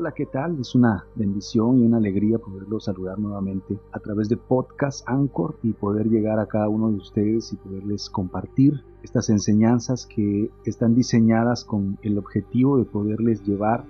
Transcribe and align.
Hola, 0.00 0.12
¿qué 0.12 0.24
tal? 0.24 0.58
Es 0.58 0.74
una 0.74 1.04
bendición 1.14 1.78
y 1.78 1.82
una 1.84 1.98
alegría 1.98 2.38
poderlos 2.38 2.84
saludar 2.84 3.18
nuevamente 3.18 3.78
a 3.92 3.98
través 3.98 4.30
de 4.30 4.38
Podcast 4.38 5.06
Anchor 5.06 5.58
y 5.62 5.74
poder 5.74 6.06
llegar 6.08 6.38
a 6.38 6.46
cada 6.46 6.70
uno 6.70 6.90
de 6.90 6.96
ustedes 6.96 7.52
y 7.52 7.56
poderles 7.56 8.08
compartir 8.08 8.82
estas 9.02 9.28
enseñanzas 9.28 10.06
que 10.06 10.50
están 10.64 10.94
diseñadas 10.94 11.66
con 11.66 11.98
el 12.00 12.16
objetivo 12.16 12.78
de 12.78 12.86
poderles 12.86 13.44
llevar 13.44 13.84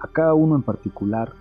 a 0.00 0.08
cada 0.08 0.32
uno 0.32 0.56
en 0.56 0.62
particular 0.62 1.34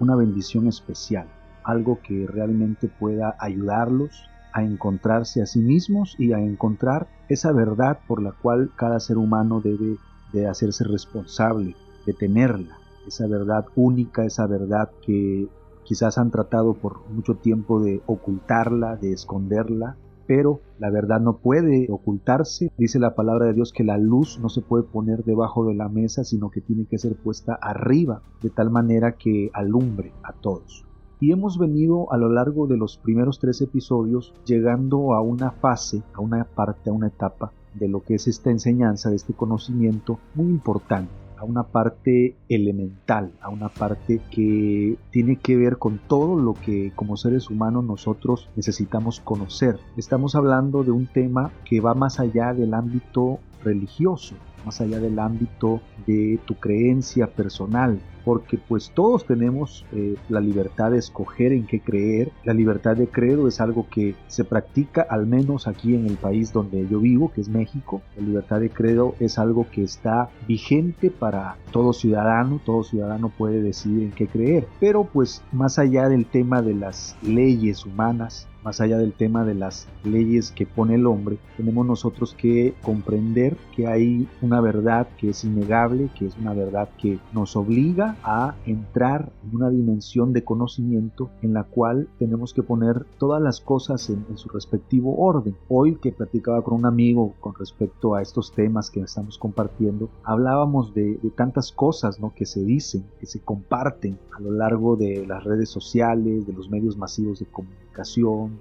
una 0.00 0.16
bendición 0.16 0.68
especial, 0.68 1.28
algo 1.62 1.98
que 2.02 2.26
realmente 2.26 2.88
pueda 2.88 3.36
ayudarlos 3.38 4.24
a 4.54 4.62
encontrarse 4.64 5.42
a 5.42 5.46
sí 5.46 5.60
mismos 5.60 6.16
y 6.18 6.32
a 6.32 6.40
encontrar 6.40 7.08
esa 7.28 7.52
verdad 7.52 7.98
por 8.08 8.22
la 8.22 8.32
cual 8.32 8.70
cada 8.74 9.00
ser 9.00 9.18
humano 9.18 9.60
debe 9.60 9.98
de 10.32 10.46
hacerse 10.46 10.82
responsable 10.84 11.76
de 12.06 12.14
tenerla, 12.14 12.78
esa 13.06 13.26
verdad 13.26 13.66
única, 13.76 14.24
esa 14.24 14.46
verdad 14.46 14.90
que 15.02 15.48
quizás 15.84 16.18
han 16.18 16.30
tratado 16.30 16.74
por 16.74 17.08
mucho 17.10 17.36
tiempo 17.36 17.80
de 17.80 18.02
ocultarla, 18.06 18.96
de 18.96 19.12
esconderla, 19.12 19.96
pero 20.26 20.60
la 20.78 20.90
verdad 20.90 21.20
no 21.20 21.38
puede 21.38 21.86
ocultarse. 21.90 22.72
Dice 22.76 22.98
la 22.98 23.14
palabra 23.14 23.46
de 23.46 23.54
Dios 23.54 23.72
que 23.72 23.84
la 23.84 23.96
luz 23.96 24.38
no 24.40 24.48
se 24.48 24.60
puede 24.60 24.82
poner 24.82 25.24
debajo 25.24 25.64
de 25.64 25.74
la 25.74 25.88
mesa, 25.88 26.24
sino 26.24 26.50
que 26.50 26.60
tiene 26.60 26.86
que 26.86 26.98
ser 26.98 27.14
puesta 27.14 27.54
arriba, 27.54 28.22
de 28.42 28.50
tal 28.50 28.70
manera 28.70 29.12
que 29.12 29.50
alumbre 29.54 30.12
a 30.24 30.32
todos. 30.32 30.84
Y 31.20 31.32
hemos 31.32 31.58
venido 31.58 32.12
a 32.12 32.18
lo 32.18 32.28
largo 32.28 32.66
de 32.66 32.76
los 32.76 32.98
primeros 32.98 33.38
tres 33.38 33.62
episodios 33.62 34.34
llegando 34.44 35.14
a 35.14 35.22
una 35.22 35.52
fase, 35.52 36.02
a 36.12 36.20
una 36.20 36.44
parte, 36.44 36.90
a 36.90 36.92
una 36.92 37.06
etapa 37.06 37.52
de 37.74 37.88
lo 37.88 38.02
que 38.02 38.16
es 38.16 38.26
esta 38.26 38.50
enseñanza, 38.50 39.08
de 39.08 39.16
este 39.16 39.32
conocimiento 39.32 40.18
muy 40.34 40.46
importante 40.46 41.25
a 41.38 41.44
una 41.44 41.64
parte 41.64 42.36
elemental, 42.48 43.32
a 43.40 43.50
una 43.50 43.68
parte 43.68 44.20
que 44.30 44.96
tiene 45.10 45.36
que 45.36 45.56
ver 45.56 45.78
con 45.78 45.98
todo 45.98 46.36
lo 46.36 46.54
que 46.54 46.92
como 46.94 47.16
seres 47.16 47.50
humanos 47.50 47.84
nosotros 47.84 48.48
necesitamos 48.56 49.20
conocer. 49.20 49.78
Estamos 49.96 50.34
hablando 50.34 50.84
de 50.84 50.90
un 50.90 51.06
tema 51.06 51.50
que 51.64 51.80
va 51.80 51.94
más 51.94 52.20
allá 52.20 52.54
del 52.54 52.74
ámbito 52.74 53.38
religioso, 53.66 54.34
más 54.64 54.80
allá 54.80 54.98
del 54.98 55.18
ámbito 55.18 55.80
de 56.06 56.38
tu 56.46 56.54
creencia 56.54 57.26
personal, 57.26 58.00
porque 58.24 58.58
pues 58.58 58.90
todos 58.92 59.24
tenemos 59.24 59.86
eh, 59.92 60.16
la 60.28 60.40
libertad 60.40 60.90
de 60.90 60.98
escoger 60.98 61.52
en 61.52 61.64
qué 61.64 61.80
creer. 61.80 62.32
La 62.44 62.54
libertad 62.54 62.96
de 62.96 63.06
credo 63.06 63.46
es 63.46 63.60
algo 63.60 63.86
que 63.88 64.16
se 64.26 64.42
practica 64.44 65.06
al 65.08 65.26
menos 65.26 65.68
aquí 65.68 65.94
en 65.94 66.06
el 66.06 66.16
país 66.16 66.52
donde 66.52 66.88
yo 66.88 66.98
vivo, 66.98 67.30
que 67.32 67.40
es 67.40 67.48
México. 67.48 68.02
La 68.16 68.26
libertad 68.26 68.58
de 68.58 68.70
credo 68.70 69.14
es 69.20 69.38
algo 69.38 69.68
que 69.70 69.84
está 69.84 70.28
vigente 70.48 71.10
para 71.10 71.56
todo 71.70 71.92
ciudadano, 71.92 72.60
todo 72.64 72.82
ciudadano 72.82 73.28
puede 73.28 73.62
decidir 73.62 74.02
en 74.02 74.10
qué 74.10 74.26
creer. 74.26 74.66
Pero 74.80 75.04
pues 75.04 75.42
más 75.52 75.78
allá 75.78 76.08
del 76.08 76.26
tema 76.26 76.62
de 76.62 76.74
las 76.74 77.16
leyes 77.22 77.86
humanas, 77.86 78.48
más 78.66 78.80
allá 78.80 78.98
del 78.98 79.12
tema 79.12 79.44
de 79.44 79.54
las 79.54 79.86
leyes 80.02 80.50
que 80.50 80.66
pone 80.66 80.96
el 80.96 81.06
hombre, 81.06 81.38
tenemos 81.56 81.86
nosotros 81.86 82.34
que 82.34 82.74
comprender 82.82 83.56
que 83.76 83.86
hay 83.86 84.28
una 84.42 84.60
verdad 84.60 85.06
que 85.18 85.30
es 85.30 85.44
innegable, 85.44 86.10
que 86.18 86.26
es 86.26 86.36
una 86.36 86.52
verdad 86.52 86.88
que 87.00 87.20
nos 87.32 87.54
obliga 87.54 88.16
a 88.24 88.56
entrar 88.66 89.30
en 89.44 89.54
una 89.54 89.70
dimensión 89.70 90.32
de 90.32 90.42
conocimiento 90.42 91.30
en 91.42 91.54
la 91.54 91.62
cual 91.62 92.08
tenemos 92.18 92.52
que 92.52 92.64
poner 92.64 93.06
todas 93.18 93.40
las 93.40 93.60
cosas 93.60 94.10
en, 94.10 94.26
su 94.34 94.48
respectivo 94.48 95.16
orden. 95.16 95.56
Hoy 95.68 95.94
que 95.94 96.10
platicaba 96.10 96.62
con 96.62 96.74
un 96.74 96.86
amigo 96.86 97.34
con 97.38 97.54
respecto 97.54 98.16
a 98.16 98.22
estos 98.22 98.50
temas 98.50 98.90
que 98.90 98.98
estamos 98.98 99.38
compartiendo, 99.38 100.10
hablábamos 100.24 100.92
de, 100.92 101.20
de 101.22 101.30
tantas 101.30 101.70
cosas 101.70 102.18
¿no? 102.18 102.34
que 102.34 102.46
se 102.46 102.64
dicen, 102.64 103.06
que 103.20 103.26
se 103.26 103.38
comparten 103.38 104.18
a 104.36 104.40
lo 104.40 104.50
largo 104.50 104.96
de 104.96 105.24
las 105.24 105.44
redes 105.44 105.68
sociales, 105.68 106.48
de 106.48 106.52
los 106.52 106.68
medios 106.68 106.96
masivos 106.96 107.38
de 107.38 107.46
comunicación, 107.46 107.85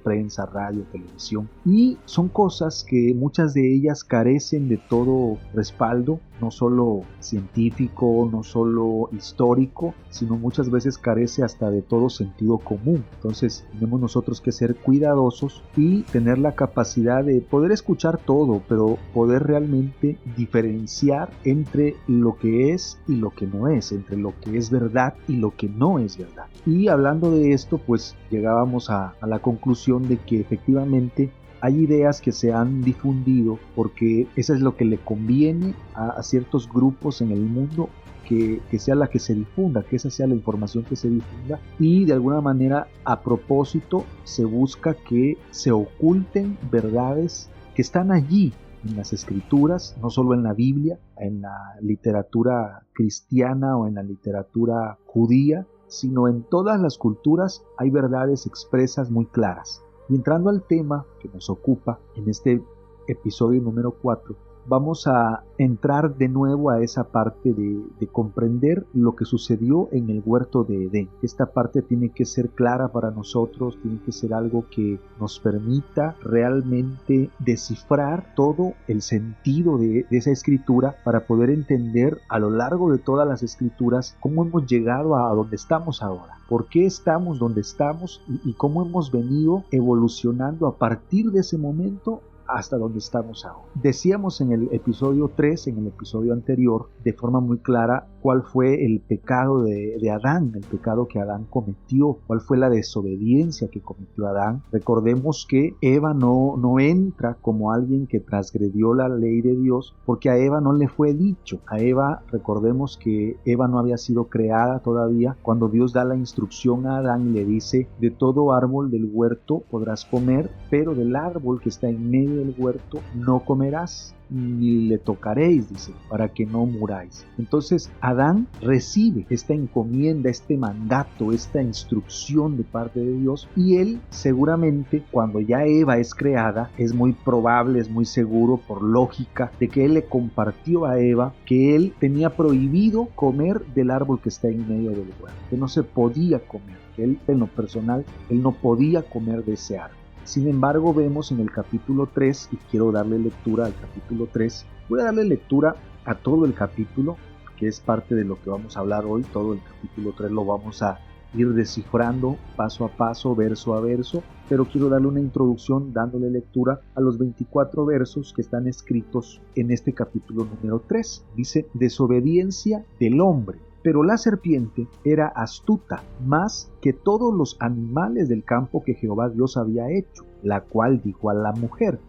prensa, 0.04 0.46
radio, 0.46 0.84
televisión. 0.92 1.50
Y 1.66 1.98
son 2.06 2.30
cosas 2.30 2.86
que 2.88 3.14
muchas 3.16 3.54
de 3.54 3.76
ellas 3.76 4.04
carecen 4.04 4.68
de 4.70 4.78
todo 4.78 5.38
respaldo, 5.54 6.20
no 6.42 6.52
solo 6.52 7.02
científico, 7.20 8.30
no 8.32 8.44
solo 8.44 9.10
histórico, 9.12 9.94
sino 10.10 10.36
muchas 10.36 10.70
veces 10.70 10.98
carece 10.98 11.44
hasta 11.44 11.70
de 11.70 11.82
todo 11.82 12.10
sentido 12.10 12.58
común. 12.58 13.04
Entonces 13.16 13.66
tenemos 13.74 14.00
nosotros 14.00 14.42
que 14.42 14.52
ser 14.52 14.76
cuidadosos 14.76 15.64
y 15.76 16.04
tener 16.04 16.38
la 16.38 16.54
capacidad 16.54 17.24
de 17.24 17.42
poder 17.42 17.72
escuchar 17.72 18.18
todo, 18.18 18.62
pero 18.68 18.98
poder 19.14 19.44
realmente 19.44 20.18
diferenciar 20.36 21.30
entre 21.44 21.96
lo 22.08 22.38
que 22.38 22.72
es 22.72 22.98
y 23.08 23.16
lo 23.16 23.32
que 23.32 23.48
no 23.48 23.68
es, 23.68 23.92
entre 23.92 24.18
lo 24.18 24.34
que 24.42 24.58
es 24.58 24.70
verdad 24.70 25.16
y 25.28 25.38
lo 25.38 25.52
que 25.56 25.70
no 25.70 26.00
es 26.00 26.18
verdad. 26.18 26.46
Y 26.66 26.88
hablando 26.88 27.32
de 27.32 27.54
esto, 27.54 27.78
pues 27.78 28.16
llegábamos 28.30 28.90
a, 28.90 29.16
a 29.22 29.28
la 29.28 29.40
conclusión 29.40 30.08
de 30.08 30.18
que 30.18 30.40
efectivamente 30.40 31.32
hay 31.66 31.80
ideas 31.80 32.22
que 32.22 32.32
se 32.32 32.54
han 32.54 32.84
difundido 32.84 33.58
porque 33.76 34.28
eso 34.36 34.54
es 34.54 34.62
lo 34.62 34.76
que 34.76 34.86
le 34.86 35.00
conviene 35.00 35.74
a, 35.96 36.22
ciertos 36.22 36.72
grupos 36.72 37.22
en 37.22 37.32
el 37.32 37.40
mundo 37.40 37.90
que, 38.28 38.62
que, 38.70 38.78
sea 38.78 38.94
la 38.94 39.08
que 39.08 39.18
se 39.18 39.34
difunda, 39.34 39.82
que 39.82 39.96
esa 39.96 40.12
sea 40.12 40.28
la 40.28 40.36
información 40.36 40.84
que 40.84 40.96
se 40.96 41.10
difunda 41.10 41.60
y 41.80 42.06
de 42.06 42.14
alguna 42.14 42.40
manera 42.40 42.88
a 43.04 43.20
propósito 43.22 44.06
se 44.26 44.46
busca 44.46 44.94
que 44.94 45.40
se 45.50 45.72
oculten 45.72 46.56
verdades 46.70 47.50
que 47.74 47.82
están 47.82 48.12
allí 48.12 48.54
en 48.88 48.96
las 48.96 49.12
escrituras, 49.12 49.96
no 50.00 50.12
solo 50.12 50.36
en 50.36 50.44
la 50.44 50.54
Biblia, 50.54 51.00
en 51.18 51.42
la 51.42 51.58
literatura 51.82 52.84
cristiana 52.94 53.76
o 53.76 53.88
en 53.88 53.96
la 53.96 54.04
literatura 54.04 55.00
judía, 55.08 55.66
sino 55.88 56.28
en 56.28 56.44
todas 56.44 56.80
las 56.80 57.00
culturas 57.00 57.64
hay 57.80 57.90
verdades 57.90 58.46
expresas 58.46 59.10
muy 59.10 59.26
claras. 59.26 59.82
Y 60.10 60.16
entrando 60.16 60.50
al 60.50 60.64
tema 60.64 61.06
que 61.20 61.30
nos 61.30 61.50
ocupa 61.50 62.00
en 62.16 62.30
este 62.30 62.62
episodio 63.08 63.62
número 63.62 63.92
4, 63.92 64.36
vamos 64.68 65.08
a 65.08 65.44
entrar 65.58 66.16
de 66.16 66.28
nuevo 66.28 66.70
a 66.70 66.82
esa 66.82 67.06
parte 67.06 67.54
de, 67.54 67.76
comprender 68.12 68.86
lo 68.94 69.16
que 69.16 69.26
sucedió 69.26 69.90
en 69.92 70.10
el 70.10 70.22
huerto 70.26 70.64
de 70.64 70.86
Edén. 70.86 71.10
Esta 71.22 71.48
parte 71.48 71.82
tiene 71.82 72.10
que 72.10 72.24
ser 72.24 72.50
clara 72.50 72.90
para 72.90 73.12
nosotros, 73.12 73.78
tiene 73.82 74.00
que 74.06 74.12
ser 74.12 74.34
algo 74.34 74.66
que 74.70 75.00
nos 75.20 75.40
permita 75.40 76.16
realmente 76.22 77.30
descifrar 77.40 78.34
todo 78.36 78.74
el 78.88 79.02
sentido 79.02 79.78
de, 79.78 80.06
esa 80.12 80.32
escritura 80.32 80.96
para 81.04 81.26
poder 81.26 81.50
entender 81.50 82.20
a 82.30 82.40
lo 82.40 82.52
largo 82.52 82.92
de 82.92 83.00
todas 83.00 83.28
las 83.28 83.44
escrituras 83.44 84.16
cómo 84.20 84.46
hemos 84.46 84.68
llegado 84.68 85.16
a 85.18 85.34
donde 85.34 85.56
estamos 85.56 86.04
ahora. 86.04 86.38
¿Por 86.48 86.68
qué 86.68 86.86
estamos 86.86 87.40
donde 87.40 87.62
estamos 87.62 88.22
y 88.46 88.54
cómo 88.54 88.86
hemos 88.86 89.12
venido 89.12 89.64
evolucionando 89.72 90.68
a 90.68 90.78
partir 90.78 91.32
de 91.32 91.40
ese 91.40 91.58
momento 91.58 92.22
hasta 92.48 92.78
donde 92.78 93.00
estamos 93.00 93.46
ahora. 93.46 93.68
Decíamos 93.76 94.42
en 94.42 94.52
el 94.52 94.70
episodio 94.72 95.32
3, 95.36 95.68
en 95.68 95.78
el 95.80 95.88
episodio 95.88 96.34
anterior, 96.34 96.90
de 97.04 97.14
forma 97.14 97.40
muy 97.40 97.60
clara 97.60 98.08
cuál 98.26 98.42
fue 98.42 98.84
el 98.84 99.02
pecado 99.02 99.62
de, 99.62 100.10
Adán, 100.10 100.54
el 100.56 100.64
pecado 100.64 101.08
que 101.08 101.20
Adán 101.20 101.46
cometió, 101.48 102.18
cuál 102.26 102.42
fue 102.42 102.58
la 102.58 102.72
desobediencia 102.72 103.68
que 103.68 103.82
cometió 103.82 104.26
Adán. 104.26 104.64
Recordemos 104.72 105.46
que 105.48 105.76
Eva 105.80 106.16
no, 106.16 106.58
no 106.58 106.80
entra 106.80 107.38
como 107.40 107.72
alguien 107.72 108.08
que 108.08 108.20
transgredió 108.20 108.96
la 108.96 109.10
ley 109.10 109.42
de 109.42 109.56
Dios 109.56 109.96
porque 110.08 110.32
a 110.32 110.38
Eva 110.40 110.60
no 110.60 110.74
le 110.74 110.88
fue 110.88 111.14
dicho. 111.14 111.60
A 111.68 111.78
Eva, 111.78 112.24
recordemos 112.32 112.98
que 112.98 113.38
Eva 113.46 113.68
no 113.68 113.78
había 113.78 114.00
sido 114.00 114.24
creada 114.24 114.80
todavía 114.80 115.38
cuando 115.44 115.70
Dios 115.70 115.94
da 115.94 116.04
la 116.04 116.16
instrucción 116.16 116.88
a 116.88 116.98
Adán 116.98 117.28
y 117.28 117.32
le 117.32 117.46
dice, 117.46 117.88
de 118.00 118.10
todo 118.10 118.54
árbol 118.54 118.90
del 118.90 119.08
huerto 119.14 119.62
podrás 119.70 120.04
comer, 120.04 120.50
pero 120.72 120.96
del 120.96 121.16
árbol 121.16 121.62
que 121.62 121.70
está 121.70 121.90
en 121.90 122.10
medio 122.10 122.38
del 122.38 122.56
huerto 122.58 123.02
no 123.14 123.46
comerás 123.46 124.16
ni 124.30 124.88
le 124.88 124.98
tocaréis, 124.98 125.70
dice, 125.70 125.92
para 126.10 126.30
que 126.30 126.46
no 126.46 126.66
muráis. 126.66 127.26
Entonces 127.38 127.92
Adán 128.02 128.48
recibe 128.62 129.26
esta 129.30 129.54
encomienda, 129.54 130.30
este 130.30 130.58
mandato, 130.58 131.32
esta 131.32 131.62
instrucción 131.62 132.58
de 132.58 132.64
parte 132.64 133.00
de 133.00 133.20
Dios 133.20 133.48
y 133.56 133.78
él 133.78 134.00
seguramente 134.10 135.04
cuando 135.12 135.40
ya 135.40 135.66
Eva 135.66 135.98
es 135.98 136.14
creada, 136.14 136.72
es 136.78 136.94
muy 136.94 137.14
probable, 137.14 137.80
es 137.80 137.90
muy 137.90 138.06
seguro 138.06 138.58
por 138.58 138.82
lógica 138.82 139.52
de 139.60 139.68
que 139.68 139.86
él 139.86 139.94
le 139.96 140.06
compartió 140.06 140.86
a 140.86 141.00
Eva 141.00 141.34
que 141.46 141.76
él 141.76 141.94
tenía 142.00 142.30
prohibido 142.30 143.10
comer 143.16 143.62
del 143.74 143.92
árbol 143.92 144.20
que 144.22 144.30
está 144.30 144.48
en 144.48 144.68
medio 144.68 144.92
del 144.92 145.14
huerto, 145.22 145.40
que 145.50 145.58
no 145.58 145.68
se 145.68 145.84
podía 145.84 146.40
comer, 146.40 146.78
que 146.96 147.04
él 147.04 147.20
en 147.28 147.40
lo 147.40 147.48
personal, 147.48 148.06
él 148.30 148.42
no 148.42 148.52
podía 148.52 149.04
comer 149.04 149.44
de 149.44 149.54
ese 149.54 149.78
árbol. 149.78 150.05
Sin 150.26 150.48
embargo, 150.48 150.92
vemos 150.92 151.32
en 151.32 151.40
el 151.40 151.52
capítulo 151.52 152.10
3, 152.12 152.50
y 152.52 152.56
quiero 152.72 152.92
darle 152.92 153.20
lectura 153.20 153.68
al 153.68 153.76
capítulo 153.76 154.28
3, 154.32 154.66
voy 154.90 155.00
a 155.00 155.04
darle 155.04 155.24
lectura 155.24 155.76
a 156.04 156.16
todo 156.16 156.46
el 156.46 156.56
capítulo, 156.56 157.16
que 157.58 157.68
es 157.68 157.80
parte 157.80 158.16
de 158.16 158.26
lo 158.26 158.42
que 158.42 158.50
vamos 158.50 158.76
a 158.76 158.80
hablar 158.80 159.06
hoy, 159.06 159.22
todo 159.32 159.54
el 159.54 159.62
capítulo 159.62 160.14
3 160.18 160.32
lo 160.32 160.44
vamos 160.44 160.82
a 160.82 161.00
ir 161.36 161.54
descifrando 161.54 162.38
paso 162.56 162.86
a 162.86 162.90
paso, 162.90 163.36
verso 163.36 163.76
a 163.76 163.82
verso, 163.82 164.24
pero 164.50 164.66
quiero 164.66 164.90
darle 164.90 165.10
una 165.10 165.20
introducción 165.20 165.94
dándole 165.94 166.32
lectura 166.32 166.82
a 166.96 167.02
los 167.02 167.20
24 167.20 167.86
versos 167.86 168.34
que 168.34 168.42
están 168.42 168.68
escritos 168.68 169.42
en 169.54 169.70
este 169.70 169.94
capítulo 169.94 170.46
número 170.46 170.82
3. 170.88 171.24
Dice, 171.36 171.68
desobediencia 171.76 172.84
del 173.00 173.22
hombre 173.22 173.60
Pero 173.86 174.02
la 174.02 174.18
serpiente 174.18 174.88
era 175.04 175.28
astuta 175.28 176.02
más 176.26 176.72
que 176.82 176.92
todos 176.92 177.32
los 177.32 177.56
animales 177.60 178.28
del 178.28 178.44
campo 178.44 178.84
que 178.84 178.96
Jehová 178.96 179.30
Dios 179.30 179.58
había 179.58 179.92
hecho, 179.92 180.26
la 180.42 180.62
cual 180.62 181.04
dijo 181.04 181.30
a 181.30 181.36
la 181.36 181.52
mujer, 181.52 182.00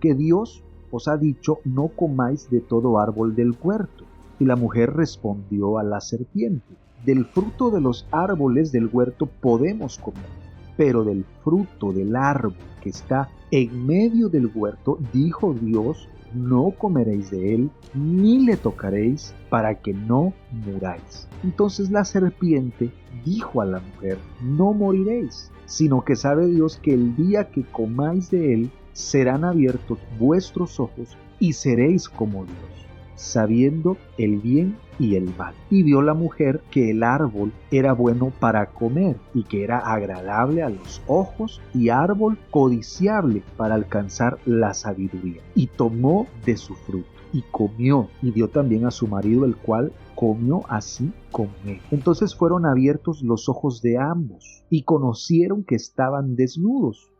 que 0.00 0.14
Dios 0.14 0.64
os 0.90 1.06
ha 1.06 1.18
dicho, 1.18 1.58
no 1.66 1.88
comáis 1.88 2.48
de 2.48 2.60
todo 2.60 2.98
árbol 2.98 3.34
del 3.34 3.54
huerto. 3.62 4.04
Y 4.40 4.46
la 4.46 4.56
mujer 4.56 4.94
respondió 4.94 5.76
a 5.76 5.82
la 5.82 6.00
serpiente, 6.00 6.64
del 7.04 7.26
fruto 7.26 7.70
de 7.70 7.82
los 7.82 8.06
árboles 8.10 8.72
del 8.72 8.88
huerto 8.90 9.26
podemos 9.26 9.98
comer, 9.98 10.30
pero 10.78 11.04
del 11.04 11.26
fruto 11.44 11.92
del 11.92 12.16
árbol 12.16 12.54
que 12.80 12.88
está 12.88 13.28
en 13.50 13.86
medio 13.86 14.30
del 14.30 14.50
huerto, 14.54 14.98
dijo 15.12 15.52
Dios, 15.52 16.08
no 16.34 16.70
comeréis 16.70 17.30
de 17.30 17.54
él, 17.54 17.70
ni 17.94 18.44
le 18.44 18.56
tocaréis, 18.56 19.34
para 19.48 19.74
que 19.74 19.94
no 19.94 20.32
muráis. 20.50 21.28
Entonces 21.44 21.90
la 21.90 22.04
serpiente 22.04 22.90
dijo 23.24 23.60
a 23.60 23.66
la 23.66 23.80
mujer, 23.80 24.18
no 24.42 24.72
moriréis, 24.72 25.50
sino 25.66 26.04
que 26.04 26.16
sabe 26.16 26.46
Dios 26.46 26.78
que 26.82 26.94
el 26.94 27.16
día 27.16 27.50
que 27.50 27.62
comáis 27.62 28.30
de 28.30 28.54
él, 28.54 28.70
serán 28.92 29.44
abiertos 29.44 29.98
vuestros 30.18 30.80
ojos 30.80 31.16
y 31.38 31.52
seréis 31.52 32.08
como 32.08 32.44
Dios, 32.44 32.87
sabiendo 33.18 33.98
el 34.16 34.38
bien 34.38 34.76
y 34.98 35.16
el 35.16 35.34
mal. 35.36 35.54
Y 35.70 35.82
vio 35.82 36.00
la 36.02 36.14
mujer 36.14 36.62
que 36.70 36.90
el 36.90 37.02
árbol 37.02 37.52
era 37.70 37.92
bueno 37.92 38.32
para 38.40 38.66
comer 38.66 39.16
y 39.34 39.44
que 39.44 39.64
era 39.64 39.78
agradable 39.78 40.62
a 40.62 40.70
los 40.70 41.02
ojos 41.06 41.60
y 41.74 41.90
árbol 41.90 42.38
codiciable 42.50 43.42
para 43.56 43.74
alcanzar 43.74 44.38
la 44.46 44.72
sabiduría. 44.74 45.42
Y 45.54 45.66
tomó 45.66 46.26
de 46.46 46.56
su 46.56 46.74
fruto 46.74 47.18
y 47.32 47.42
comió 47.50 48.08
y 48.22 48.30
dio 48.30 48.48
también 48.48 48.86
a 48.86 48.90
su 48.90 49.06
marido 49.06 49.44
el 49.44 49.56
cual 49.56 49.92
comió 50.14 50.62
así 50.68 51.12
con 51.30 51.48
él. 51.66 51.80
Entonces 51.90 52.34
fueron 52.34 52.66
abiertos 52.66 53.22
los 53.22 53.48
ojos 53.48 53.82
de 53.82 53.98
ambos 53.98 54.64
y 54.70 54.82
conocieron 54.82 55.64
que 55.64 55.76
estaban 55.76 56.34
desnudos. 56.36 57.10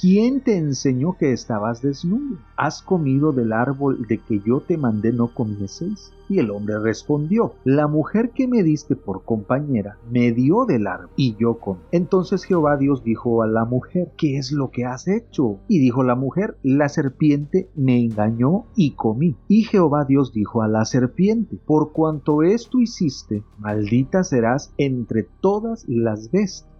¿quién 0.00 0.40
te 0.40 0.56
enseñó 0.56 1.16
que 1.18 1.32
estabas 1.32 1.82
desnudo? 1.82 2.38
¿Has 2.56 2.82
comido 2.82 3.32
del 3.32 3.52
árbol 3.52 4.06
de 4.06 4.18
que 4.18 4.40
yo 4.40 4.60
te 4.60 4.76
mandé 4.76 5.12
no 5.12 5.28
comieseis? 5.28 6.12
Y 6.28 6.38
el 6.38 6.50
hombre 6.50 6.78
respondió, 6.78 7.54
la 7.64 7.88
mujer 7.88 8.30
que 8.30 8.48
me 8.48 8.62
diste 8.62 8.96
por 8.96 9.24
compañera 9.24 9.98
me 10.10 10.32
dio 10.32 10.64
del 10.64 10.86
árbol 10.86 11.10
y 11.16 11.36
yo 11.36 11.58
comí. 11.58 11.80
Entonces 11.90 12.44
Jehová 12.44 12.76
Dios 12.76 13.04
dijo 13.04 13.42
a 13.42 13.46
la 13.46 13.64
mujer, 13.64 14.12
¿qué 14.16 14.38
es 14.38 14.50
lo 14.52 14.70
que 14.70 14.84
has 14.84 15.08
hecho? 15.08 15.58
Y 15.68 15.78
dijo 15.78 16.02
la 16.02 16.14
mujer, 16.14 16.56
la 16.62 16.88
serpiente 16.88 17.68
me 17.74 18.00
engañó 18.00 18.66
y 18.74 18.92
comí. 18.92 19.36
Y 19.48 19.64
Jehová 19.64 20.04
Dios 20.04 20.32
dijo 20.32 20.62
a 20.62 20.68
la 20.68 20.84
serpiente, 20.84 21.58
por 21.66 21.92
cuanto 21.92 22.42
esto 22.42 22.80
hiciste, 22.80 23.42
maldita 23.58 24.24
serás 24.24 24.72
entre 24.78 25.24
todas 25.40 25.84
las 25.86 26.30
bestias 26.30 26.71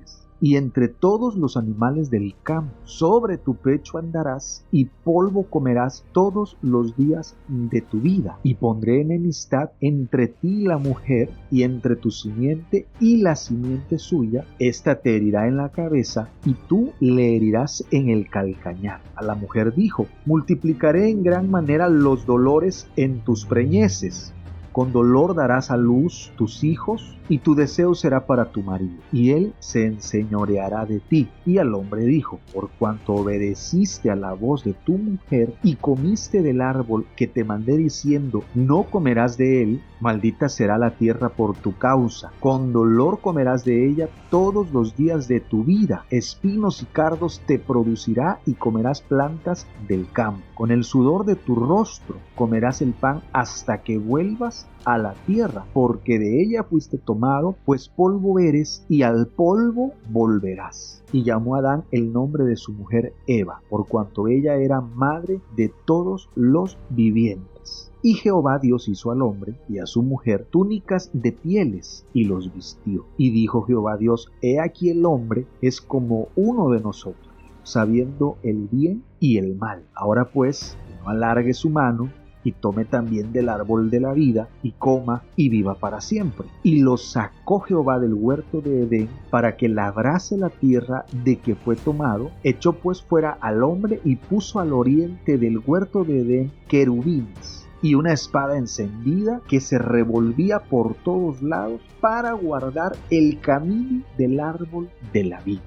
y 0.42 0.56
entre 0.56 0.88
todos 0.88 1.36
los 1.36 1.56
animales 1.56 2.10
del 2.10 2.34
campo. 2.42 2.74
Sobre 2.84 3.38
tu 3.38 3.54
pecho 3.54 3.96
andarás 3.96 4.64
y 4.72 4.86
polvo 4.86 5.44
comerás 5.44 6.04
todos 6.10 6.58
los 6.62 6.96
días 6.96 7.36
de 7.46 7.80
tu 7.80 8.00
vida. 8.00 8.38
Y 8.42 8.54
pondré 8.54 9.00
enemistad 9.00 9.70
entre 9.80 10.26
ti 10.26 10.62
y 10.62 10.66
la 10.66 10.78
mujer 10.78 11.30
y 11.50 11.62
entre 11.62 11.94
tu 11.94 12.10
simiente 12.10 12.88
y 12.98 13.18
la 13.18 13.36
simiente 13.36 13.98
suya. 14.00 14.44
Esta 14.58 14.96
te 15.00 15.16
herirá 15.16 15.46
en 15.46 15.56
la 15.56 15.70
cabeza 15.70 16.28
y 16.44 16.54
tú 16.54 16.90
le 16.98 17.36
herirás 17.36 17.84
en 17.92 18.10
el 18.10 18.28
calcañar. 18.28 19.00
A 19.14 19.22
la 19.22 19.36
mujer 19.36 19.72
dijo, 19.72 20.08
multiplicaré 20.26 21.08
en 21.08 21.22
gran 21.22 21.48
manera 21.52 21.88
los 21.88 22.26
dolores 22.26 22.88
en 22.96 23.20
tus 23.20 23.44
preñeces 23.44 24.34
con 24.72 24.92
dolor 24.92 25.34
darás 25.34 25.70
a 25.70 25.76
luz 25.76 26.32
tus 26.36 26.64
hijos, 26.64 27.16
y 27.28 27.38
tu 27.38 27.54
deseo 27.54 27.94
será 27.94 28.26
para 28.26 28.46
tu 28.50 28.62
marido, 28.62 28.96
y 29.12 29.30
él 29.30 29.54
se 29.58 29.86
enseñoreará 29.86 30.84
de 30.84 31.00
ti. 31.00 31.28
Y 31.46 31.58
al 31.58 31.74
hombre 31.74 32.04
dijo, 32.04 32.40
por 32.52 32.68
cuanto 32.78 33.14
obedeciste 33.14 34.10
a 34.10 34.16
la 34.16 34.32
voz 34.32 34.64
de 34.64 34.74
tu 34.74 34.98
mujer, 34.98 35.54
y 35.62 35.76
comiste 35.76 36.42
del 36.42 36.60
árbol 36.60 37.06
que 37.16 37.26
te 37.26 37.44
mandé 37.44 37.76
diciendo, 37.76 38.44
no 38.54 38.84
comerás 38.84 39.36
de 39.36 39.62
él, 39.62 39.82
maldita 40.00 40.48
será 40.48 40.78
la 40.78 40.96
tierra 40.96 41.30
por 41.30 41.56
tu 41.56 41.76
causa. 41.78 42.32
Con 42.40 42.72
dolor 42.72 43.20
comerás 43.20 43.64
de 43.64 43.88
ella 43.88 44.08
todos 44.30 44.72
los 44.72 44.96
días 44.96 45.28
de 45.28 45.40
tu 45.40 45.64
vida. 45.64 46.04
Espinos 46.10 46.82
y 46.82 46.86
cardos 46.86 47.40
te 47.46 47.58
producirá 47.58 48.40
y 48.44 48.54
comerás 48.54 49.00
plantas 49.00 49.66
del 49.86 50.10
campo. 50.10 50.42
Con 50.54 50.70
el 50.70 50.84
sudor 50.84 51.24
de 51.24 51.36
tu 51.36 51.54
rostro 51.54 52.16
comerás 52.34 52.82
el 52.82 52.92
pan 52.92 53.22
hasta 53.32 53.82
que 53.82 53.98
vuelvas 53.98 54.61
a 54.84 54.98
la 54.98 55.14
tierra, 55.26 55.64
porque 55.72 56.18
de 56.18 56.42
ella 56.42 56.64
fuiste 56.64 56.98
tomado, 56.98 57.56
pues 57.64 57.88
polvo 57.88 58.38
eres 58.38 58.84
y 58.88 59.02
al 59.02 59.28
polvo 59.28 59.92
volverás. 60.10 61.04
Y 61.12 61.22
llamó 61.22 61.56
Adán 61.56 61.84
el 61.90 62.12
nombre 62.12 62.44
de 62.44 62.56
su 62.56 62.72
mujer 62.72 63.12
Eva, 63.26 63.60
por 63.68 63.86
cuanto 63.86 64.28
ella 64.28 64.56
era 64.56 64.80
madre 64.80 65.40
de 65.56 65.72
todos 65.84 66.28
los 66.34 66.78
vivientes. 66.90 67.92
Y 68.04 68.14
Jehová 68.14 68.58
Dios 68.58 68.88
hizo 68.88 69.12
al 69.12 69.22
hombre 69.22 69.54
y 69.68 69.78
a 69.78 69.86
su 69.86 70.02
mujer 70.02 70.46
túnicas 70.50 71.10
de 71.12 71.30
pieles 71.30 72.04
y 72.12 72.24
los 72.24 72.52
vistió. 72.52 73.06
Y 73.16 73.30
dijo 73.30 73.62
Jehová 73.62 73.96
Dios, 73.96 74.32
he 74.40 74.58
aquí 74.58 74.90
el 74.90 75.06
hombre 75.06 75.46
es 75.60 75.80
como 75.80 76.26
uno 76.34 76.70
de 76.70 76.80
nosotros, 76.80 77.32
sabiendo 77.62 78.38
el 78.42 78.66
bien 78.68 79.04
y 79.20 79.38
el 79.38 79.54
mal. 79.54 79.84
Ahora 79.94 80.30
pues, 80.32 80.76
no 81.00 81.10
alargue 81.10 81.54
su 81.54 81.70
mano 81.70 82.10
y 82.44 82.52
tome 82.52 82.84
también 82.84 83.32
del 83.32 83.48
árbol 83.48 83.90
de 83.90 84.00
la 84.00 84.12
vida 84.12 84.48
y 84.62 84.72
coma 84.72 85.22
y 85.36 85.48
viva 85.48 85.74
para 85.74 86.00
siempre. 86.00 86.46
Y 86.62 86.80
lo 86.80 86.96
sacó 86.96 87.60
Jehová 87.60 87.98
del 87.98 88.14
huerto 88.14 88.60
de 88.60 88.82
Edén 88.82 89.08
para 89.30 89.56
que 89.56 89.68
labrase 89.68 90.36
la 90.36 90.50
tierra 90.50 91.04
de 91.24 91.36
que 91.36 91.54
fue 91.54 91.76
tomado, 91.76 92.30
echó 92.42 92.72
pues 92.72 93.02
fuera 93.02 93.36
al 93.40 93.62
hombre 93.62 94.00
y 94.04 94.16
puso 94.16 94.60
al 94.60 94.72
oriente 94.72 95.38
del 95.38 95.60
huerto 95.64 96.04
de 96.04 96.20
Edén 96.20 96.52
querubines 96.68 97.62
y 97.82 97.96
una 97.96 98.12
espada 98.12 98.56
encendida 98.56 99.40
que 99.48 99.60
se 99.60 99.76
revolvía 99.76 100.60
por 100.60 100.94
todos 100.94 101.42
lados 101.42 101.80
para 102.00 102.32
guardar 102.32 102.92
el 103.10 103.40
camino 103.40 104.04
del 104.16 104.38
árbol 104.38 104.88
de 105.12 105.24
la 105.24 105.40
vida. 105.40 105.62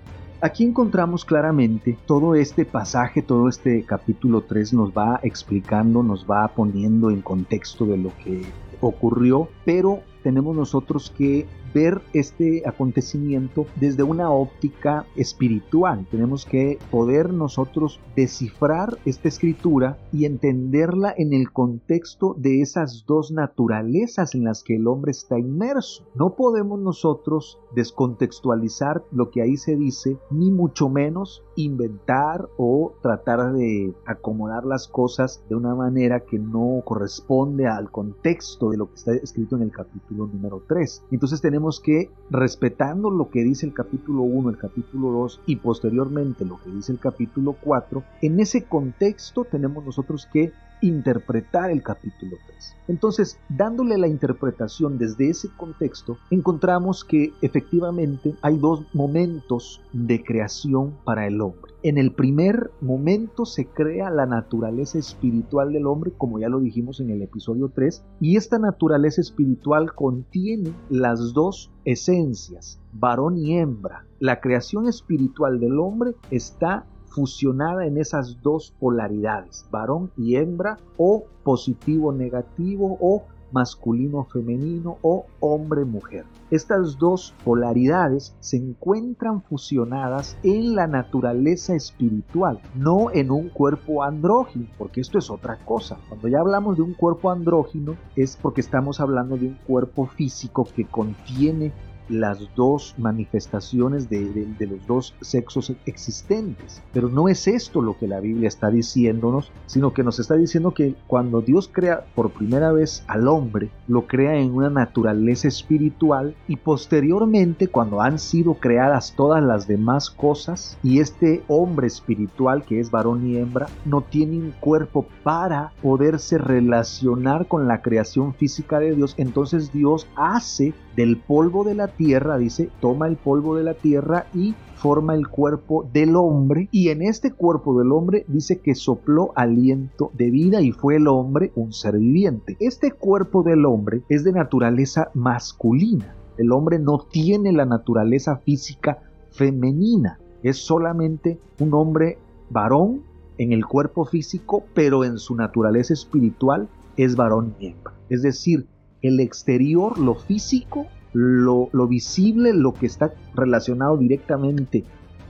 Aquí 0.45 0.63
encontramos 0.63 1.25
claramente 1.25 1.97
todo 2.05 2.35
este 2.35 2.65
pasaje, 2.65 3.23
todo 3.23 3.49
este 3.49 3.81
capítulo 3.83 4.41
3 4.41 4.73
nos 4.73 4.91
va 4.91 5.19
explicando, 5.23 6.03
nos 6.03 6.27
va 6.29 6.47
poniendo 6.49 7.09
en 7.09 7.21
contexto 7.21 7.87
de 7.87 7.97
lo 7.97 8.11
que 8.23 8.43
ocurrió, 8.79 9.49
pero 9.65 10.01
tenemos 10.21 10.55
nosotros 10.55 11.11
que 11.17 11.47
ver 11.75 12.01
este 12.13 12.63
acontecimiento 12.65 13.65
desde 13.75 14.01
una 14.01 14.31
óptica 14.31 15.05
espiritual. 15.17 16.07
Tenemos 16.09 16.45
que 16.45 16.79
poder 16.89 17.33
nosotros 17.33 17.99
descifrar 18.15 18.97
esta 19.03 19.27
escritura 19.27 19.97
y 20.13 20.23
entenderla 20.23 21.13
en 21.17 21.33
el 21.33 21.51
contexto 21.51 22.33
de 22.37 22.61
esas 22.61 23.03
dos 23.05 23.31
naturalezas 23.31 24.35
en 24.35 24.45
las 24.45 24.63
que 24.63 24.77
el 24.77 24.87
hombre 24.87 25.11
está 25.11 25.37
inmerso. 25.37 26.05
No 26.15 26.35
podemos 26.35 26.79
nosotros 26.79 27.59
descontextualizar 27.75 29.03
lo 29.11 29.29
que 29.29 29.41
ahí 29.41 29.57
se 29.57 29.75
dice, 29.75 30.17
ni 30.31 30.51
mucho 30.51 30.87
menos 30.87 31.43
inventar 31.57 32.47
o 32.57 32.93
tratar 33.01 33.51
de 33.51 33.93
acomodar 34.05 34.63
las 34.65 34.87
cosas 34.87 35.43
de 35.49 35.55
una 35.55 35.75
manera 35.75 36.21
que 36.21 36.39
no 36.39 36.81
corresponde 36.85 37.67
al 37.67 37.91
contexto 37.91 38.69
de 38.69 38.77
lo 38.77 38.87
que 38.87 38.95
está 38.95 39.13
escrito 39.13 39.57
en 39.57 39.63
el 39.63 39.71
capítulo 39.71 40.27
número 40.27 40.63
3. 40.65 41.03
Entonces 41.11 41.41
tenemos 41.41 41.64
que, 41.83 42.11
respetando 42.29 43.09
lo 43.09 43.29
que 43.29 43.43
dice 43.43 43.65
el 43.65 43.73
capítulo 43.73 44.21
1, 44.21 44.49
el 44.49 44.57
capítulo 44.57 45.11
2 45.11 45.41
y 45.47 45.55
posteriormente 45.57 46.45
lo 46.45 46.59
que 46.61 46.69
dice 46.69 46.91
el 46.91 46.99
capítulo 46.99 47.55
4, 47.59 48.03
en 48.21 48.39
ese 48.39 48.63
contexto 48.63 49.45
tenemos 49.45 49.83
nosotros 49.83 50.27
que 50.31 50.51
interpretar 50.87 51.71
el 51.71 51.81
capítulo 51.81 52.37
3. 52.47 52.75
Entonces, 52.87 53.39
dándole 53.49 53.97
la 53.97 54.07
interpretación 54.07 54.97
desde 54.97 55.29
ese 55.29 55.49
contexto, 55.57 56.17
encontramos 56.29 57.03
que 57.03 57.33
efectivamente 57.41 58.35
hay 58.41 58.57
dos 58.57 58.83
momentos 58.93 59.81
de 59.91 60.23
creación 60.23 60.95
para 61.03 61.25
el 61.25 61.41
hombre. 61.41 61.73
En 61.81 61.97
el 61.97 62.13
primer 62.13 62.71
momento 62.81 63.45
se 63.45 63.65
crea 63.65 64.09
la 64.09 64.25
naturaleza 64.25 64.97
espiritual 64.97 65.73
del 65.73 65.87
hombre, 65.87 66.11
como 66.17 66.39
ya 66.39 66.49
lo 66.49 66.59
dijimos 66.59 66.99
en 66.99 67.09
el 67.09 67.21
episodio 67.21 67.69
3, 67.73 68.03
y 68.19 68.37
esta 68.37 68.59
naturaleza 68.59 69.21
espiritual 69.21 69.93
contiene 69.93 70.71
las 70.89 71.33
dos 71.33 71.71
esencias, 71.85 72.79
varón 72.93 73.37
y 73.37 73.57
hembra. 73.57 74.05
La 74.19 74.39
creación 74.39 74.87
espiritual 74.87 75.59
del 75.59 75.79
hombre 75.79 76.13
está 76.31 76.85
fusionada 77.15 77.85
en 77.85 77.97
esas 77.97 78.41
dos 78.41 78.73
polaridades, 78.77 79.65
varón 79.71 80.11
y 80.17 80.35
hembra, 80.35 80.77
o 80.97 81.23
positivo 81.43 82.11
negativo, 82.11 82.97
o 82.99 83.23
masculino 83.53 84.25
femenino 84.25 84.97
o 85.01 85.25
hombre 85.39 85.85
mujer. 85.85 86.25
Estas 86.51 86.97
dos 86.97 87.33
polaridades 87.45 88.35
se 88.41 88.57
encuentran 88.57 89.41
fusionadas 89.41 90.37
en 90.43 90.75
la 90.75 90.87
naturaleza 90.87 91.73
espiritual, 91.73 92.59
no 92.75 93.11
en 93.13 93.31
un 93.31 93.47
cuerpo 93.47 94.03
andrógino, 94.03 94.67
porque 94.77 94.99
esto 94.99 95.17
es 95.17 95.29
otra 95.29 95.57
cosa. 95.63 95.97
Cuando 96.09 96.27
ya 96.27 96.39
hablamos 96.41 96.75
de 96.75 96.83
un 96.83 96.93
cuerpo 96.93 97.31
andrógino 97.31 97.95
es 98.17 98.35
porque 98.35 98.59
estamos 98.59 98.99
hablando 98.99 99.37
de 99.37 99.47
un 99.47 99.57
cuerpo 99.65 100.05
físico 100.05 100.67
que 100.75 100.85
contiene 100.85 101.71
las 102.09 102.39
dos 102.55 102.95
manifestaciones 102.97 104.09
de, 104.09 104.45
los 104.59 104.85
dos 104.87 105.15
sexos 105.21 105.73
existentes. 105.85 106.81
Pero 106.93 107.09
no 107.09 107.27
es 107.29 107.47
esto 107.47 107.81
lo 107.81 107.97
que 107.97 108.07
la 108.07 108.19
Biblia 108.19 108.47
está 108.47 108.69
diciéndonos, 108.69 109.51
sino 109.65 109.93
que 109.93 110.03
nos 110.03 110.19
está 110.19 110.35
diciendo 110.35 110.71
que 110.71 110.95
cuando 111.07 111.41
Dios 111.41 111.69
crea 111.71 112.05
por 112.15 112.31
primera 112.31 112.71
vez 112.71 113.03
al 113.07 113.27
hombre, 113.27 113.69
lo 113.87 114.07
crea 114.07 114.35
en 114.35 114.53
una 114.53 114.69
naturaleza 114.69 115.47
espiritual 115.47 116.35
y 116.47 116.57
posteriormente 116.57 117.67
cuando 117.67 118.01
han 118.01 118.19
sido 118.19 118.55
creadas 118.55 119.13
todas 119.15 119.43
las 119.43 119.67
demás 119.67 120.09
cosas 120.09 120.77
y 120.83 120.99
este 120.99 121.43
hombre 121.47 121.87
espiritual 121.87 122.63
que 122.63 122.79
es 122.79 122.91
varón 122.91 123.27
y 123.27 123.37
hembra 123.37 123.67
no 123.85 124.01
tiene 124.01 124.37
un 124.37 124.51
cuerpo 124.59 125.05
para 125.23 125.73
poderse 125.81 126.37
relacionar 126.37 127.47
con 127.47 127.67
la 127.67 127.81
creación 127.81 128.33
física 128.33 128.79
de 128.79 128.95
Dios, 128.95 129.13
entonces 129.17 129.71
Dios 129.71 130.07
hace 130.15 130.73
del 130.95 131.17
polvo 131.17 131.63
de 131.63 131.75
la 131.75 131.87
tierra, 131.95 132.37
dice, 132.37 132.69
toma 132.79 133.07
el 133.07 133.15
polvo 133.15 133.55
de 133.55 133.63
la 133.63 133.73
tierra 133.73 134.27
y 134.33 134.55
forma 134.75 135.15
el 135.15 135.27
cuerpo 135.27 135.87
del 135.91 136.15
hombre 136.15 136.67
y 136.71 136.89
en 136.89 137.01
este 137.01 137.31
cuerpo 137.31 137.77
del 137.79 137.91
hombre 137.91 138.25
dice 138.27 138.59
que 138.59 138.75
sopló 138.75 139.31
aliento 139.35 140.11
de 140.13 140.29
vida 140.29 140.61
y 140.61 140.71
fue 140.71 140.97
el 140.97 141.07
hombre 141.07 141.51
un 141.55 141.73
ser 141.73 141.97
viviente. 141.97 142.57
Este 142.59 142.91
cuerpo 142.91 143.43
del 143.43 143.65
hombre 143.65 144.03
es 144.09 144.23
de 144.23 144.31
naturaleza 144.31 145.09
masculina. 145.13 146.15
El 146.37 146.51
hombre 146.51 146.79
no 146.79 146.99
tiene 146.99 147.51
la 147.51 147.65
naturaleza 147.65 148.37
física 148.37 148.99
femenina. 149.31 150.19
Es 150.43 150.57
solamente 150.57 151.39
un 151.59 151.73
hombre 151.73 152.19
varón 152.49 153.01
en 153.37 153.51
el 153.51 153.65
cuerpo 153.65 154.05
físico, 154.05 154.63
pero 154.73 155.03
en 155.03 155.17
su 155.17 155.35
naturaleza 155.35 155.93
espiritual 155.93 156.69
es 156.97 157.15
varón 157.15 157.55
y 157.59 157.67
hembra. 157.67 157.93
Es 158.09 158.21
decir, 158.21 158.67
el 159.01 159.19
exterior, 159.19 159.97
lo 159.97 160.15
físico, 160.15 160.87
lo, 161.15 161.87
visible, 161.87 162.53
lo 162.53 162.73
que 162.73 162.85
está 162.85 163.13
relacionado 163.33 163.95
directamente 163.97 164.83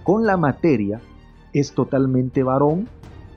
con 0.03 0.25
la 0.25 0.35
materia, 0.35 0.99
es 1.53 1.73
totalmente 1.73 2.41
varón, 2.41 2.87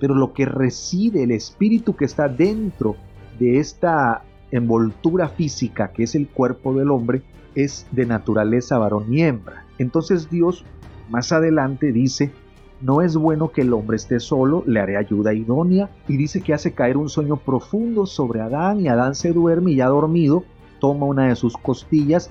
pero 0.00 0.14
lo 0.14 0.32
que 0.32 0.46
reside, 0.46 1.24
el 1.24 1.30
espíritu 1.30 1.94
que 1.94 2.06
está 2.06 2.28
dentro 2.28 2.96
de 3.38 3.58
esta 3.58 4.22
envoltura 4.50 5.28
física 5.28 5.92
que 5.92 6.04
es 6.04 6.14
el 6.14 6.26
cuerpo 6.26 6.72
del 6.72 6.90
hombre, 6.90 7.22
es 7.54 7.86
de 7.92 8.06
naturaleza 8.06 8.78
varón 8.78 9.12
y 9.12 9.22
hembra. 9.22 9.66
Entonces 9.78 10.30
Dios 10.30 10.64
más 11.10 11.32
adelante 11.32 11.92
dice, 11.92 12.32
no 12.80 13.02
es 13.02 13.14
bueno 13.16 13.50
que 13.50 13.60
el 13.60 13.74
hombre 13.74 13.96
esté 13.96 14.20
solo, 14.20 14.64
le 14.66 14.80
haré 14.80 14.96
ayuda 14.96 15.34
idónea. 15.34 15.90
Y 16.06 16.16
dice 16.16 16.40
que 16.40 16.54
hace 16.54 16.72
caer 16.72 16.96
un 16.96 17.08
sueño 17.08 17.36
profundo 17.36 18.06
sobre 18.06 18.40
Adán 18.40 18.80
y 18.80 18.88
Adán 18.88 19.14
se 19.14 19.32
duerme 19.32 19.72
y 19.72 19.76
ya 19.76 19.88
dormido 19.88 20.44
toma 20.78 21.06
una 21.06 21.28
de 21.28 21.36
sus 21.36 21.56
costillas, 21.56 22.30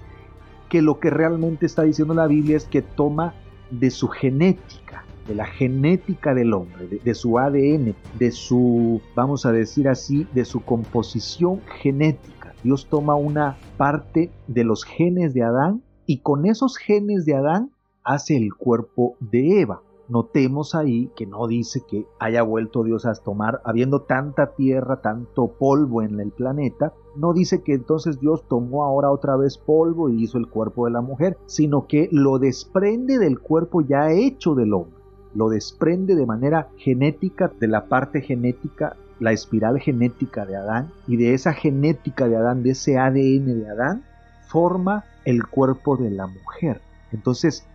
que 0.70 0.82
lo 0.82 1.00
que 1.00 1.10
realmente 1.10 1.66
está 1.66 1.84
diciendo 1.84 2.14
la 2.14 2.28
Biblia 2.28 2.58
es 2.58 2.66
que 2.66 2.82
toma 2.82 3.34
de 3.72 3.90
su 3.92 4.08
genética, 4.08 5.04
de 5.28 5.36
la 5.36 5.46
genética 5.46 6.34
del 6.34 6.54
hombre, 6.54 6.88
de, 6.88 7.16
su 7.16 7.38
ADN, 7.38 7.96
de 8.18 8.32
su, 8.32 9.02
vamos 9.16 9.46
a 9.46 9.52
decir 9.52 9.88
así, 9.88 10.28
de 10.34 10.46
su 10.46 10.62
composición 10.62 11.62
genética. 11.82 12.54
Dios 12.64 12.88
toma 12.90 13.16
una 13.16 13.58
parte 13.78 14.32
de 14.48 14.64
los 14.64 14.84
genes 14.84 15.34
de 15.34 15.44
Adán 15.44 15.84
y 16.06 16.20
con 16.20 16.46
esos 16.46 16.78
genes 16.78 17.26
de 17.26 17.36
Adán 17.36 17.72
hace 18.04 18.38
el 18.38 18.54
cuerpo 18.54 19.16
de 19.20 19.62
Eva. 19.62 19.82
Notemos 20.08 20.74
ahí 20.74 21.12
que 21.18 21.26
no 21.26 21.48
dice 21.48 21.82
que 21.88 22.06
haya 22.20 22.42
vuelto 22.42 22.84
Dios 22.84 23.06
a 23.06 23.14
tomar, 23.14 23.62
habiendo 23.66 24.04
tanta 24.04 24.54
tierra, 24.56 25.02
tanto 25.02 25.48
polvo 25.60 26.02
en 26.02 26.22
el 26.22 26.32
planeta, 26.32 26.94
no 27.18 27.34
dice 27.34 27.62
que 27.62 27.74
entonces 27.74 28.20
Dios 28.20 28.44
tomó 28.48 28.84
ahora 28.84 29.12
otra 29.12 29.36
vez 29.36 29.58
polvo 29.58 30.10
y 30.10 30.24
hizo 30.24 30.38
el 30.38 30.48
cuerpo 30.48 30.86
de 30.86 30.92
la 30.92 31.02
mujer, 31.02 31.38
sino 31.46 31.88
que 31.88 32.10
lo 32.12 32.40
desprende 32.40 33.18
del 33.18 33.40
cuerpo 33.40 33.82
ya 33.82 34.12
hecho 34.12 34.56
del 34.56 34.74
hombre, 34.74 34.96
lo 35.34 35.50
desprende 35.50 36.16
de 36.16 36.26
manera 36.26 36.70
genética 36.78 37.52
de 37.60 37.68
la 37.68 37.86
parte 37.86 38.22
genética 38.22 38.96
la 39.20 39.32
espiral 39.32 39.80
genética 39.80 40.46
de 40.46 40.56
Adán 40.56 40.92
y 41.08 41.18
de 41.18 41.34
esa 41.34 41.54
genética 41.54 42.28
de 42.28 42.38
Adán, 42.38 42.64
de 42.64 42.72
ese 42.72 42.98
ADN 42.98 43.62
de 43.62 43.70
Adán, 43.70 44.04
forma 44.48 45.06
el 45.26 45.46
cuerpo 45.48 45.98
de 45.98 46.12
la 46.12 46.28
mujer. 46.28 46.82
Entonces, 47.12 47.66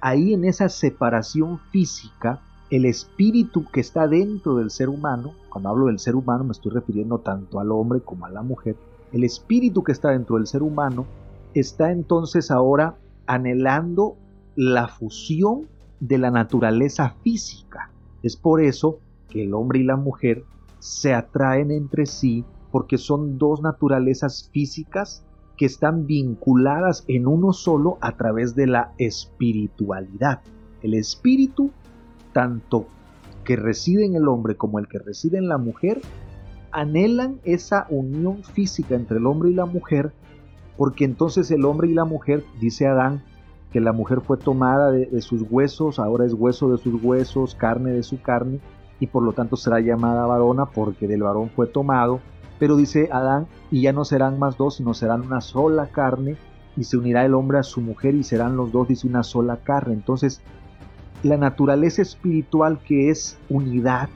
ahí 0.00 0.34
en 0.34 0.44
esa 0.44 0.68
separación 0.68 1.58
física, 1.70 2.40
el 2.70 2.84
espíritu 2.84 3.64
que 3.72 3.80
está 3.80 4.06
dentro 4.06 4.56
del 4.56 4.70
ser 4.70 4.88
humano, 4.88 5.34
cuando 5.48 5.70
hablo 5.70 5.86
del 5.86 5.98
ser 5.98 6.16
humano 6.16 6.44
me 6.44 6.52
estoy 6.52 6.72
refiriendo 6.72 7.18
tanto 7.18 7.60
al 7.60 7.72
hombre 7.72 8.00
como 8.00 8.26
a 8.26 8.30
la 8.30 8.42
mujer, 8.42 8.76
el 9.12 9.24
espíritu 9.24 9.82
que 9.82 9.92
está 9.92 10.10
dentro 10.10 10.36
del 10.36 10.46
ser 10.46 10.62
humano 10.62 11.06
está 11.54 11.90
entonces 11.92 12.50
ahora 12.50 12.96
anhelando 13.26 14.16
la 14.54 14.88
fusión 14.88 15.66
de 16.00 16.18
la 16.18 16.30
naturaleza 16.30 17.14
física. 17.22 17.90
Es 18.22 18.36
por 18.36 18.60
eso 18.60 18.98
que 19.28 19.44
el 19.44 19.54
hombre 19.54 19.80
y 19.80 19.84
la 19.84 19.96
mujer 19.96 20.44
se 20.78 21.14
atraen 21.14 21.70
entre 21.70 22.06
sí 22.06 22.44
porque 22.70 22.98
son 22.98 23.38
dos 23.38 23.62
naturalezas 23.62 24.50
físicas 24.52 25.24
que 25.56 25.66
están 25.66 26.06
vinculadas 26.06 27.04
en 27.08 27.26
uno 27.26 27.52
solo 27.52 27.98
a 28.00 28.16
través 28.16 28.54
de 28.54 28.66
la 28.66 28.92
espiritualidad. 28.98 30.40
El 30.82 30.94
espíritu, 30.94 31.70
tanto 32.38 32.86
que 33.42 33.56
reside 33.56 34.06
en 34.06 34.14
el 34.14 34.28
hombre 34.28 34.54
como 34.54 34.78
el 34.78 34.86
que 34.86 35.00
reside 35.00 35.38
en 35.38 35.48
la 35.48 35.58
mujer, 35.58 36.00
anhelan 36.70 37.40
esa 37.42 37.88
unión 37.90 38.44
física 38.44 38.94
entre 38.94 39.18
el 39.18 39.26
hombre 39.26 39.50
y 39.50 39.54
la 39.54 39.66
mujer, 39.66 40.12
porque 40.76 41.04
entonces 41.04 41.50
el 41.50 41.64
hombre 41.64 41.88
y 41.88 41.94
la 41.94 42.04
mujer, 42.04 42.44
dice 42.60 42.86
Adán, 42.86 43.24
que 43.72 43.80
la 43.80 43.92
mujer 43.92 44.20
fue 44.20 44.36
tomada 44.36 44.92
de, 44.92 45.20
sus 45.20 45.42
huesos, 45.50 45.98
ahora 45.98 46.26
es 46.26 46.32
hueso 46.32 46.70
de 46.70 46.78
sus 46.78 47.02
huesos, 47.02 47.56
carne 47.56 47.90
de 47.90 48.04
su 48.04 48.22
carne, 48.22 48.60
y 49.00 49.08
por 49.08 49.24
lo 49.24 49.32
tanto 49.32 49.56
será 49.56 49.80
llamada 49.80 50.24
varona 50.24 50.66
porque 50.66 51.08
del 51.08 51.24
varón 51.24 51.50
fue 51.50 51.66
tomado, 51.66 52.20
pero 52.60 52.76
dice 52.76 53.08
Adán, 53.10 53.48
y 53.72 53.82
ya 53.82 53.92
no 53.92 54.04
serán 54.04 54.38
más 54.38 54.56
dos, 54.56 54.76
sino 54.76 54.94
serán 54.94 55.22
una 55.22 55.40
sola 55.40 55.88
carne, 55.88 56.36
y 56.76 56.84
se 56.84 56.96
unirá 56.96 57.24
el 57.24 57.34
hombre 57.34 57.58
a 57.58 57.64
su 57.64 57.80
mujer 57.80 58.14
y 58.14 58.22
serán 58.22 58.56
los 58.56 58.70
dos, 58.70 58.86
dice, 58.86 59.08
una 59.08 59.24
sola 59.24 59.56
carne. 59.64 59.94
Entonces, 59.94 60.40
la 61.22 61.36
naturaleza 61.36 62.02
espiritual 62.02 62.78
que 62.80 63.10
es 63.10 63.38
unidad, 63.48 64.08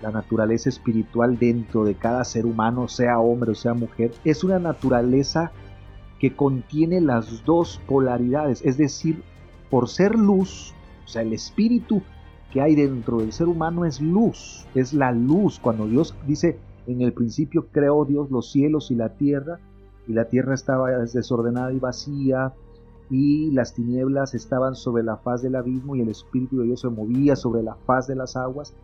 la 0.00 0.10
naturaleza 0.10 0.68
espiritual 0.68 1.38
dentro 1.38 1.84
de 1.84 1.94
cada 1.94 2.24
ser 2.24 2.46
humano, 2.46 2.88
sea 2.88 3.18
hombre 3.18 3.52
o 3.52 3.54
sea 3.54 3.74
mujer, 3.74 4.12
es 4.24 4.44
una 4.44 4.58
naturaleza 4.58 5.50
que 6.18 6.34
contiene 6.34 7.00
las 7.00 7.44
dos 7.44 7.80
polaridades, 7.86 8.62
es 8.64 8.76
decir, 8.76 9.22
por 9.70 9.88
ser 9.88 10.14
luz, 10.14 10.74
o 11.04 11.08
sea, 11.08 11.22
el 11.22 11.32
espíritu 11.32 12.02
que 12.52 12.60
hay 12.60 12.74
dentro 12.74 13.18
del 13.18 13.32
ser 13.32 13.48
humano 13.48 13.84
es 13.84 14.00
luz, 14.00 14.66
es 14.74 14.92
la 14.94 15.12
luz. 15.12 15.58
Cuando 15.60 15.86
Dios 15.86 16.14
dice, 16.26 16.58
en 16.86 17.02
el 17.02 17.12
principio 17.12 17.66
creó 17.70 18.04
Dios 18.04 18.30
los 18.30 18.50
cielos 18.50 18.90
y 18.90 18.94
la 18.94 19.10
tierra, 19.10 19.58
y 20.06 20.12
la 20.12 20.24
tierra 20.24 20.54
estaba 20.54 20.90
desordenada 20.90 21.72
y 21.72 21.78
vacía, 21.78 22.54
y 23.10 23.50
las 23.52 23.74
tinieblas 23.74 24.34
estaban 24.34 24.74
sobre 24.74 25.02
la 25.02 25.16
faz 25.16 25.42
del 25.42 25.56
abismo, 25.56 25.96
y 25.96 26.02
el 26.02 26.08
Espíritu 26.08 26.58
de 26.58 26.66
Dios 26.66 26.80
se 26.80 26.88
movía 26.88 27.36
sobre 27.36 27.62
la 27.62 27.74
faz 27.74 28.06
de 28.06 28.16
las 28.16 28.36
aguas, 28.36 28.74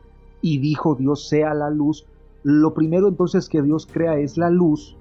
y 0.40 0.58
dijo 0.58 0.94
Dios 0.94 1.28
sea 1.28 1.54
la 1.54 1.70
luz. 1.70 2.06
Lo 2.42 2.74
primero 2.74 3.08
entonces 3.08 3.48
que 3.48 3.62
Dios 3.62 3.88
crea 3.90 4.18
es 4.18 4.36
la 4.36 4.50
luz, 4.50 4.96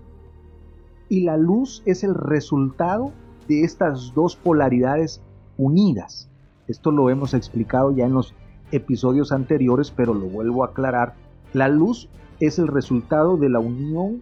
y 1.10 1.22
la 1.22 1.38
luz 1.38 1.84
es 1.86 2.04
el 2.04 2.16
resultado 2.16 3.12
de 3.48 3.64
estas 3.64 4.14
dos 4.14 4.36
polaridades 4.36 5.22
unidas. 5.58 6.30
Esto 6.68 6.92
lo 6.92 7.10
hemos 7.10 7.34
explicado 7.34 7.92
ya 7.92 8.06
en 8.06 8.14
los 8.14 8.34
episodios 8.72 9.32
anteriores, 9.32 9.92
pero 9.92 10.14
lo 10.14 10.28
vuelvo 10.28 10.64
a 10.64 10.68
aclarar. 10.68 11.16
La 11.54 11.68
luz 11.68 12.10
es 12.40 12.58
el 12.58 12.68
resultado 12.68 13.38
de 13.38 13.50
la 13.50 13.60
unión 13.60 14.22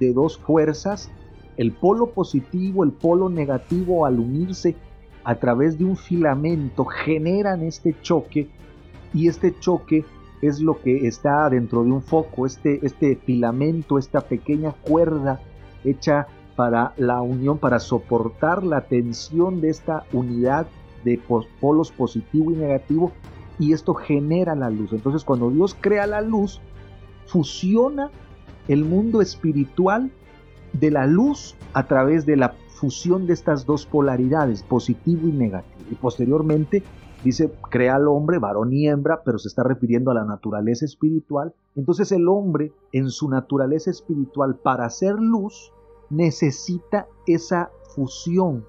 de 0.00 0.12
dos 0.12 0.38
fuerzas, 0.38 1.10
el 1.56 1.72
polo 1.72 2.10
positivo, 2.10 2.84
el 2.84 2.92
polo 2.92 3.28
negativo 3.28 4.06
al 4.06 4.18
unirse 4.18 4.76
a 5.24 5.34
través 5.36 5.78
de 5.78 5.84
un 5.84 5.96
filamento 5.96 6.84
generan 6.84 7.62
este 7.62 7.94
choque 8.02 8.48
y 9.14 9.28
este 9.28 9.58
choque 9.58 10.04
es 10.40 10.60
lo 10.60 10.80
que 10.80 11.06
está 11.06 11.48
dentro 11.48 11.84
de 11.84 11.92
un 11.92 12.02
foco, 12.02 12.46
este, 12.46 12.84
este 12.84 13.16
filamento, 13.16 13.98
esta 13.98 14.22
pequeña 14.22 14.72
cuerda 14.72 15.40
hecha 15.84 16.26
para 16.56 16.92
la 16.96 17.22
unión, 17.22 17.58
para 17.58 17.78
soportar 17.78 18.64
la 18.64 18.82
tensión 18.82 19.60
de 19.60 19.70
esta 19.70 20.04
unidad 20.12 20.66
de 21.04 21.20
polos 21.60 21.90
positivo 21.90 22.50
y 22.50 22.56
negativo 22.56 23.12
y 23.58 23.72
esto 23.72 23.94
genera 23.94 24.54
la 24.54 24.70
luz. 24.70 24.92
Entonces 24.92 25.24
cuando 25.24 25.50
Dios 25.50 25.76
crea 25.80 26.06
la 26.06 26.20
luz, 26.20 26.60
fusiona 27.26 28.10
el 28.68 28.84
mundo 28.84 29.20
espiritual 29.20 30.10
de 30.72 30.90
la 30.90 31.06
luz 31.06 31.56
a 31.72 31.86
través 31.86 32.26
de 32.26 32.36
la 32.36 32.54
fusión 32.68 33.26
de 33.26 33.32
estas 33.32 33.66
dos 33.66 33.86
polaridades, 33.86 34.62
positivo 34.62 35.28
y 35.28 35.32
negativo. 35.32 35.84
Y 35.90 35.94
posteriormente 35.94 36.82
dice, 37.22 37.52
crea 37.70 37.96
al 37.96 38.08
hombre, 38.08 38.38
varón 38.38 38.72
y 38.72 38.88
hembra, 38.88 39.22
pero 39.24 39.38
se 39.38 39.48
está 39.48 39.62
refiriendo 39.62 40.10
a 40.10 40.14
la 40.14 40.24
naturaleza 40.24 40.84
espiritual. 40.84 41.54
Entonces 41.76 42.10
el 42.12 42.28
hombre 42.28 42.72
en 42.92 43.10
su 43.10 43.28
naturaleza 43.28 43.90
espiritual, 43.90 44.56
para 44.56 44.86
hacer 44.86 45.14
luz, 45.14 45.72
necesita 46.10 47.06
esa 47.26 47.70
fusión 47.94 48.64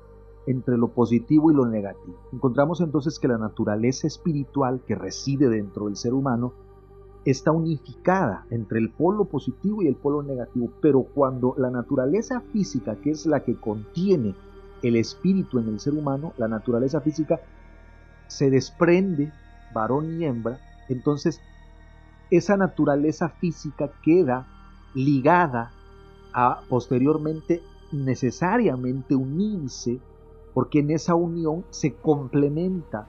entre 0.46 0.78
lo 0.78 0.90
positivo 0.90 1.52
y 1.52 1.56
lo 1.56 1.66
negativo. 1.66 2.18
Encontramos 2.32 2.82
entonces 2.82 3.20
que 3.20 3.28
la 3.28 3.38
naturaleza 3.38 4.08
espiritual 4.08 4.82
que 4.86 4.96
reside 4.96 5.50
dentro 5.50 5.86
del 5.86 5.96
ser 5.96 6.14
humano 6.14 6.54
está 7.26 7.52
unificada 7.52 8.46
entre 8.50 8.80
el 8.80 8.92
polo 8.92 9.26
positivo 9.26 9.82
y 9.82 9.88
el 9.88 9.96
polo 9.96 10.24
negativo, 10.24 10.70
pero 10.82 11.04
cuando 11.04 11.56
la 11.58 11.70
naturaleza 11.70 12.42
física, 12.52 12.96
que 12.98 13.12
es 13.12 13.26
la 13.26 13.44
que 13.44 13.56
contiene 13.56 14.36
el 14.82 14.98
espíritu 14.98 15.60
en 15.60 15.70
el 15.70 15.80
ser 15.80 15.94
humano, 15.94 16.34
la 16.38 16.48
naturaleza 16.48 17.00
física 17.02 17.40
se 18.28 18.50
desprende, 18.50 19.32
varón 19.74 20.20
y 20.20 20.26
hembra, 20.26 20.60
entonces 20.90 21.40
esa 22.30 22.58
naturaleza 22.58 23.30
física 23.30 23.90
queda 24.02 24.48
ligada 24.94 25.72
a 26.34 26.62
posteriormente 26.68 27.62
necesariamente 27.92 29.16
unirse, 29.16 30.00
porque 30.54 30.80
en 30.80 30.92
esa 30.92 31.16
unión 31.16 31.64
se 31.70 31.94
complementa 31.96 33.08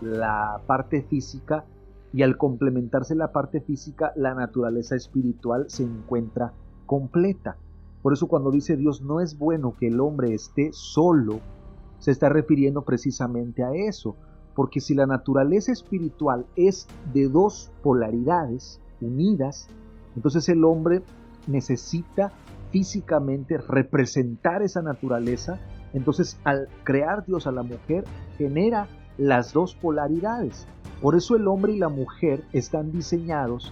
la 0.00 0.62
parte 0.66 1.02
física 1.02 1.64
y 2.12 2.22
al 2.22 2.36
complementarse 2.36 3.14
la 3.14 3.32
parte 3.32 3.60
física, 3.60 4.12
la 4.16 4.34
naturaleza 4.34 4.96
espiritual 4.96 5.66
se 5.68 5.84
encuentra 5.84 6.52
completa. 6.86 7.56
Por 8.02 8.12
eso 8.12 8.26
cuando 8.26 8.50
dice 8.50 8.76
Dios 8.76 9.02
no 9.02 9.20
es 9.20 9.38
bueno 9.38 9.74
que 9.78 9.88
el 9.88 10.00
hombre 10.00 10.34
esté 10.34 10.70
solo, 10.72 11.40
se 11.98 12.10
está 12.10 12.28
refiriendo 12.28 12.82
precisamente 12.82 13.62
a 13.62 13.72
eso, 13.72 14.16
porque 14.54 14.80
si 14.80 14.94
la 14.94 15.06
naturaleza 15.06 15.70
espiritual 15.70 16.46
es 16.56 16.88
de 17.12 17.28
dos 17.28 17.70
polaridades 17.82 18.80
unidas, 19.00 19.68
entonces 20.16 20.48
el 20.48 20.64
hombre 20.64 21.02
necesita 21.46 22.32
físicamente 22.70 23.58
representar 23.58 24.62
esa 24.62 24.82
naturaleza, 24.82 25.58
entonces 25.92 26.38
al 26.44 26.68
crear 26.84 27.24
Dios 27.26 27.46
a 27.46 27.52
la 27.52 27.62
mujer 27.62 28.04
genera 28.38 28.88
las 29.20 29.52
dos 29.52 29.74
polaridades. 29.74 30.66
Por 31.02 31.14
eso 31.14 31.36
el 31.36 31.46
hombre 31.46 31.74
y 31.74 31.78
la 31.78 31.90
mujer 31.90 32.42
están 32.52 32.90
diseñados 32.90 33.70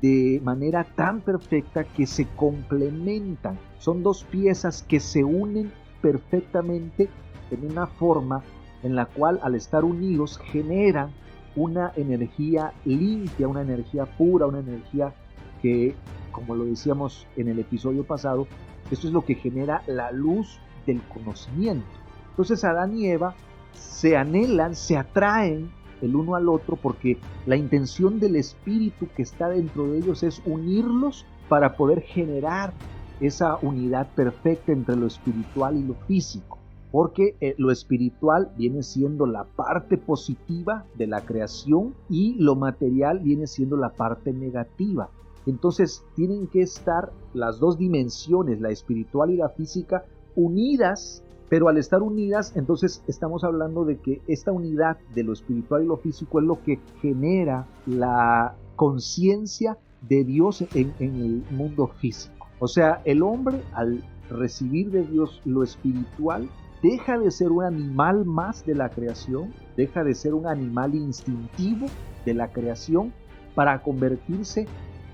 de 0.00 0.40
manera 0.42 0.84
tan 0.84 1.20
perfecta 1.20 1.84
que 1.84 2.06
se 2.06 2.26
complementan. 2.36 3.58
Son 3.78 4.02
dos 4.02 4.24
piezas 4.24 4.82
que 4.82 4.98
se 4.98 5.24
unen 5.24 5.72
perfectamente 6.00 7.10
en 7.50 7.70
una 7.70 7.86
forma 7.86 8.42
en 8.82 8.96
la 8.96 9.06
cual 9.06 9.38
al 9.42 9.54
estar 9.54 9.84
unidos 9.84 10.38
generan 10.38 11.10
una 11.54 11.92
energía 11.96 12.72
limpia, 12.86 13.46
una 13.46 13.62
energía 13.62 14.06
pura, 14.06 14.46
una 14.46 14.60
energía 14.60 15.12
que, 15.60 15.94
como 16.32 16.54
lo 16.54 16.64
decíamos 16.64 17.26
en 17.36 17.48
el 17.48 17.58
episodio 17.58 18.04
pasado, 18.04 18.46
esto 18.90 19.06
es 19.06 19.12
lo 19.12 19.22
que 19.22 19.34
genera 19.34 19.82
la 19.86 20.12
luz 20.12 20.60
del 20.86 21.02
conocimiento. 21.02 21.86
Entonces 22.30 22.64
Adán 22.64 22.96
y 22.96 23.08
Eva 23.08 23.34
se 23.78 24.16
anhelan, 24.16 24.74
se 24.74 24.96
atraen 24.96 25.70
el 26.00 26.14
uno 26.14 26.34
al 26.34 26.48
otro 26.48 26.76
porque 26.76 27.18
la 27.46 27.56
intención 27.56 28.20
del 28.20 28.36
espíritu 28.36 29.08
que 29.16 29.22
está 29.22 29.48
dentro 29.48 29.88
de 29.88 29.98
ellos 29.98 30.22
es 30.22 30.42
unirlos 30.44 31.26
para 31.48 31.76
poder 31.76 32.02
generar 32.02 32.72
esa 33.20 33.58
unidad 33.62 34.08
perfecta 34.14 34.72
entre 34.72 34.96
lo 34.96 35.06
espiritual 35.06 35.76
y 35.76 35.82
lo 35.82 35.94
físico. 35.94 36.58
Porque 36.90 37.36
eh, 37.40 37.54
lo 37.58 37.70
espiritual 37.70 38.50
viene 38.56 38.82
siendo 38.82 39.26
la 39.26 39.44
parte 39.44 39.98
positiva 39.98 40.86
de 40.94 41.06
la 41.06 41.20
creación 41.20 41.94
y 42.08 42.34
lo 42.34 42.54
material 42.54 43.18
viene 43.18 43.46
siendo 43.46 43.76
la 43.76 43.90
parte 43.90 44.32
negativa. 44.32 45.10
Entonces 45.46 46.04
tienen 46.14 46.46
que 46.46 46.62
estar 46.62 47.12
las 47.34 47.58
dos 47.58 47.76
dimensiones, 47.76 48.60
la 48.60 48.70
espiritual 48.70 49.30
y 49.30 49.36
la 49.36 49.50
física, 49.50 50.04
unidas 50.34 51.22
pero 51.48 51.68
al 51.68 51.78
estar 51.78 52.02
unidas, 52.02 52.54
entonces 52.56 53.02
estamos 53.06 53.44
hablando 53.44 53.84
de 53.84 53.98
que 53.98 54.20
esta 54.28 54.52
unidad 54.52 54.98
de 55.14 55.24
lo 55.24 55.32
espiritual 55.32 55.82
y 55.82 55.86
lo 55.86 55.96
físico 55.96 56.40
es 56.40 56.44
lo 56.44 56.62
que 56.62 56.78
genera 57.00 57.66
la 57.86 58.54
conciencia 58.76 59.78
de 60.02 60.24
Dios 60.24 60.62
en, 60.74 60.94
el 61.00 61.42
mundo 61.50 61.88
físico. 61.88 62.46
O 62.58 62.68
sea, 62.68 63.00
el 63.04 63.22
hombre 63.22 63.62
al 63.72 64.04
recibir 64.30 64.90
de 64.90 65.04
Dios 65.04 65.40
lo 65.44 65.62
espiritual, 65.62 66.48
deja 66.82 67.18
de 67.18 67.30
ser 67.30 67.50
un 67.50 67.64
animal 67.64 68.24
más 68.24 68.64
de 68.66 68.74
la 68.74 68.90
creación, 68.90 69.52
deja 69.76 70.04
de 70.04 70.14
ser 70.14 70.34
un 70.34 70.46
animal 70.46 70.94
instintivo 70.94 71.86
de 72.24 72.34
la 72.34 72.52
creación 72.52 73.12
para 73.54 73.82
convertirse 73.82 74.66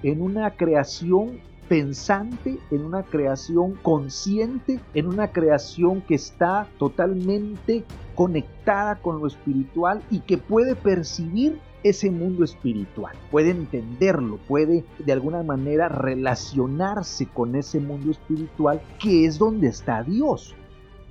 en 0.03 0.21
una 0.21 0.51
creación 0.57 1.39
pensante, 1.69 2.59
en 2.71 2.85
una 2.85 3.03
creación 3.03 3.75
consciente, 3.83 4.81
en 4.95 5.07
una 5.07 5.33
creación 5.33 6.01
que 6.03 6.15
está 6.15 6.67
totalmente 6.79 7.85
conectada 8.15 8.97
con 8.97 9.21
lo 9.21 9.27
espiritual 9.27 10.03
y 10.11 10.21
que 10.21 10.39
puede 10.39 10.75
percibir 10.75 11.59
ese 11.83 12.11
mundo 12.11 12.45
espiritual, 12.45 13.15
puede 13.31 13.51
entenderlo, 13.51 14.39
puede 14.49 14.85
de 14.99 15.13
alguna 15.13 15.43
manera 15.43 15.89
relacionarse 15.89 17.27
con 17.27 17.55
ese 17.57 17.79
mundo 17.79 18.11
espiritual 18.11 18.81
que 18.99 19.27
es 19.27 19.39
donde 19.39 19.69
está 19.69 20.03
Dios. 20.03 20.55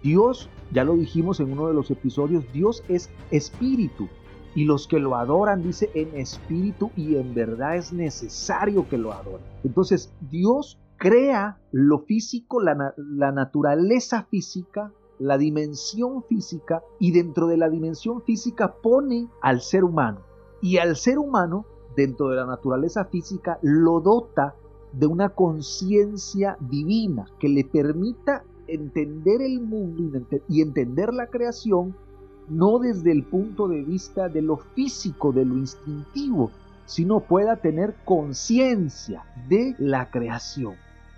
Dios, 0.01 0.49
ya 0.71 0.83
lo 0.83 0.95
dijimos 0.95 1.39
en 1.39 1.51
uno 1.51 1.67
de 1.67 1.73
los 1.75 1.91
episodios, 1.91 2.43
Dios 2.51 2.83
es 2.89 3.09
espíritu 3.29 4.09
y 4.55 4.65
los 4.65 4.87
que 4.87 4.99
lo 4.99 5.15
adoran, 5.15 5.63
dice, 5.63 5.89
en 5.95 6.15
espíritu 6.15 6.91
y 6.95 7.15
en 7.15 7.33
verdad 7.33 7.75
es 7.75 7.91
necesario 7.91 8.87
que 8.87 8.97
lo 8.97 9.13
adoren. 9.13 9.45
Entonces, 9.63 10.13
Dios 10.29 10.79
crea 10.97 11.59
lo 11.71 11.99
físico, 11.99 12.61
la, 12.61 12.93
la 12.97 13.31
naturaleza 13.31 14.23
física, 14.29 14.91
la 15.19 15.37
dimensión 15.37 16.23
física, 16.23 16.83
y 16.99 17.11
dentro 17.11 17.47
de 17.47 17.57
la 17.57 17.69
dimensión 17.69 18.21
física 18.21 18.75
pone 18.81 19.27
al 19.41 19.61
ser 19.61 19.83
humano. 19.83 20.21
Y 20.61 20.77
al 20.77 20.95
ser 20.95 21.17
humano, 21.17 21.65
dentro 21.95 22.29
de 22.29 22.37
la 22.37 22.45
naturaleza 22.45 23.05
física, 23.05 23.59
lo 23.61 23.99
dota 24.01 24.55
de 24.93 25.07
una 25.07 25.29
conciencia 25.29 26.57
divina 26.59 27.25
que 27.39 27.49
le 27.49 27.65
permita 27.65 28.43
entender 28.67 29.41
el 29.41 29.59
mundo 29.59 30.25
y 30.47 30.61
entender 30.61 31.13
la 31.13 31.27
creación 31.27 31.95
no 32.49 32.79
desde 32.79 33.11
el 33.11 33.23
punto 33.23 33.67
de 33.67 33.81
vista 33.83 34.29
de 34.29 34.41
lo 34.41 34.57
físico, 34.57 35.31
de 35.31 35.45
lo 35.45 35.55
instintivo, 35.55 36.51
sino 36.85 37.21
pueda 37.21 37.57
tener 37.57 37.95
conciencia 38.05 39.23
de 39.47 39.75
la 39.79 40.09
creación. 40.11 40.75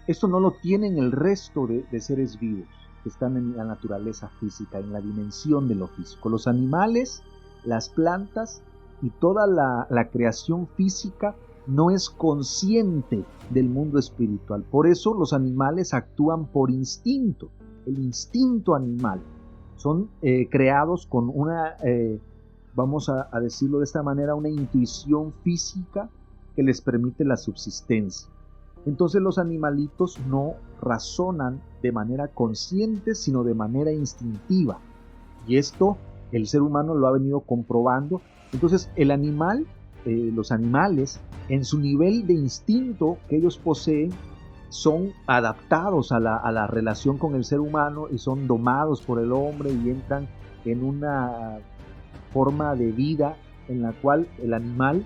Esto 0.07 0.27
no 0.27 0.39
lo 0.39 0.51
tienen 0.51 0.97
el 0.97 1.11
resto 1.11 1.67
de, 1.67 1.99
seres 1.99 2.39
vivos 2.39 2.67
que 3.03 3.09
están 3.09 3.38
en 3.38 3.57
la 3.57 3.65
naturaleza 3.65 4.29
física, 4.39 4.79
en 4.79 4.93
la 4.93 5.01
dimensión 5.01 5.67
de 5.67 5.75
lo 5.75 5.88
físico. 5.88 6.29
Los 6.29 6.47
animales, 6.47 7.23
las 7.63 7.89
plantas 7.89 8.61
y 9.01 9.09
toda 9.09 9.47
la, 9.47 10.09
creación 10.11 10.67
física 10.67 11.35
no 11.65 11.89
es 11.89 12.09
consciente 12.11 13.25
del 13.49 13.67
mundo 13.67 13.97
espiritual. 13.97 14.63
Por 14.63 14.88
eso 14.88 15.15
los 15.15 15.33
animales 15.33 15.93
actúan 15.95 16.45
por 16.45 16.69
instinto, 16.69 17.49
el 17.88 17.97
instinto 17.97 18.75
animal 18.75 19.21
son 19.85 20.09
eh, 20.23 20.47
creados 20.49 21.05
con 21.05 21.29
una, 21.31 21.75
eh, 21.83 22.19
vamos 22.73 23.07
a, 23.07 23.29
decirlo 23.39 23.77
de 23.77 23.83
esta 23.83 24.01
manera, 24.01 24.33
una 24.33 24.49
intuición 24.49 25.31
física 25.43 26.09
que 26.55 26.63
les 26.63 26.81
permite 26.81 27.23
la 27.23 27.37
subsistencia. 27.37 28.27
Entonces 28.87 29.21
los 29.21 29.37
animalitos 29.37 30.17
no 30.27 30.55
razonan 30.81 31.61
de 31.83 31.91
manera 31.91 32.29
consciente, 32.29 33.13
sino 33.13 33.43
de 33.43 33.53
manera 33.53 33.91
instintiva. 33.91 34.79
Y 35.47 35.57
esto 35.57 35.97
el 36.31 36.47
ser 36.47 36.63
humano 36.63 36.95
lo 36.95 37.05
ha 37.05 37.11
venido 37.11 37.41
comprobando. 37.41 38.21
Entonces 38.53 38.89
el 38.95 39.11
animal 39.11 39.67
eh, 40.05 40.31
los 40.33 40.51
animales, 40.51 41.19
en 41.47 41.63
su 41.63 41.79
nivel 41.79 42.25
de 42.25 42.33
instinto 42.33 43.17
que 43.27 43.37
ellos 43.37 43.57
poseen, 43.57 44.11
son 44.75 45.13
adaptados 45.25 46.11
a 46.11 46.19
la, 46.19 46.35
a 46.35 46.51
la 46.51 46.67
relación 46.67 47.17
con 47.17 47.35
el 47.35 47.45
ser 47.45 47.61
humano 47.61 48.07
y 48.11 48.17
son 48.17 48.45
domados 48.45 49.01
por 49.01 49.19
el 49.19 49.31
hombre 49.31 49.71
y 49.71 49.89
entran 49.89 50.27
en 50.65 50.83
una 50.83 51.59
forma 52.33 52.75
de 52.75 52.91
vida 52.91 53.38
en 53.69 53.81
la 53.81 53.93
cual 53.93 54.27
el 54.43 54.53
animal 54.53 55.05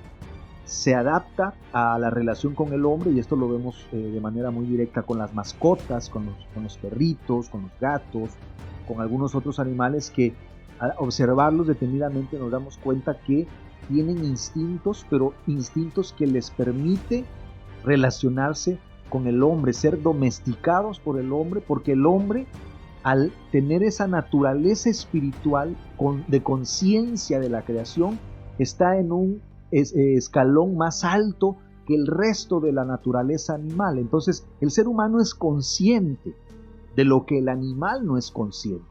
se 0.66 0.96
adapta 0.96 1.54
a 1.72 1.98
la 2.00 2.10
relación 2.10 2.56
con 2.56 2.74
el 2.74 2.86
hombre 2.86 3.12
y 3.12 3.20
esto 3.20 3.36
lo 3.36 3.50
vemos 3.50 3.86
eh, 3.92 3.98
de 3.98 4.20
manera 4.20 4.52
muy 4.52 4.66
directa 4.66 5.04
con 5.04 5.18
las 5.18 5.34
mascotas, 5.34 6.10
con 6.10 6.28
los, 6.56 6.78
perritos, 6.78 7.50
con 7.50 7.64
los 7.64 7.72
gatos, 7.80 8.30
con 8.88 9.02
algunos 9.02 9.36
otros 9.36 9.60
animales 9.60 10.10
que 10.10 10.34
al 10.80 10.94
observarlos 10.98 11.68
detenidamente 11.68 12.38
nos 12.38 12.52
damos 12.52 12.78
cuenta 12.78 13.20
que 13.20 13.48
tienen 13.88 14.24
instintos, 14.24 15.06
pero 15.10 15.34
instintos 15.48 16.14
que 16.14 16.28
les 16.28 16.52
permite 16.52 17.26
relacionarse 17.84 18.78
con 19.10 19.28
el 19.28 19.44
hombre, 19.44 19.74
ser 19.74 20.02
domesticados 20.02 21.00
por 21.00 21.20
el 21.20 21.32
hombre, 21.34 21.62
porque 21.66 21.94
el 21.94 22.06
hombre 22.06 22.48
al 23.04 23.32
tener 23.52 23.84
esa 23.84 24.08
naturaleza 24.08 24.90
espiritual 24.90 25.78
de 26.28 26.44
conciencia 26.44 27.40
de 27.40 27.50
la 27.50 27.64
creación, 27.64 28.20
está 28.58 28.98
en 28.98 29.12
un 29.12 29.42
eh, 29.72 30.16
escalón 30.16 30.78
más 30.78 31.04
alto 31.04 31.58
que 31.86 31.96
el 31.96 32.08
resto 32.08 32.60
de 32.60 32.74
la 32.74 32.86
naturaleza 32.86 33.56
animal. 33.56 33.98
Entonces 33.98 34.46
el 34.62 34.72
ser 34.72 34.88
humano 34.88 35.22
es 35.22 35.34
consciente 35.34 36.36
de 36.96 37.06
lo 37.06 37.26
que 37.26 37.40
el 37.40 37.50
animal 37.50 38.06
no 38.06 38.18
es 38.18 38.32
consciente. 38.32 38.86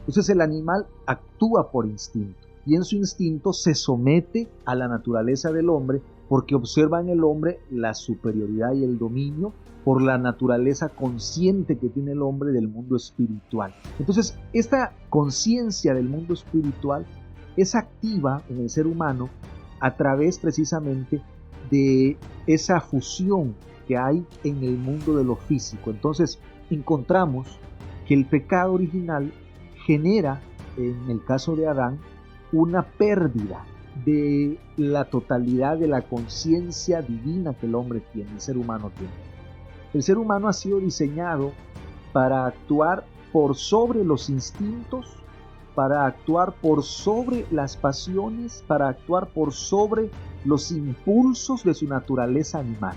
Entonces 0.00 0.28
el 0.30 0.40
animal 0.40 0.86
actúa 1.06 1.70
por 1.70 1.86
instinto 1.86 2.48
y 2.64 2.74
en 2.74 2.84
su 2.84 2.96
instinto 2.96 3.52
se 3.52 3.74
somete 3.74 4.48
a 4.64 4.74
la 4.74 4.88
naturaleza 4.88 5.52
del 5.52 5.68
hombre 5.68 6.00
porque 6.30 6.54
observa 6.54 7.00
en 7.00 7.08
el 7.08 7.24
hombre 7.24 7.58
la 7.72 7.92
superioridad 7.92 8.72
y 8.72 8.84
el 8.84 8.98
dominio 8.98 9.52
por 9.84 10.00
la 10.00 10.16
naturaleza 10.16 10.88
consciente 10.90 11.76
que 11.76 11.88
tiene 11.88 12.12
el 12.12 12.22
hombre 12.22 12.52
del 12.52 12.68
mundo 12.68 12.94
espiritual. 12.94 13.74
Entonces, 13.98 14.38
esta 14.52 14.92
conciencia 15.08 15.92
del 15.92 16.08
mundo 16.08 16.34
espiritual 16.34 17.04
es 17.56 17.74
activa 17.74 18.44
en 18.48 18.60
el 18.60 18.70
ser 18.70 18.86
humano 18.86 19.28
a 19.80 19.96
través 19.96 20.38
precisamente 20.38 21.20
de 21.68 22.16
esa 22.46 22.80
fusión 22.80 23.56
que 23.88 23.96
hay 23.96 24.24
en 24.44 24.62
el 24.62 24.78
mundo 24.78 25.16
de 25.16 25.24
lo 25.24 25.34
físico. 25.34 25.90
Entonces 25.90 26.38
encontramos 26.70 27.58
que 28.06 28.14
el 28.14 28.24
pecado 28.24 28.74
original 28.74 29.32
genera, 29.84 30.40
en 30.76 31.10
el 31.10 31.24
caso 31.24 31.56
de 31.56 31.66
Adán, 31.66 31.98
una 32.52 32.82
pérdida 32.82 33.64
de 34.04 34.58
la 34.76 35.04
totalidad 35.06 35.78
de 35.78 35.88
la 35.88 36.02
conciencia 36.02 37.02
divina 37.02 37.54
que 37.54 37.66
el 37.66 37.74
hombre 37.74 38.02
tiene, 38.12 38.30
el 38.32 38.40
ser 38.40 38.56
humano 38.56 38.90
tiene. 38.96 39.12
El 39.92 40.02
ser 40.02 40.18
humano 40.18 40.48
ha 40.48 40.52
sido 40.52 40.78
diseñado 40.78 41.52
para 42.12 42.46
actuar 42.46 43.04
por 43.32 43.56
sobre 43.56 44.04
los 44.04 44.30
instintos 44.30 45.20
para 45.74 46.06
actuar 46.06 46.52
por 46.60 46.82
sobre 46.82 47.46
las 47.50 47.76
pasiones, 47.76 48.64
para 48.66 48.88
actuar 48.88 49.28
por 49.28 49.52
sobre 49.52 50.10
los 50.44 50.72
impulsos 50.72 51.64
de 51.64 51.74
su 51.74 51.86
naturaleza 51.86 52.58
animal. 52.58 52.96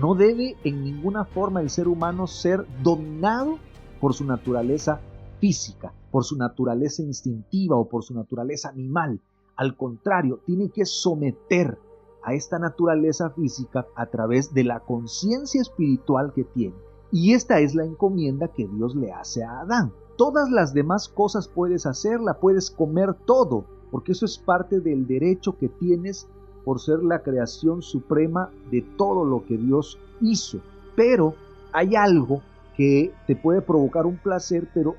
No 0.00 0.14
debe 0.14 0.56
en 0.64 0.82
ninguna 0.82 1.24
forma 1.24 1.60
el 1.60 1.70
ser 1.70 1.88
humano 1.88 2.26
ser 2.26 2.64
dominado 2.82 3.58
por 4.00 4.14
su 4.14 4.24
naturaleza 4.24 5.00
física, 5.40 5.92
por 6.10 6.24
su 6.24 6.36
naturaleza 6.36 7.02
instintiva 7.02 7.76
o 7.76 7.88
por 7.88 8.02
su 8.02 8.14
naturaleza 8.14 8.70
animal. 8.70 9.20
Al 9.60 9.76
contrario, 9.76 10.40
tiene 10.46 10.70
que 10.70 10.86
someter 10.86 11.76
a 12.22 12.32
esta 12.32 12.58
naturaleza 12.58 13.28
física 13.28 13.86
a 13.94 14.06
través 14.06 14.54
de 14.54 14.64
la 14.64 14.80
conciencia 14.80 15.60
espiritual 15.60 16.32
que 16.32 16.44
tiene. 16.44 16.74
Y 17.12 17.34
esta 17.34 17.60
es 17.60 17.74
la 17.74 17.84
encomienda 17.84 18.48
que 18.48 18.66
Dios 18.66 18.96
le 18.96 19.12
hace 19.12 19.44
a 19.44 19.60
Adán. 19.60 19.92
Todas 20.16 20.50
las 20.50 20.72
demás 20.72 21.10
cosas 21.10 21.46
puedes 21.46 21.84
hacerla, 21.84 22.38
puedes 22.40 22.70
comer 22.70 23.12
todo, 23.26 23.66
porque 23.90 24.12
eso 24.12 24.24
es 24.24 24.38
parte 24.38 24.80
del 24.80 25.06
derecho 25.06 25.58
que 25.58 25.68
tienes 25.68 26.26
por 26.64 26.80
ser 26.80 27.02
la 27.02 27.22
creación 27.22 27.82
suprema 27.82 28.48
de 28.70 28.80
todo 28.96 29.26
lo 29.26 29.44
que 29.44 29.58
Dios 29.58 29.98
hizo. 30.22 30.60
Pero 30.96 31.34
hay 31.72 31.96
algo 31.96 32.40
que 32.78 33.12
te 33.26 33.36
puede 33.36 33.60
provocar 33.60 34.06
un 34.06 34.16
placer, 34.16 34.70
pero 34.72 34.94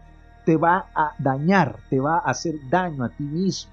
te 0.46 0.56
va 0.56 0.86
a 0.94 1.16
dañar, 1.18 1.78
te 1.90 2.00
va 2.00 2.18
a 2.18 2.30
hacer 2.30 2.58
daño 2.70 3.04
a 3.04 3.10
ti 3.10 3.24
mismo, 3.24 3.72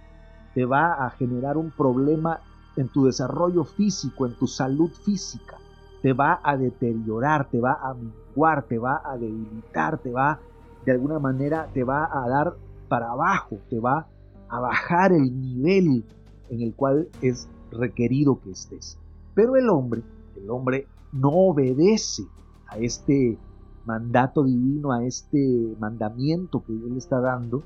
te 0.54 0.64
va 0.64 1.06
a 1.06 1.10
generar 1.10 1.56
un 1.56 1.70
problema 1.70 2.40
en 2.76 2.88
tu 2.88 3.04
desarrollo 3.04 3.64
físico, 3.64 4.26
en 4.26 4.34
tu 4.34 4.46
salud 4.46 4.90
física, 4.90 5.56
te 6.02 6.12
va 6.12 6.40
a 6.42 6.56
deteriorar, 6.56 7.48
te 7.48 7.60
va 7.60 7.78
a 7.82 7.94
menguar, 7.94 8.62
te 8.64 8.78
va 8.78 9.02
a 9.04 9.16
debilitar, 9.16 9.98
te 9.98 10.12
va 10.12 10.38
de 10.84 10.92
alguna 10.92 11.18
manera 11.18 11.68
te 11.74 11.84
va 11.84 12.08
a 12.10 12.28
dar 12.28 12.56
para 12.88 13.10
abajo, 13.10 13.58
te 13.68 13.78
va 13.78 14.06
a 14.48 14.60
bajar 14.60 15.12
el 15.12 15.38
nivel 15.38 16.04
en 16.48 16.62
el 16.62 16.74
cual 16.74 17.08
es 17.20 17.46
requerido 17.70 18.40
que 18.40 18.52
estés. 18.52 18.98
Pero 19.34 19.56
el 19.56 19.68
hombre, 19.68 20.02
el 20.36 20.48
hombre 20.48 20.86
no 21.12 21.28
obedece 21.28 22.22
a 22.68 22.78
este 22.78 23.36
mandato 23.84 24.44
divino, 24.44 24.92
a 24.92 25.04
este 25.04 25.76
mandamiento 25.78 26.64
que 26.64 26.72
Dios 26.72 26.90
le 26.90 26.98
está 26.98 27.20
dando 27.20 27.62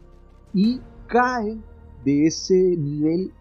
y 0.53 0.81
cae 1.07 1.59
de 2.05 2.27
ese 2.27 2.55
nivel 2.55 3.33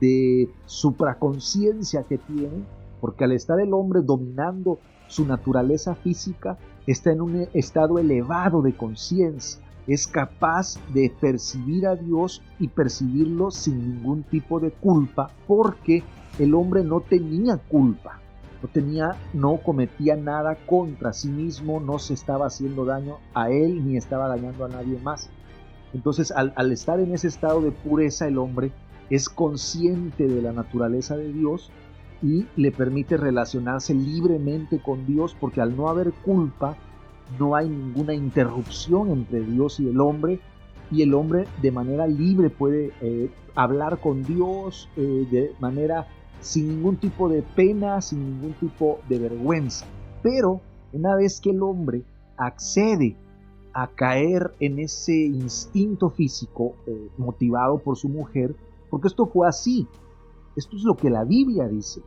de 0.00 0.48
supraconciencia 0.66 2.02
que 2.02 2.18
tiene, 2.18 2.64
porque 3.00 3.24
al 3.24 3.32
estar 3.32 3.60
el 3.60 3.72
hombre 3.72 4.00
dominando 4.02 4.78
su 5.08 5.26
naturaleza 5.26 5.94
física, 5.94 6.58
está 6.86 7.12
en 7.12 7.20
un 7.20 7.48
estado 7.54 7.98
elevado 7.98 8.62
de 8.62 8.74
conciencia, 8.74 9.60
es 9.86 10.06
capaz 10.06 10.78
de 10.92 11.12
percibir 11.20 11.86
a 11.86 11.96
Dios 11.96 12.42
y 12.58 12.68
percibirlo 12.68 13.50
sin 13.50 13.78
ningún 13.78 14.22
tipo 14.22 14.60
de 14.60 14.70
culpa, 14.70 15.30
porque 15.46 16.04
el 16.38 16.54
hombre 16.54 16.84
no 16.84 17.00
tenía 17.00 17.56
culpa, 17.56 18.20
no 18.62 18.68
tenía, 18.68 19.16
no 19.32 19.56
cometía 19.58 20.16
nada 20.16 20.56
contra 20.66 21.12
sí 21.12 21.28
mismo, 21.28 21.80
no 21.80 21.98
se 21.98 22.14
estaba 22.14 22.46
haciendo 22.46 22.84
daño 22.84 23.16
a 23.32 23.50
él 23.50 23.86
ni 23.86 23.96
estaba 23.96 24.28
dañando 24.28 24.64
a 24.66 24.68
nadie 24.68 24.98
más. 25.02 25.30
Entonces, 25.94 26.32
al, 26.32 26.72
estar 26.72 27.00
en 27.00 27.14
ese 27.14 27.28
estado 27.28 27.60
de 27.60 27.70
pureza, 27.70 28.26
el 28.26 28.38
hombre 28.38 28.72
es 29.10 29.28
consciente 29.28 30.28
de 30.28 30.42
la 30.42 30.52
naturaleza 30.52 31.16
de 31.16 31.32
Dios 31.32 31.70
y 32.22 32.46
le 32.56 32.72
permite 32.72 33.16
relacionarse 33.16 33.94
libremente 33.94 34.80
con 34.80 35.06
Dios 35.06 35.36
porque 35.38 35.60
al 35.60 35.76
no 35.76 35.88
haber 35.88 36.12
culpa 36.12 36.76
no 37.38 37.54
hay 37.54 37.68
ninguna 37.68 38.12
interrupción 38.12 39.10
entre 39.10 39.40
Dios 39.40 39.80
y 39.80 39.88
el 39.88 40.00
hombre 40.00 40.40
y 40.90 41.02
el 41.02 41.14
hombre 41.14 41.46
de 41.62 41.70
manera 41.70 42.06
libre 42.06 42.50
puede 42.50 42.92
eh, 43.00 43.30
hablar 43.54 43.98
con 44.00 44.24
Dios 44.24 44.88
eh, 44.96 45.26
de 45.30 45.52
manera 45.60 46.06
sin 46.40 46.68
ningún 46.68 46.96
tipo 46.96 47.28
de 47.28 47.42
pena, 47.42 48.00
sin 48.00 48.24
ningún 48.24 48.52
tipo 48.54 49.00
de 49.08 49.18
vergüenza. 49.18 49.86
Pero 50.22 50.60
una 50.92 51.14
vez 51.16 51.40
que 51.40 51.50
el 51.50 51.62
hombre 51.62 52.02
accede 52.36 53.16
a 53.72 53.88
caer 53.88 54.52
en 54.60 54.78
ese 54.78 55.14
instinto 55.14 56.10
físico 56.10 56.74
eh, 56.86 57.08
motivado 57.16 57.78
por 57.78 57.96
su 57.96 58.08
mujer, 58.08 58.54
porque 58.90 59.08
esto 59.08 59.26
fue 59.26 59.46
así, 59.48 59.86
esto 60.56 60.76
es 60.76 60.82
lo 60.82 60.96
que 60.96 61.10
la 61.10 61.24
Biblia 61.24 61.68
dice. 61.68 62.02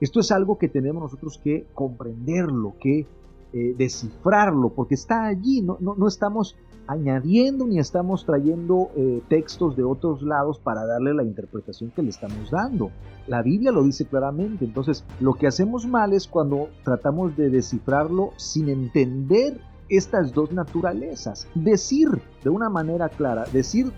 Esto 0.00 0.20
es 0.20 0.32
algo 0.32 0.58
que 0.58 0.68
tenemos 0.68 1.02
nosotros 1.02 1.38
que 1.42 1.66
comprenderlo, 1.72 2.74
que 2.80 3.06
eh, 3.52 3.74
descifrarlo, 3.78 4.70
porque 4.70 4.96
está 4.96 5.26
allí, 5.26 5.62
no, 5.62 5.78
no, 5.80 6.08
estamos 6.08 6.56
añadiendo 6.88 7.66
ni 7.66 7.78
estamos 7.78 8.26
trayendo 8.26 8.90
eh, 8.96 9.22
textos 9.28 9.76
de 9.76 9.84
otros 9.84 10.22
lados 10.22 10.58
para 10.58 10.84
darle 10.84 11.14
la 11.14 11.22
interpretación 11.22 11.92
que 11.92 12.02
le 12.02 12.10
estamos 12.10 12.50
dando. 12.50 12.90
La 13.28 13.42
Biblia 13.42 13.70
lo 13.70 13.84
dice 13.84 14.06
claramente, 14.06 14.64
entonces 14.64 15.04
lo 15.20 15.34
que 15.34 15.46
hacemos 15.46 15.86
mal 15.86 16.12
es 16.12 16.26
cuando 16.26 16.68
tratamos 16.82 17.36
de 17.36 17.48
descifrarlo 17.48 18.32
sin 18.36 18.68
entender 18.68 19.60
estas 19.96 20.32
dos 20.32 20.52
naturalezas. 20.52 21.48
Decir 21.54 22.08
de 22.42 22.50
una 22.50 22.68
manera 22.68 23.08
clara, 23.08 23.44
decir 23.52 23.92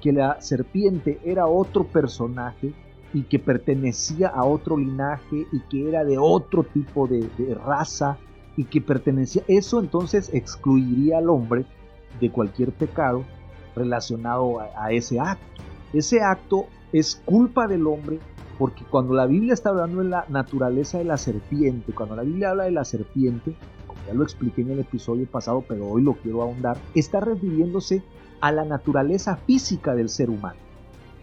que, 0.00 0.12
la 0.12 0.40
serpiente 0.40 1.18
era 1.24 1.46
otro 1.46 1.84
personaje 1.84 2.74
y 3.14 3.22
que 3.22 3.38
pertenecía 3.38 4.28
a 4.28 4.44
otro 4.44 4.76
linaje 4.76 5.46
y 5.50 5.60
que 5.70 5.88
era 5.88 6.04
de 6.04 6.18
otro 6.18 6.62
tipo 6.62 7.06
de, 7.06 7.28
raza 7.66 8.18
y 8.56 8.64
que 8.64 8.82
pertenecía, 8.82 9.42
eso 9.48 9.80
entonces 9.80 10.30
excluiría 10.34 11.18
al 11.18 11.30
hombre 11.30 11.64
de 12.20 12.30
cualquier 12.30 12.70
pecado 12.72 13.24
relacionado 13.74 14.60
a, 14.60 14.92
ese 14.92 15.18
acto. 15.18 15.62
Ese 15.94 16.20
acto 16.20 16.66
es 16.92 17.22
culpa 17.24 17.66
del 17.66 17.86
hombre 17.86 18.18
porque 18.58 18.84
cuando 18.84 19.14
la 19.14 19.26
Biblia 19.26 19.54
está 19.54 19.70
hablando 19.70 20.02
de 20.02 20.10
la 20.10 20.26
naturaleza 20.28 20.98
de 20.98 21.04
la 21.04 21.16
serpiente, 21.16 21.92
cuando 21.92 22.14
la 22.14 22.22
Biblia 22.22 22.50
habla 22.50 22.64
de 22.64 22.72
la 22.72 22.84
serpiente, 22.84 23.54
ya 24.06 24.14
lo 24.14 24.22
expliqué 24.22 24.62
en 24.62 24.70
el 24.70 24.80
episodio 24.80 25.26
pasado, 25.26 25.64
pero 25.66 25.88
hoy 25.88 26.02
lo 26.02 26.14
quiero 26.14 26.42
ahondar, 26.42 26.78
está 26.94 27.20
refiriéndose 27.20 28.02
a 28.40 28.52
la 28.52 28.64
naturaleza 28.64 29.36
física 29.36 29.94
del 29.94 30.08
ser 30.08 30.30
humano. 30.30 30.58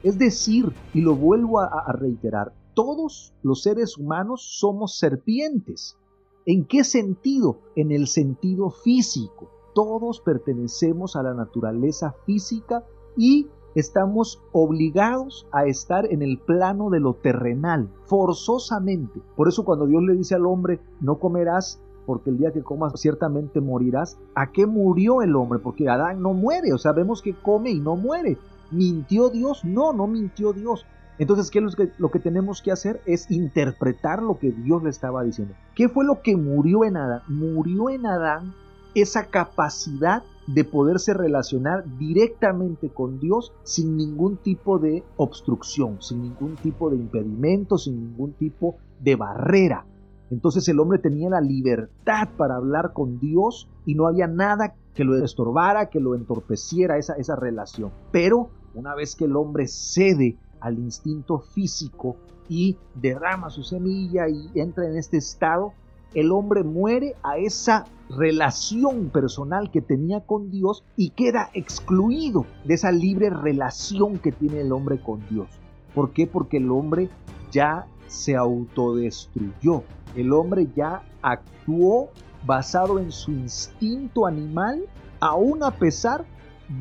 Es 0.04 0.18
decir, 0.18 0.72
y 0.94 1.02
lo 1.02 1.16
vuelvo 1.16 1.60
a, 1.60 1.92
reiterar, 1.92 2.54
todos 2.74 3.34
los 3.44 3.64
seres 3.64 3.98
humanos 3.98 4.58
somos 4.58 4.98
serpientes. 4.98 5.98
¿En 6.46 6.66
qué 6.66 6.86
sentido? 6.86 7.60
En 7.76 7.92
el 7.92 8.08
sentido 8.08 8.70
físico. 8.70 9.50
Todos 9.76 10.22
pertenecemos 10.22 11.18
a 11.18 11.24
la 11.24 11.34
naturaleza 11.34 12.16
física 12.26 12.86
y 13.18 13.48
estamos 13.76 14.42
obligados 14.54 15.48
a 15.52 15.66
estar 15.66 16.12
en 16.12 16.22
el 16.22 16.40
plano 16.40 16.90
de 16.90 17.02
lo 17.02 17.16
terrenal, 17.16 17.92
forzosamente. 18.06 19.22
Por 19.36 19.50
eso 19.50 19.66
cuando 19.66 19.86
Dios 19.86 20.02
le 20.04 20.16
dice 20.16 20.36
al 20.36 20.46
hombre, 20.46 20.80
no 21.02 21.20
comerás 21.20 21.82
porque 22.10 22.32
el 22.32 22.40
día 22.40 22.52
que 22.52 22.64
comas 22.64 22.94
ciertamente 22.96 23.62
morirás. 23.62 24.18
¿A 24.34 24.52
qué 24.52 24.66
murió 24.66 25.22
el 25.22 25.36
hombre? 25.36 25.60
Porque 25.60 25.90
Adán 25.90 26.24
no 26.24 26.34
muere, 26.34 26.74
o 26.74 26.80
sea, 26.80 26.92
vemos 26.92 27.22
que 27.22 27.36
come 27.36 27.70
y 27.70 27.80
no 27.80 27.96
muere. 27.96 28.36
¿Mintió 28.72 29.30
Dios? 29.30 29.64
No, 29.64 29.94
no 29.94 30.08
mintió 30.08 30.52
Dios. 30.52 30.88
Entonces, 31.20 31.52
¿qué 31.52 31.60
es 31.60 31.66
lo 31.66 31.72
que, 31.74 31.92
lo 32.00 32.10
que 32.10 32.18
tenemos 32.18 32.64
que 32.64 32.72
hacer? 32.72 33.00
Es 33.06 33.30
interpretar 33.30 34.24
lo 34.24 34.40
que 34.40 34.50
Dios 34.50 34.82
le 34.82 34.90
estaba 34.90 35.24
diciendo. 35.24 35.54
¿Qué 35.76 35.88
fue 35.88 36.04
lo 36.04 36.24
que 36.24 36.36
murió 36.36 36.84
en 36.84 36.98
Adán? 36.98 37.22
Murió 37.28 37.92
en 37.92 38.08
Adán 38.08 38.56
esa 38.96 39.26
capacidad 39.26 40.24
de 40.48 40.64
poderse 40.64 41.14
relacionar 41.14 41.84
directamente 42.00 42.90
con 42.90 43.20
Dios 43.20 43.54
sin 43.62 43.98
ningún 43.98 44.38
tipo 44.38 44.80
de 44.80 45.04
obstrucción, 45.16 46.02
sin 46.02 46.24
ningún 46.24 46.56
tipo 46.56 46.90
de 46.90 46.96
impedimento, 46.96 47.78
sin 47.78 48.00
ningún 48.00 48.34
tipo 48.34 48.78
de 49.00 49.16
barrera. 49.16 49.86
Entonces 50.32 50.68
el 50.68 50.80
hombre 50.80 51.00
tenía 51.00 51.30
la 51.30 51.42
libertad 51.42 52.30
para 52.38 52.56
hablar 52.56 52.94
con 52.94 53.20
Dios 53.20 53.68
y 53.86 53.96
no 53.96 54.08
había 54.08 54.28
nada 54.28 54.76
que 54.94 55.04
lo 55.04 55.16
estorbara, 55.24 55.90
que 55.90 56.00
lo 56.00 56.16
entorpeciera 56.16 56.98
esa, 56.98 57.14
esa 57.14 57.36
relación. 57.36 57.92
Pero 58.12 58.50
una 58.74 58.96
vez 58.96 59.16
que 59.16 59.26
el 59.26 59.36
hombre 59.36 59.68
cede 59.68 60.38
al 60.60 60.78
instinto 60.78 61.40
físico 61.40 62.16
y 62.48 62.78
derrama 62.96 63.50
su 63.50 63.64
semilla 63.64 64.28
y 64.28 64.52
entra 64.56 64.88
en 64.88 64.98
este 64.98 65.18
estado, 65.18 65.74
el 66.14 66.32
hombre 66.32 66.64
muere 66.64 67.16
a 67.24 67.38
esa 67.38 67.86
relación 68.10 69.10
personal 69.10 69.70
que 69.70 69.82
tenía 69.82 70.22
con 70.22 70.50
Dios 70.50 70.84
y 70.96 71.12
queda 71.12 71.50
excluido 71.54 72.46
de 72.66 72.74
esa 72.74 72.92
libre 72.92 73.30
relación 73.30 74.18
que 74.18 74.32
tiene 74.32 74.62
el 74.62 74.72
hombre 74.72 75.00
con 75.00 75.22
Dios. 75.30 75.48
¿Por 75.94 76.12
qué? 76.12 76.26
Porque 76.26 76.58
el 76.58 76.72
hombre 76.72 77.10
ya 77.52 77.86
se 78.08 78.36
autodestruyó. 78.36 79.84
El 80.16 80.34
hombre 80.34 80.68
ya 80.76 81.04
actuó 81.22 82.10
basado 82.46 83.00
en 83.00 83.12
su 83.12 83.32
instinto 83.32 84.26
animal, 84.26 84.82
aún 85.20 85.64
a 85.64 85.72
pesar 85.72 86.26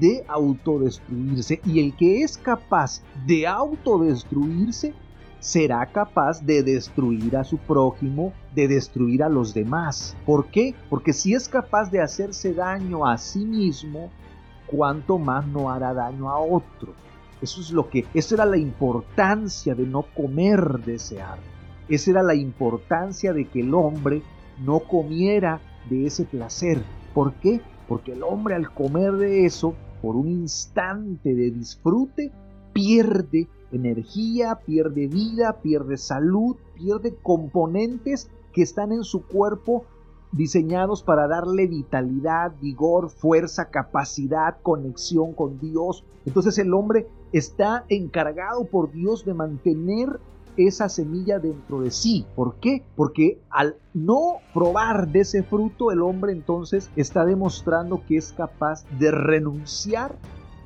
de 0.01 0.25
autodestruirse. 0.29 1.61
Y 1.65 1.81
el 1.81 1.97
que 1.97 2.23
es 2.23 2.37
capaz 2.39 3.03
de 3.27 3.47
autodestruirse 3.47 4.95
será 5.41 5.87
capaz 5.87 6.45
de 6.45 6.63
destruir 6.63 7.37
a 7.37 7.45
su 7.45 7.59
prójimo, 7.59 8.33
de 8.55 8.69
destruir 8.69 9.23
a 9.23 9.29
los 9.29 9.55
demás. 9.55 10.17
¿Por 10.27 10.47
qué? 10.47 10.75
Porque 10.91 11.13
si 11.13 11.35
es 11.35 11.49
capaz 11.49 11.91
de 11.91 12.01
hacerse 12.01 12.53
daño 12.53 13.07
a 13.07 13.17
sí 13.19 13.45
mismo, 13.45 14.11
cuánto 14.67 15.19
más 15.19 15.47
no 15.47 15.71
hará 15.71 15.95
daño 15.95 16.29
a 16.29 16.39
otro. 16.39 16.93
Eso 17.41 17.61
es 17.61 17.71
lo 17.71 17.89
que, 17.89 18.05
esa 18.15 18.35
era 18.35 18.45
la 18.45 18.57
importancia 18.57 19.75
de 19.75 19.87
no 19.87 20.03
comer 20.03 20.81
de 20.85 20.97
ese. 20.97 21.21
Esa 21.89 22.11
era 22.11 22.23
la 22.23 22.35
importancia 22.35 23.33
de 23.33 23.47
que 23.47 23.61
el 23.61 23.75
hombre 23.75 24.23
no 24.65 24.81
comiera 24.81 25.61
de 25.89 26.07
ese 26.07 26.25
placer. 26.25 26.83
¿Por 27.15 27.35
qué? 27.35 27.61
Porque 27.89 28.13
el 28.13 28.23
hombre 28.23 28.55
al 28.55 28.73
comer 28.73 29.13
de 29.13 29.47
eso, 29.47 29.75
por 30.03 30.17
un 30.17 30.29
instante 30.29 31.35
de 31.35 31.51
disfrute, 31.51 32.31
pierde 32.73 33.49
energía, 33.73 34.61
pierde 34.67 35.07
vida, 35.09 35.61
pierde 35.63 35.97
salud, 35.97 36.57
pierde 36.75 37.15
componentes 37.23 38.31
que 38.53 38.63
están 38.63 38.93
en 38.93 39.05
su 39.05 39.27
cuerpo 39.27 39.85
diseñados 40.33 41.03
para 41.03 41.27
darle 41.27 41.67
vitalidad, 41.67 42.53
vigor, 42.61 43.09
fuerza, 43.09 43.71
capacidad, 43.71 44.59
conexión 44.63 45.33
con 45.33 45.59
Dios. 45.59 46.05
Entonces 46.27 46.59
el 46.59 46.75
hombre 46.75 47.07
está 47.33 47.85
encargado 47.89 48.65
por 48.65 48.93
Dios 48.93 49.25
de 49.25 49.35
mantener 49.35 50.21
esa 50.67 50.89
semilla 50.89 51.39
dentro 51.39 51.81
de 51.81 51.91
sí. 51.91 52.27
¿Por 52.35 52.57
qué? 52.57 52.85
Porque 52.97 53.41
al 53.51 53.77
no 53.95 54.39
probar 54.53 55.09
de 55.09 55.21
ese 55.21 55.43
fruto, 55.43 55.93
el 55.93 56.03
hombre 56.03 56.33
entonces 56.33 56.91
está 56.97 57.25
demostrando 57.25 58.03
que 58.07 58.17
es 58.17 58.33
capaz 58.33 58.85
de 58.99 59.11
renunciar 59.11 60.17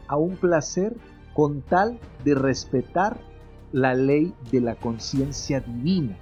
a 0.09 0.17
un 0.17 0.37
placer 0.37 0.97
con 1.35 1.63
tal 1.63 1.99
de 2.25 2.35
respetar 2.35 3.19
la 3.73 3.95
ley 3.95 4.35
de 4.51 4.61
la 4.61 4.75
conciencia 4.75 5.61
divina. 5.61 6.17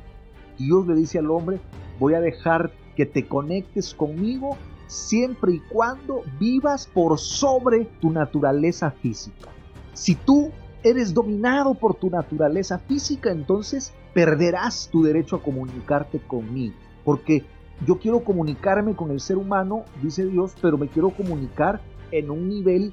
Dios 0.59 0.87
le 0.87 0.94
dice 0.94 1.18
al 1.18 1.30
hombre, 1.30 1.61
voy 1.98 2.14
a 2.14 2.20
dejar 2.20 2.72
que 2.96 3.06
te 3.06 3.26
conectes 3.26 3.94
conmigo 3.94 4.56
siempre 4.87 5.54
y 5.54 5.61
cuando 5.61 6.22
vivas 6.38 6.87
por 6.87 7.18
sobre 7.18 7.85
tu 8.00 8.11
naturaleza 8.11 8.90
física. 8.90 9.48
Si 9.94 10.14
tú 10.14 10.50
eres 10.82 11.12
dominado 11.12 11.74
por 11.74 11.94
tu 11.94 12.10
naturaleza 12.10 12.78
física, 12.78 13.30
entonces 13.30 13.92
perderás 14.14 14.88
tu 14.90 15.02
derecho 15.02 15.36
a 15.36 15.42
comunicarte 15.42 16.18
conmigo. 16.20 16.74
Porque 17.04 17.44
yo 17.86 17.98
quiero 17.98 18.24
comunicarme 18.24 18.94
con 18.94 19.10
el 19.10 19.20
ser 19.20 19.36
humano, 19.36 19.84
dice 20.02 20.26
Dios, 20.26 20.54
pero 20.60 20.78
me 20.78 20.88
quiero 20.88 21.10
comunicar 21.10 21.80
en 22.10 22.30
un 22.30 22.48
nivel 22.48 22.92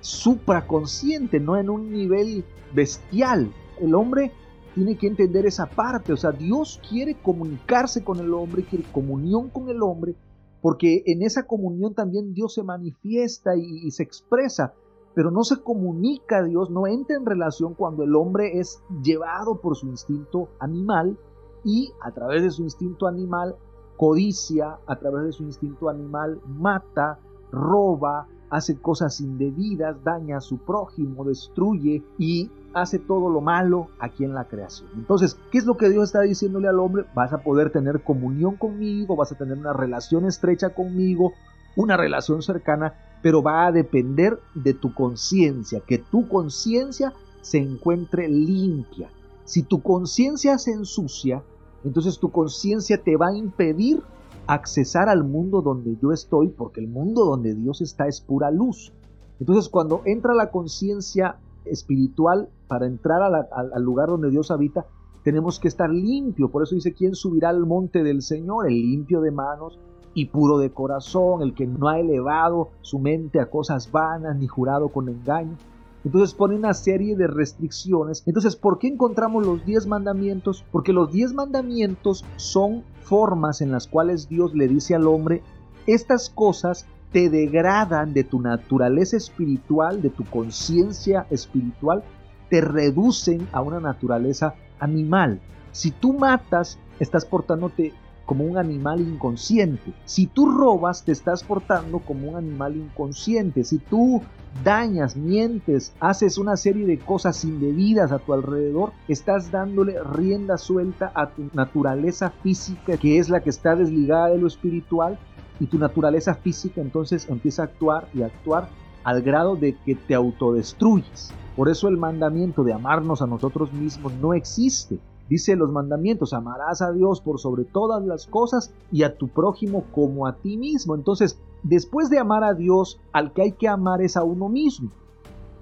supraconsciente, 0.00 1.40
no 1.40 1.56
en 1.56 1.70
un 1.70 1.92
nivel 1.92 2.44
bestial. 2.74 3.52
El 3.80 3.94
hombre 3.94 4.32
tiene 4.74 4.96
que 4.96 5.06
entender 5.06 5.46
esa 5.46 5.66
parte, 5.66 6.12
o 6.12 6.16
sea, 6.16 6.32
Dios 6.32 6.80
quiere 6.88 7.14
comunicarse 7.14 8.02
con 8.02 8.18
el 8.18 8.32
hombre, 8.32 8.64
quiere 8.64 8.84
comunión 8.90 9.48
con 9.50 9.68
el 9.68 9.82
hombre, 9.82 10.14
porque 10.60 11.02
en 11.06 11.22
esa 11.22 11.44
comunión 11.44 11.94
también 11.94 12.32
Dios 12.32 12.54
se 12.54 12.62
manifiesta 12.62 13.56
y, 13.56 13.86
y 13.86 13.90
se 13.90 14.02
expresa 14.02 14.72
pero 15.14 15.30
no 15.30 15.44
se 15.44 15.62
comunica 15.62 16.38
a 16.38 16.42
Dios, 16.42 16.70
no 16.70 16.86
entra 16.86 17.16
en 17.16 17.26
relación 17.26 17.74
cuando 17.74 18.02
el 18.04 18.14
hombre 18.14 18.58
es 18.58 18.82
llevado 19.02 19.60
por 19.60 19.76
su 19.76 19.86
instinto 19.86 20.48
animal 20.58 21.18
y 21.64 21.92
a 22.00 22.10
través 22.12 22.42
de 22.42 22.50
su 22.50 22.62
instinto 22.62 23.06
animal 23.06 23.56
codicia, 23.96 24.78
a 24.86 24.96
través 24.96 25.24
de 25.24 25.32
su 25.32 25.44
instinto 25.44 25.88
animal 25.88 26.40
mata, 26.46 27.18
roba, 27.50 28.26
hace 28.50 28.78
cosas 28.78 29.20
indebidas, 29.20 30.02
daña 30.04 30.38
a 30.38 30.40
su 30.40 30.58
prójimo, 30.58 31.24
destruye 31.24 32.02
y 32.18 32.50
hace 32.74 32.98
todo 32.98 33.30
lo 33.30 33.40
malo 33.40 33.88
aquí 33.98 34.24
en 34.24 34.34
la 34.34 34.44
creación. 34.44 34.90
Entonces, 34.94 35.38
¿qué 35.50 35.58
es 35.58 35.66
lo 35.66 35.76
que 35.76 35.88
Dios 35.88 36.04
está 36.04 36.20
diciéndole 36.22 36.68
al 36.68 36.78
hombre? 36.78 37.04
Vas 37.14 37.32
a 37.32 37.38
poder 37.38 37.70
tener 37.70 38.02
comunión 38.02 38.56
conmigo, 38.56 39.16
vas 39.16 39.32
a 39.32 39.38
tener 39.38 39.56
una 39.56 39.72
relación 39.72 40.26
estrecha 40.26 40.70
conmigo, 40.70 41.32
una 41.76 41.96
relación 41.96 42.42
cercana, 42.42 42.94
pero 43.22 43.42
va 43.42 43.66
a 43.66 43.72
depender 43.72 44.38
de 44.54 44.74
tu 44.74 44.92
conciencia, 44.92 45.80
que 45.80 45.98
tu 45.98 46.28
conciencia 46.28 47.12
se 47.40 47.58
encuentre 47.58 48.28
limpia. 48.28 49.08
Si 49.44 49.62
tu 49.62 49.80
conciencia 49.80 50.58
se 50.58 50.72
ensucia, 50.72 51.42
entonces 51.84 52.18
tu 52.18 52.30
conciencia 52.30 53.02
te 53.02 53.16
va 53.16 53.28
a 53.28 53.36
impedir 53.36 54.02
accesar 54.46 55.08
al 55.08 55.24
mundo 55.24 55.62
donde 55.62 55.96
yo 56.02 56.12
estoy, 56.12 56.48
porque 56.48 56.80
el 56.80 56.88
mundo 56.88 57.24
donde 57.24 57.54
Dios 57.54 57.80
está 57.80 58.08
es 58.08 58.20
pura 58.20 58.50
luz. 58.50 58.92
Entonces 59.40 59.68
cuando 59.68 60.02
entra 60.04 60.34
la 60.34 60.50
conciencia 60.50 61.38
espiritual 61.64 62.48
para 62.66 62.86
entrar 62.86 63.20
al 63.22 63.82
lugar 63.82 64.08
donde 64.08 64.30
Dios 64.30 64.50
habita, 64.50 64.86
tenemos 65.22 65.60
que 65.60 65.68
estar 65.68 65.90
limpio. 65.90 66.50
Por 66.50 66.64
eso 66.64 66.74
dice, 66.74 66.92
¿quién 66.92 67.14
subirá 67.14 67.50
al 67.50 67.66
monte 67.66 68.02
del 68.02 68.22
Señor? 68.22 68.66
El 68.66 68.74
limpio 68.74 69.20
de 69.20 69.30
manos 69.30 69.78
y 70.14 70.26
puro 70.26 70.58
de 70.58 70.70
corazón, 70.70 71.42
el 71.42 71.54
que 71.54 71.66
no 71.66 71.88
ha 71.88 71.98
elevado 71.98 72.70
su 72.80 72.98
mente 72.98 73.40
a 73.40 73.50
cosas 73.50 73.90
vanas 73.90 74.36
ni 74.36 74.46
jurado 74.46 74.88
con 74.88 75.08
engaño. 75.08 75.56
Entonces 76.04 76.34
pone 76.34 76.56
una 76.56 76.74
serie 76.74 77.16
de 77.16 77.28
restricciones. 77.28 78.24
Entonces, 78.26 78.56
¿por 78.56 78.78
qué 78.78 78.88
encontramos 78.88 79.46
los 79.46 79.64
diez 79.64 79.86
mandamientos? 79.86 80.64
Porque 80.72 80.92
los 80.92 81.12
diez 81.12 81.32
mandamientos 81.32 82.24
son 82.36 82.82
formas 83.02 83.60
en 83.60 83.70
las 83.70 83.86
cuales 83.86 84.28
Dios 84.28 84.54
le 84.54 84.68
dice 84.68 84.94
al 84.94 85.06
hombre, 85.06 85.42
estas 85.86 86.30
cosas 86.30 86.86
te 87.12 87.28
degradan 87.28 88.14
de 88.14 88.24
tu 88.24 88.40
naturaleza 88.40 89.16
espiritual, 89.16 90.02
de 90.02 90.10
tu 90.10 90.24
conciencia 90.24 91.26
espiritual, 91.30 92.02
te 92.48 92.60
reducen 92.60 93.46
a 93.52 93.60
una 93.60 93.80
naturaleza 93.80 94.54
animal. 94.80 95.40
Si 95.70 95.90
tú 95.90 96.14
matas, 96.14 96.78
estás 96.98 97.24
portándote 97.24 97.92
como 98.26 98.44
un 98.44 98.58
animal 98.58 99.00
inconsciente. 99.00 99.92
Si 100.04 100.26
tú 100.26 100.50
robas, 100.50 101.04
te 101.04 101.12
estás 101.12 101.42
portando 101.42 101.98
como 101.98 102.30
un 102.30 102.36
animal 102.36 102.76
inconsciente. 102.76 103.64
Si 103.64 103.78
tú 103.78 104.22
dañas, 104.64 105.16
mientes, 105.16 105.92
haces 106.00 106.38
una 106.38 106.56
serie 106.56 106.86
de 106.86 107.00
cosas 107.00 107.44
indebidas 107.44 108.12
a 108.12 108.18
tu 108.18 108.32
alrededor, 108.32 108.92
estás 109.08 109.50
dándole 109.50 109.96
rienda 110.02 110.58
suelta 110.58 111.10
a 111.14 111.30
tu 111.30 111.48
naturaleza 111.54 112.30
física, 112.42 112.96
que 112.96 113.18
es 113.18 113.28
la 113.28 113.40
que 113.40 113.50
está 113.50 113.74
desligada 113.74 114.28
de 114.28 114.38
lo 114.38 114.46
espiritual, 114.46 115.18
y 115.58 115.66
tu 115.66 115.78
naturaleza 115.78 116.34
física 116.34 116.80
entonces 116.80 117.28
empieza 117.28 117.62
a 117.62 117.66
actuar 117.66 118.08
y 118.14 118.22
actuar 118.22 118.68
al 119.04 119.22
grado 119.22 119.56
de 119.56 119.76
que 119.84 119.94
te 119.94 120.14
autodestruyes. 120.14 121.32
Por 121.56 121.68
eso 121.68 121.88
el 121.88 121.96
mandamiento 121.96 122.64
de 122.64 122.72
amarnos 122.72 123.22
a 123.22 123.26
nosotros 123.26 123.72
mismos 123.72 124.12
no 124.14 124.34
existe. 124.34 124.98
Dice 125.28 125.56
los 125.56 125.70
mandamientos, 125.70 126.32
amarás 126.32 126.82
a 126.82 126.92
Dios 126.92 127.20
por 127.20 127.38
sobre 127.38 127.64
todas 127.64 128.04
las 128.04 128.26
cosas 128.26 128.74
y 128.90 129.02
a 129.02 129.16
tu 129.16 129.28
prójimo 129.28 129.84
como 129.94 130.26
a 130.26 130.36
ti 130.36 130.56
mismo. 130.56 130.94
Entonces, 130.94 131.38
después 131.62 132.10
de 132.10 132.18
amar 132.18 132.44
a 132.44 132.54
Dios, 132.54 133.00
al 133.12 133.32
que 133.32 133.42
hay 133.42 133.52
que 133.52 133.68
amar 133.68 134.02
es 134.02 134.16
a 134.16 134.24
uno 134.24 134.48
mismo. 134.48 134.90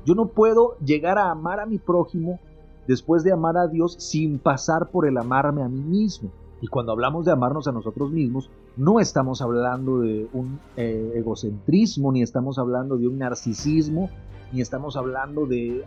Yo 0.06 0.14
no 0.14 0.26
puedo 0.26 0.76
llegar 0.78 1.18
a 1.18 1.30
amar 1.30 1.60
a 1.60 1.66
mi 1.66 1.78
prójimo 1.78 2.40
después 2.86 3.22
de 3.22 3.32
amar 3.32 3.56
a 3.56 3.68
Dios 3.68 3.96
sin 3.98 4.38
pasar 4.38 4.90
por 4.90 5.06
el 5.06 5.16
amarme 5.18 5.62
a 5.62 5.68
mí 5.68 5.80
mismo. 5.80 6.30
Y 6.62 6.66
cuando 6.66 6.92
hablamos 6.92 7.24
de 7.24 7.32
amarnos 7.32 7.68
a 7.68 7.72
nosotros 7.72 8.10
mismos, 8.10 8.50
no 8.76 9.00
estamos 9.00 9.40
hablando 9.40 10.00
de 10.00 10.28
un 10.32 10.58
eh, 10.76 11.12
egocentrismo, 11.16 12.12
ni 12.12 12.22
estamos 12.22 12.58
hablando 12.58 12.96
de 12.96 13.08
un 13.08 13.18
narcisismo, 13.18 14.10
ni 14.52 14.60
estamos 14.60 14.96
hablando 14.96 15.46
de 15.46 15.84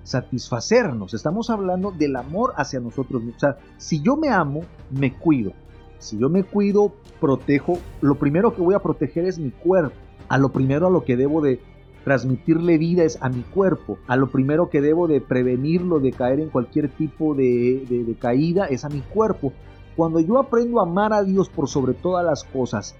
autosatisfacernos, 0.00 1.14
estamos 1.14 1.50
hablando 1.50 1.92
del 1.92 2.16
amor 2.16 2.52
hacia 2.56 2.80
nosotros 2.80 3.22
mismos. 3.22 3.36
O 3.36 3.40
sea, 3.40 3.58
si 3.76 4.00
yo 4.00 4.16
me 4.16 4.28
amo, 4.28 4.62
me 4.90 5.12
cuido. 5.12 5.52
Si 5.98 6.18
yo 6.18 6.28
me 6.28 6.44
cuido, 6.44 6.92
protejo, 7.20 7.78
lo 8.00 8.14
primero 8.16 8.54
que 8.54 8.62
voy 8.62 8.74
a 8.74 8.80
proteger 8.80 9.26
es 9.26 9.38
mi 9.38 9.50
cuerpo. 9.50 9.94
A 10.28 10.38
lo 10.38 10.50
primero 10.50 10.86
a 10.86 10.90
lo 10.90 11.04
que 11.04 11.16
debo 11.16 11.42
de 11.42 11.60
transmitirle 12.04 12.78
vida 12.78 13.04
es 13.04 13.18
a 13.20 13.28
mi 13.28 13.42
cuerpo. 13.42 13.98
A 14.06 14.16
lo 14.16 14.30
primero 14.30 14.70
que 14.70 14.80
debo 14.80 15.06
de 15.06 15.20
prevenirlo 15.20 16.00
de 16.00 16.12
caer 16.12 16.40
en 16.40 16.48
cualquier 16.48 16.88
tipo 16.88 17.34
de, 17.34 18.16
caída 18.18 18.66
es 18.66 18.84
a 18.84 18.88
mi 18.88 19.00
cuerpo. 19.00 19.52
Cuando 19.96 20.20
yo 20.20 20.38
aprendo 20.38 20.80
a 20.80 20.84
amar 20.84 21.12
a 21.12 21.22
Dios 21.22 21.50
por 21.50 21.68
sobre 21.68 21.92
todas 21.92 22.24
las 22.24 22.44
cosas 22.44 22.96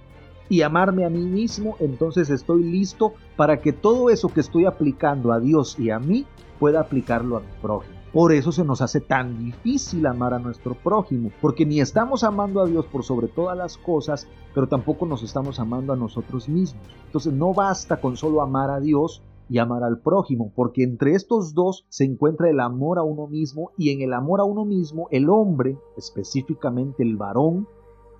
y 0.50 0.62
amarme 0.62 1.06
a 1.06 1.08
mí 1.08 1.22
mismo, 1.22 1.76
entonces 1.78 2.28
estoy 2.28 2.64
listo 2.64 3.14
para 3.36 3.60
que 3.60 3.72
todo 3.72 4.10
eso 4.10 4.28
que 4.28 4.40
estoy 4.40 4.66
aplicando 4.66 5.32
a 5.32 5.38
Dios 5.38 5.78
y 5.78 5.90
a 5.90 6.00
mí 6.00 6.26
pueda 6.58 6.80
aplicarlo 6.80 7.36
a 7.36 7.40
mi 7.40 7.46
prójimo. 7.62 7.94
Por 8.12 8.32
eso 8.32 8.50
se 8.50 8.64
nos 8.64 8.82
hace 8.82 9.00
tan 9.00 9.38
difícil 9.38 10.04
amar 10.06 10.34
a 10.34 10.40
nuestro 10.40 10.74
prójimo, 10.74 11.30
porque 11.40 11.64
ni 11.64 11.80
estamos 11.80 12.24
amando 12.24 12.60
a 12.60 12.66
Dios 12.66 12.84
por 12.86 13.04
sobre 13.04 13.28
todas 13.28 13.56
las 13.56 13.78
cosas, 13.78 14.26
pero 14.52 14.66
tampoco 14.66 15.06
nos 15.06 15.22
estamos 15.22 15.60
amando 15.60 15.92
a 15.92 15.96
nosotros 15.96 16.48
mismos. 16.48 16.82
Entonces 17.06 17.32
no 17.32 17.54
basta 17.54 18.00
con 18.00 18.16
solo 18.16 18.42
amar 18.42 18.70
a 18.70 18.80
Dios 18.80 19.22
y 19.48 19.58
amar 19.58 19.84
al 19.84 20.00
prójimo, 20.00 20.52
porque 20.56 20.82
entre 20.82 21.14
estos 21.14 21.54
dos 21.54 21.86
se 21.88 22.04
encuentra 22.04 22.50
el 22.50 22.58
amor 22.58 22.98
a 22.98 23.04
uno 23.04 23.28
mismo 23.28 23.70
y 23.78 23.90
en 23.90 24.02
el 24.02 24.12
amor 24.14 24.40
a 24.40 24.44
uno 24.44 24.64
mismo 24.64 25.06
el 25.12 25.30
hombre, 25.30 25.78
específicamente 25.96 27.04
el 27.04 27.16
varón, 27.16 27.68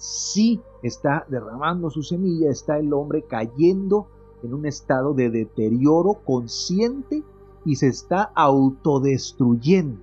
sí 0.01 0.63
está 0.83 1.27
derramando 1.29 1.91
su 1.91 2.03
semilla, 2.03 2.51
está 2.51 2.79
el 2.79 2.93
hombre 2.95 3.23
cayendo 3.23 4.07
en 4.43 4.55
un 4.55 4.65
estado 4.65 5.13
de 5.13 5.29
deterioro 5.29 6.15
consciente 6.25 7.23
y 7.67 7.77
se 7.77 7.89
está 7.89 8.33
autodestruyendo. 8.35 10.01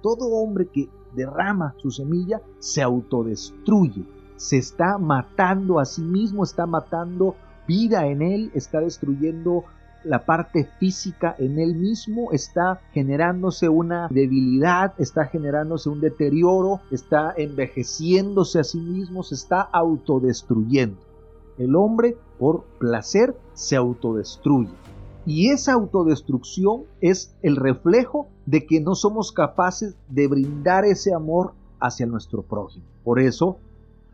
Todo 0.00 0.28
hombre 0.28 0.68
que 0.68 0.88
derrama 1.16 1.74
su 1.78 1.90
semilla 1.90 2.40
se 2.60 2.80
autodestruye, 2.80 4.04
se 4.36 4.58
está 4.58 4.98
matando 4.98 5.80
a 5.80 5.84
sí 5.84 6.02
mismo, 6.02 6.44
está 6.44 6.66
matando 6.66 7.34
vida 7.66 8.06
en 8.06 8.22
él, 8.22 8.52
está 8.54 8.80
destruyendo 8.80 9.64
la 10.04 10.24
parte 10.24 10.68
física 10.78 11.34
en 11.38 11.58
él 11.58 11.74
mismo, 11.74 12.32
está 12.32 12.80
generándose 12.92 13.68
una 13.68 14.08
debilidad, 14.08 14.94
está 14.98 15.26
generándose 15.26 15.88
un 15.88 16.00
deterioro, 16.00 16.80
está 16.90 17.34
envejeciéndose 17.36 18.60
a 18.60 18.64
sí 18.64 18.78
mismo, 18.78 19.22
se 19.22 19.34
está 19.34 19.60
autodestruyendo. 19.60 20.98
El 21.58 21.76
hombre 21.76 22.16
por 22.38 22.64
placer 22.78 23.36
se 23.54 23.76
autodestruye. 23.76 24.70
Y 25.26 25.50
esa 25.50 25.72
autodestrucción 25.72 26.84
es 27.00 27.34
el 27.42 27.56
reflejo 27.56 28.28
de 28.44 28.66
que 28.66 28.80
no 28.80 28.94
somos 28.94 29.32
capaces 29.32 29.96
de 30.08 30.28
brindar 30.28 30.84
ese 30.84 31.14
amor 31.14 31.54
hacia 31.80 32.06
nuestro 32.06 32.42
prójimo. 32.42 32.84
Por 33.04 33.20
eso, 33.20 33.58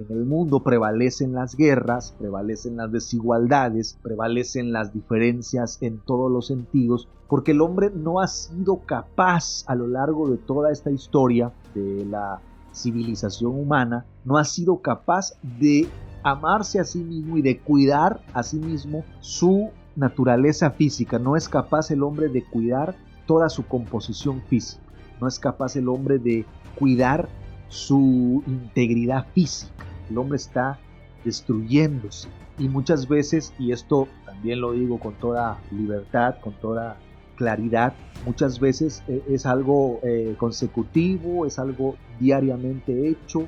en 0.00 0.16
el 0.16 0.24
mundo 0.24 0.60
prevalecen 0.60 1.34
las 1.34 1.54
guerras, 1.54 2.14
prevalecen 2.18 2.76
las 2.76 2.90
desigualdades, 2.90 3.98
prevalecen 4.02 4.72
las 4.72 4.94
diferencias 4.94 5.78
en 5.82 5.98
todos 5.98 6.30
los 6.30 6.46
sentidos, 6.46 7.08
porque 7.28 7.52
el 7.52 7.60
hombre 7.60 7.90
no 7.94 8.20
ha 8.20 8.26
sido 8.26 8.78
capaz 8.86 9.64
a 9.66 9.74
lo 9.74 9.86
largo 9.86 10.30
de 10.30 10.38
toda 10.38 10.72
esta 10.72 10.90
historia 10.90 11.52
de 11.74 12.06
la 12.06 12.40
civilización 12.72 13.52
humana, 13.52 14.06
no 14.24 14.38
ha 14.38 14.44
sido 14.44 14.78
capaz 14.78 15.34
de 15.58 15.86
amarse 16.22 16.80
a 16.80 16.84
sí 16.84 17.00
mismo 17.00 17.36
y 17.36 17.42
de 17.42 17.58
cuidar 17.58 18.22
a 18.32 18.42
sí 18.42 18.58
mismo 18.58 19.04
su 19.20 19.70
naturaleza 19.96 20.70
física, 20.70 21.18
no 21.18 21.36
es 21.36 21.48
capaz 21.48 21.90
el 21.90 22.02
hombre 22.02 22.28
de 22.28 22.44
cuidar 22.44 22.94
toda 23.26 23.48
su 23.48 23.66
composición 23.66 24.40
física, 24.42 24.82
no 25.20 25.28
es 25.28 25.38
capaz 25.38 25.76
el 25.76 25.88
hombre 25.88 26.18
de 26.18 26.46
cuidar 26.78 27.28
su 27.68 28.42
integridad 28.46 29.26
física. 29.34 29.89
El 30.10 30.18
hombre 30.18 30.36
está 30.36 30.78
destruyéndose 31.24 32.28
y 32.58 32.68
muchas 32.68 33.08
veces, 33.08 33.54
y 33.58 33.72
esto 33.72 34.06
también 34.26 34.60
lo 34.60 34.72
digo 34.72 34.98
con 34.98 35.14
toda 35.14 35.58
libertad, 35.70 36.36
con 36.42 36.52
toda 36.52 36.98
claridad, 37.36 37.94
muchas 38.26 38.60
veces 38.60 39.02
eh, 39.08 39.22
es 39.30 39.46
algo 39.46 39.98
eh, 40.02 40.34
consecutivo, 40.36 41.46
es 41.46 41.58
algo 41.58 41.96
diariamente 42.18 43.08
hecho 43.08 43.46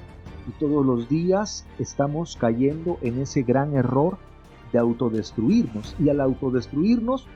y 0.49 0.51
todos 0.59 0.85
los 0.85 1.09
días 1.09 1.67
estamos 1.79 2.37
cayendo 2.37 2.99
en 3.03 3.21
ese 3.21 3.43
gran 3.43 3.77
error 3.77 4.17
de 4.73 4.79
autodestruirnos. 4.79 5.95
Y 5.99 6.09
al 6.09 6.21
autodestruirnos, 6.21 7.27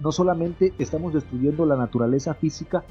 no 0.00 0.12
solamente 0.12 0.72
estamos 0.78 1.12
destruyendo 1.12 1.66
la 1.66 1.76
naturaleza 1.76 2.34
física, 2.34 2.84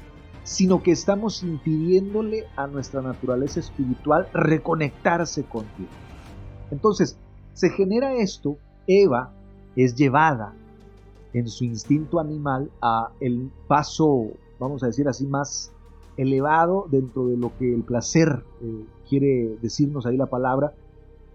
sino 0.48 0.82
que 0.82 0.92
estamos 0.92 1.42
impidiéndole 1.42 2.46
a 2.56 2.66
nuestra 2.66 3.02
naturaleza 3.02 3.60
espiritual 3.60 4.28
reconectarse 4.32 5.44
con. 5.44 5.66
Entonces, 6.70 7.18
se 7.52 7.68
genera 7.68 8.14
esto, 8.14 8.56
Eva 8.86 9.30
es 9.76 9.94
llevada 9.94 10.54
en 11.34 11.48
su 11.48 11.64
instinto 11.64 12.18
animal 12.18 12.70
a 12.80 13.10
el 13.20 13.50
paso, 13.66 14.28
vamos 14.58 14.82
a 14.82 14.86
decir 14.86 15.06
así, 15.06 15.26
más 15.26 15.70
elevado 16.16 16.86
dentro 16.90 17.26
de 17.26 17.36
lo 17.36 17.52
que 17.58 17.74
el 17.74 17.82
placer 17.82 18.42
eh, 18.62 18.86
quiere 19.06 19.58
decirnos 19.60 20.06
ahí 20.06 20.16
la 20.16 20.30
palabra, 20.30 20.72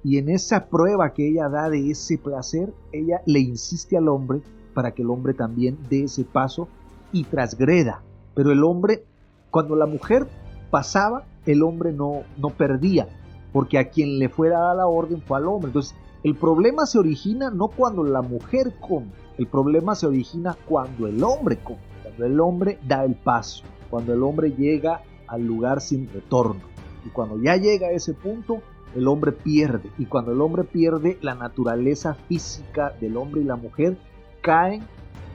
y 0.03 0.17
en 0.17 0.27
esa 0.27 0.65
prueba 0.65 1.13
que 1.13 1.29
ella 1.29 1.49
da 1.49 1.69
de 1.69 1.91
ese 1.91 2.17
placer, 2.17 2.73
ella 2.91 3.21
le 3.27 3.41
insiste 3.41 3.95
al 3.95 4.07
hombre 4.07 4.41
para 4.73 4.95
que 4.95 5.03
el 5.03 5.11
hombre 5.11 5.35
también 5.35 5.77
dé 5.87 6.05
ese 6.05 6.23
paso 6.23 6.67
y 7.11 7.25
transgreda. 7.25 8.01
Pero 8.33 8.51
el 8.51 8.63
hombre, 8.63 9.03
cuando 9.51 9.75
la 9.75 9.85
mujer 9.85 10.27
pasaba, 10.71 11.25
el 11.45 11.61
hombre 11.61 11.91
no, 11.91 12.23
no 12.37 12.49
perdía, 12.49 13.07
porque 13.51 13.77
a 13.77 13.89
quien 13.89 14.19
le 14.19 14.29
fue 14.29 14.49
dada 14.49 14.73
la 14.73 14.87
orden 14.87 15.21
fue 15.21 15.37
al 15.37 15.47
hombre. 15.47 15.69
Entonces, 15.69 15.95
el 16.23 16.35
problema 16.35 16.85
se 16.85 16.99
origina 16.99 17.49
no 17.49 17.67
cuando 17.67 18.03
la 18.03 18.21
mujer 18.21 18.73
come, 18.79 19.11
el 19.37 19.47
problema 19.47 19.95
se 19.95 20.07
origina 20.07 20.55
cuando 20.65 21.07
el 21.07 21.23
hombre 21.23 21.57
come, 21.57 21.79
cuando 22.01 22.25
el 22.25 22.39
hombre 22.39 22.79
da 22.87 23.03
el 23.03 23.15
paso, 23.15 23.63
cuando 23.89 24.13
el 24.13 24.23
hombre 24.23 24.51
llega 24.51 25.01
al 25.27 25.45
lugar 25.45 25.81
sin 25.81 26.07
retorno. 26.11 26.61
Y 27.05 27.09
cuando 27.09 27.37
ya 27.41 27.57
llega 27.57 27.87
a 27.87 27.91
ese 27.91 28.13
punto, 28.13 28.61
el 28.95 29.07
hombre 29.07 29.31
pierde. 29.31 29.89
Y 29.97 30.05
cuando 30.05 30.31
el 30.31 30.41
hombre 30.41 30.63
pierde, 30.63 31.17
la 31.21 31.35
naturaleza 31.35 32.13
física 32.13 32.93
del 33.01 33.17
hombre 33.17 33.41
y 33.41 33.45
la 33.45 33.55
mujer 33.55 33.97
caen 34.41 34.83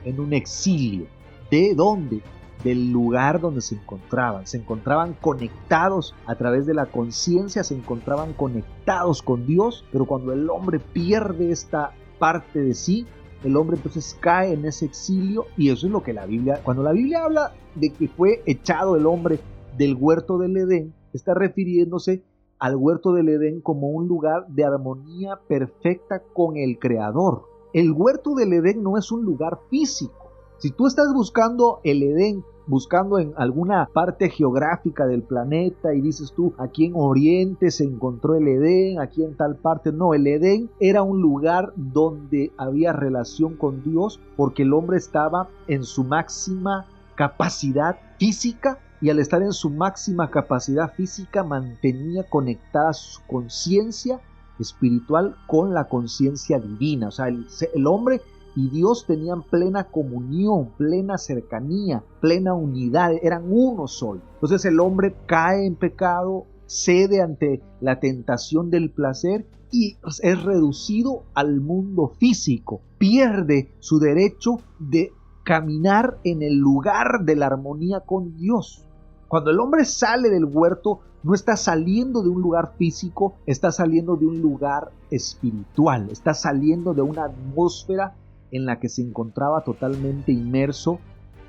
en 0.05 0.19
un 0.19 0.33
exilio. 0.33 1.05
¿De 1.51 1.73
dónde? 1.75 2.21
Del 2.63 2.91
lugar 2.91 3.39
donde 3.39 3.61
se 3.61 3.75
encontraban. 3.75 4.45
Se 4.45 4.57
encontraban 4.57 5.13
conectados 5.13 6.13
a 6.25 6.35
través 6.35 6.65
de 6.65 6.73
la 6.73 6.87
conciencia, 6.87 7.63
se 7.63 7.75
encontraban 7.75 8.33
conectados 8.33 9.21
con 9.21 9.45
Dios, 9.45 9.85
pero 9.91 10.05
cuando 10.05 10.33
el 10.33 10.49
hombre 10.49 10.79
pierde 10.79 11.51
esta 11.51 11.93
parte 12.19 12.59
de 12.59 12.73
sí, 12.73 13.07
el 13.43 13.55
hombre 13.55 13.77
entonces 13.77 14.17
cae 14.19 14.53
en 14.53 14.65
ese 14.65 14.85
exilio 14.85 15.45
y 15.55 15.69
eso 15.69 15.87
es 15.87 15.93
lo 15.93 16.03
que 16.03 16.13
la 16.13 16.25
Biblia, 16.25 16.59
cuando 16.63 16.83
la 16.83 16.91
Biblia 16.91 17.23
habla 17.23 17.53
de 17.75 17.91
que 17.91 18.09
fue 18.09 18.43
echado 18.45 18.97
el 18.97 19.05
hombre 19.05 19.39
del 19.77 19.95
huerto 19.95 20.37
del 20.37 20.57
Edén, 20.57 20.93
está 21.13 21.33
refiriéndose 21.33 22.23
al 22.59 22.75
huerto 22.75 23.13
del 23.13 23.29
Edén 23.29 23.61
como 23.61 23.87
un 23.87 24.07
lugar 24.07 24.47
de 24.49 24.65
armonía 24.65 25.39
perfecta 25.47 26.21
con 26.33 26.57
el 26.57 26.77
Creador. 26.77 27.45
El 27.73 27.91
huerto 27.91 28.35
del 28.35 28.51
Edén 28.51 28.83
no 28.83 28.97
es 28.97 29.11
un 29.11 29.23
lugar 29.23 29.59
físico. 29.69 30.28
Si 30.59 30.71
tú 30.71 30.87
estás 30.87 31.13
buscando 31.13 31.79
el 31.85 32.03
Edén, 32.03 32.43
buscando 32.67 33.17
en 33.17 33.33
alguna 33.37 33.87
parte 33.93 34.29
geográfica 34.29 35.07
del 35.07 35.23
planeta 35.23 35.93
y 35.93 36.01
dices 36.01 36.33
tú, 36.35 36.53
aquí 36.57 36.85
en 36.85 36.93
Oriente 36.95 37.71
se 37.71 37.85
encontró 37.85 38.35
el 38.35 38.45
Edén, 38.47 38.99
aquí 38.99 39.23
en 39.23 39.37
tal 39.37 39.55
parte, 39.55 39.93
no, 39.93 40.13
el 40.13 40.27
Edén 40.27 40.69
era 40.81 41.01
un 41.01 41.21
lugar 41.21 41.71
donde 41.77 42.51
había 42.57 42.91
relación 42.91 43.55
con 43.55 43.83
Dios 43.83 44.19
porque 44.35 44.63
el 44.63 44.73
hombre 44.73 44.97
estaba 44.97 45.47
en 45.67 45.83
su 45.83 46.03
máxima 46.03 46.85
capacidad 47.15 47.97
física 48.19 48.79
y 49.01 49.09
al 49.09 49.19
estar 49.19 49.41
en 49.41 49.53
su 49.53 49.69
máxima 49.69 50.29
capacidad 50.29 50.93
física 50.93 51.43
mantenía 51.43 52.29
conectada 52.29 52.91
su 52.91 53.21
conciencia 53.27 54.19
espiritual 54.59 55.35
con 55.47 55.73
la 55.73 55.85
conciencia 55.85 56.59
divina. 56.59 57.07
O 57.07 57.11
sea, 57.11 57.27
el, 57.27 57.87
hombre 57.87 58.21
y 58.55 58.69
Dios 58.69 59.05
tenían 59.05 59.43
plena 59.43 59.85
comunión, 59.85 60.69
plena 60.77 61.17
cercanía, 61.17 62.03
plena 62.19 62.53
unidad, 62.53 63.13
eran 63.21 63.43
uno 63.49 63.87
solo. 63.87 64.21
Entonces 64.35 64.65
el 64.65 64.79
hombre 64.79 65.15
cae 65.25 65.65
en 65.65 65.75
pecado, 65.75 66.45
cede 66.65 67.21
ante 67.21 67.61
la 67.81 67.99
tentación 67.99 68.69
del 68.69 68.91
placer 68.91 69.45
y 69.71 69.97
es 70.21 70.43
reducido 70.43 71.23
al 71.33 71.61
mundo 71.61 72.13
físico, 72.19 72.81
pierde 72.97 73.71
su 73.79 73.99
derecho 73.99 74.57
de 74.79 75.11
caminar 75.43 76.19
en 76.23 76.41
el 76.41 76.55
lugar 76.57 77.23
de 77.23 77.35
la 77.35 77.47
armonía 77.47 78.01
con 78.01 78.35
Dios. 78.35 78.85
Cuando 79.27 79.51
el 79.51 79.59
hombre 79.59 79.85
sale 79.85 80.29
del 80.29 80.45
huerto, 80.45 81.01
no 81.21 81.33
está 81.33 81.55
saliendo 81.57 82.23
de 82.23 82.29
un 82.29 82.41
lugar 82.41 82.73
físico, 82.77 83.35
está 83.45 83.71
saliendo 83.71 84.15
de 84.15 84.25
un 84.25 84.41
lugar 84.41 84.91
espiritual, 85.11 86.09
está 86.11 86.33
saliendo 86.33 86.93
de 86.93 87.01
una 87.01 87.25
atmósfera 87.25 88.15
en 88.51 88.65
la 88.65 88.79
que 88.79 88.89
se 88.89 89.01
encontraba 89.01 89.61
totalmente 89.61 90.31
inmerso 90.31 90.99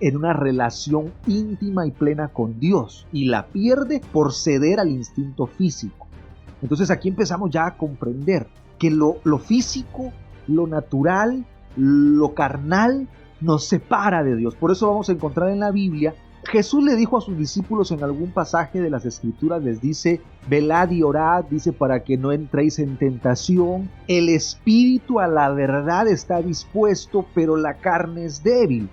en 0.01 0.17
una 0.17 0.33
relación 0.33 1.13
íntima 1.27 1.87
y 1.87 1.91
plena 1.91 2.29
con 2.29 2.59
Dios 2.59 3.07
y 3.13 3.27
la 3.27 3.47
pierde 3.47 4.01
por 4.13 4.33
ceder 4.33 4.81
al 4.81 4.91
instinto 4.91 5.47
físico. 5.47 6.09
Entonces 6.63 6.91
aquí 6.91 7.09
empezamos 7.09 7.51
ya 7.51 7.67
a 7.67 7.77
comprender 7.77 8.47
que 8.79 8.91
lo, 8.91 9.17
lo 9.25 9.39
físico, 9.39 10.13
lo 10.47 10.67
natural, 10.67 11.45
lo 11.77 12.35
carnal 12.35 13.09
nos 13.41 13.65
separa 13.65 14.23
de 14.23 14.37
Dios. 14.37 14.55
Por 14.57 14.71
eso 14.71 14.89
vamos 14.89 15.09
a 15.09 15.13
encontrar 15.13 15.51
en 15.51 15.61
la 15.61 15.71
Biblia 15.71 16.15
Jesús 16.45 16.83
le 16.83 16.97
dijo 16.97 17.19
a 17.19 17.21
sus 17.21 17.37
discípulos 17.37 17.91
en 17.91 18.03
algún 18.03 18.31
pasaje 18.31 18.81
de 18.81 18.91
las 18.91 19.05
escrituras, 19.05 19.63
les 19.63 19.81
dice, 19.81 20.21
velad 20.49 20.91
y 20.91 21.03
orad, 21.03 21.45
dice, 21.45 21.73
para 21.73 22.03
que 22.03 22.17
no 22.17 22.33
entréis 22.33 22.79
en 22.79 22.97
tentación. 22.97 23.91
El 24.09 24.29
espíritu 24.31 25.21
a 25.21 25.29
la 25.29 25.51
verdad 25.51 26.09
está 26.09 26.41
dispuesto, 26.41 27.27
pero 27.35 27.57
la 27.57 27.75
carne 27.75 28.25
es 28.25 28.43
débil. 28.43 28.89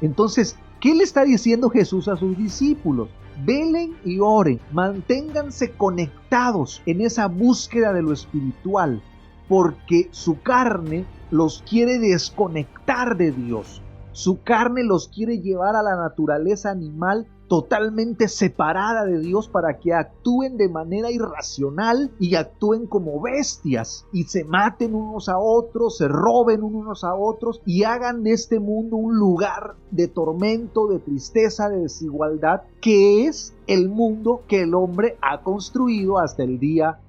Entonces, 0.00 0.56
¿qué 0.80 0.94
le 0.94 1.04
está 1.04 1.24
diciendo 1.24 1.68
Jesús 1.68 2.08
a 2.08 2.16
sus 2.16 2.36
discípulos? 2.36 3.08
Velen 3.44 3.94
y 4.02 4.18
oren, 4.18 4.58
manténganse 4.72 5.72
conectados 5.72 6.82
en 6.86 7.02
esa 7.02 7.28
búsqueda 7.28 7.92
de 7.92 8.02
lo 8.02 8.12
espiritual, 8.12 9.02
porque 9.48 10.08
su 10.12 10.40
carne 10.40 11.04
los 11.30 11.62
quiere 11.68 11.98
desconectar 11.98 13.18
de 13.18 13.32
Dios. 13.32 13.82
Su 14.16 14.42
carne 14.42 14.82
los 14.82 15.08
quiere 15.08 15.42
llevar 15.42 15.76
a 15.76 15.82
la 15.82 15.94
naturaleza 15.94 16.70
animal 16.70 17.26
totalmente 17.48 18.28
separada 18.28 19.04
de 19.04 19.18
Dios 19.18 19.46
para 19.46 19.78
que 19.78 19.92
actúen 19.92 20.56
de 20.56 20.70
manera 20.70 21.10
irracional 21.10 22.10
y 22.18 22.34
actúen 22.34 22.86
como 22.86 23.20
bestias 23.20 24.06
y 24.14 24.24
se 24.24 24.44
maten 24.44 24.94
unos 24.94 25.28
a 25.28 25.38
otros, 25.38 25.98
se 25.98 26.08
roben 26.08 26.62
unos 26.62 27.04
a 27.04 27.14
otros 27.14 27.60
y 27.66 27.84
hagan 27.84 28.22
de 28.22 28.32
este 28.32 28.58
mundo 28.58 28.96
un 28.96 29.18
lugar 29.18 29.74
de 29.90 30.08
tormento, 30.08 30.86
de 30.86 30.98
tristeza, 30.98 31.68
de 31.68 31.80
desigualdad, 31.80 32.62
que 32.80 33.26
es 33.26 33.54
el 33.66 33.90
mundo 33.90 34.44
que 34.48 34.62
el 34.62 34.74
hombre 34.74 35.18
ha 35.20 35.42
construido 35.42 36.18
hasta 36.18 36.42
el 36.42 36.58
día 36.58 37.00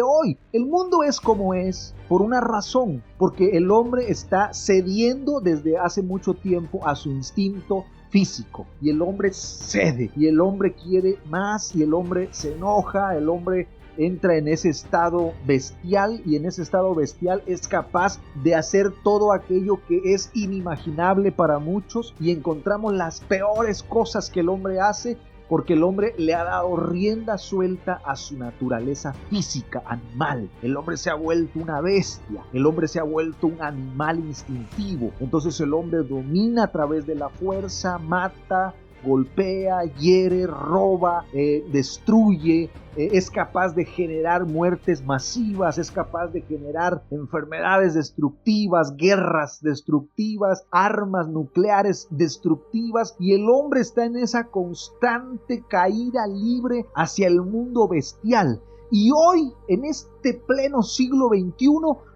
hoy. 0.00 0.38
El 0.52 0.64
mundo 0.64 1.02
es 1.02 1.20
como 1.20 1.52
es 1.52 1.94
por 2.08 2.22
una 2.22 2.40
razón, 2.40 3.02
porque 3.18 3.56
el 3.56 3.70
hombre 3.70 4.10
está 4.10 4.54
cediendo 4.54 5.40
desde 5.40 5.76
hace 5.76 6.02
mucho 6.02 6.34
tiempo 6.34 6.86
a 6.86 6.94
su 6.94 7.10
instinto 7.10 7.84
físico 8.12 8.66
y 8.80 8.90
el 8.90 9.00
hombre 9.00 9.32
cede 9.32 10.10
y 10.14 10.26
el 10.26 10.40
hombre 10.40 10.74
quiere 10.74 11.18
más 11.30 11.74
y 11.74 11.82
el 11.82 11.94
hombre 11.94 12.28
se 12.30 12.52
enoja, 12.52 13.16
el 13.16 13.28
hombre 13.28 13.68
entra 13.96 14.36
en 14.36 14.48
ese 14.48 14.68
estado 14.68 15.32
bestial 15.46 16.22
y 16.24 16.36
en 16.36 16.46
ese 16.46 16.62
estado 16.62 16.94
bestial 16.94 17.42
es 17.46 17.66
capaz 17.68 18.20
de 18.42 18.54
hacer 18.54 18.92
todo 19.02 19.32
aquello 19.32 19.80
que 19.86 20.00
es 20.04 20.30
inimaginable 20.34 21.32
para 21.32 21.58
muchos 21.58 22.14
y 22.20 22.30
encontramos 22.30 22.92
las 22.92 23.20
peores 23.20 23.82
cosas 23.82 24.30
que 24.30 24.40
el 24.40 24.48
hombre 24.48 24.80
hace 24.80 25.16
porque 25.52 25.74
el 25.74 25.82
hombre 25.82 26.14
le 26.16 26.32
ha 26.32 26.44
dado 26.44 26.78
rienda 26.78 27.36
suelta 27.36 28.00
a 28.06 28.16
su 28.16 28.38
naturaleza 28.38 29.12
física, 29.28 29.82
animal. 29.84 30.48
El 30.62 30.78
hombre 30.78 30.96
se 30.96 31.10
ha 31.10 31.14
vuelto 31.14 31.58
una 31.58 31.82
bestia, 31.82 32.42
el 32.54 32.64
hombre 32.64 32.88
se 32.88 33.00
ha 33.00 33.02
vuelto 33.02 33.48
un 33.48 33.60
animal 33.60 34.20
instintivo. 34.20 35.10
Entonces 35.20 35.60
el 35.60 35.74
hombre 35.74 36.04
domina 36.04 36.64
a 36.64 36.72
través 36.72 37.06
de 37.06 37.16
la 37.16 37.28
fuerza, 37.28 37.98
mata, 37.98 38.72
golpea, 39.04 39.82
hiere, 39.98 40.46
roba, 40.46 41.24
eh, 41.32 41.64
destruye, 41.72 42.70
eh, 42.96 43.08
es 43.12 43.30
capaz 43.30 43.74
de 43.74 43.84
generar 43.84 44.44
muertes 44.44 45.02
masivas, 45.04 45.78
es 45.78 45.90
capaz 45.90 46.28
de 46.28 46.42
generar 46.42 47.02
enfermedades 47.10 47.94
destructivas, 47.94 48.96
guerras 48.96 49.60
destructivas, 49.62 50.66
armas 50.70 51.28
nucleares 51.28 52.06
destructivas 52.10 53.16
y 53.18 53.34
el 53.34 53.48
hombre 53.48 53.80
está 53.80 54.04
en 54.04 54.16
esa 54.16 54.48
constante 54.48 55.64
caída 55.68 56.26
libre 56.26 56.86
hacia 56.94 57.28
el 57.28 57.40
mundo 57.40 57.88
bestial. 57.88 58.60
Y 58.90 59.10
hoy, 59.10 59.54
en 59.68 59.86
este 59.86 60.34
pleno 60.34 60.82
siglo 60.82 61.28
XXI, 61.28 61.68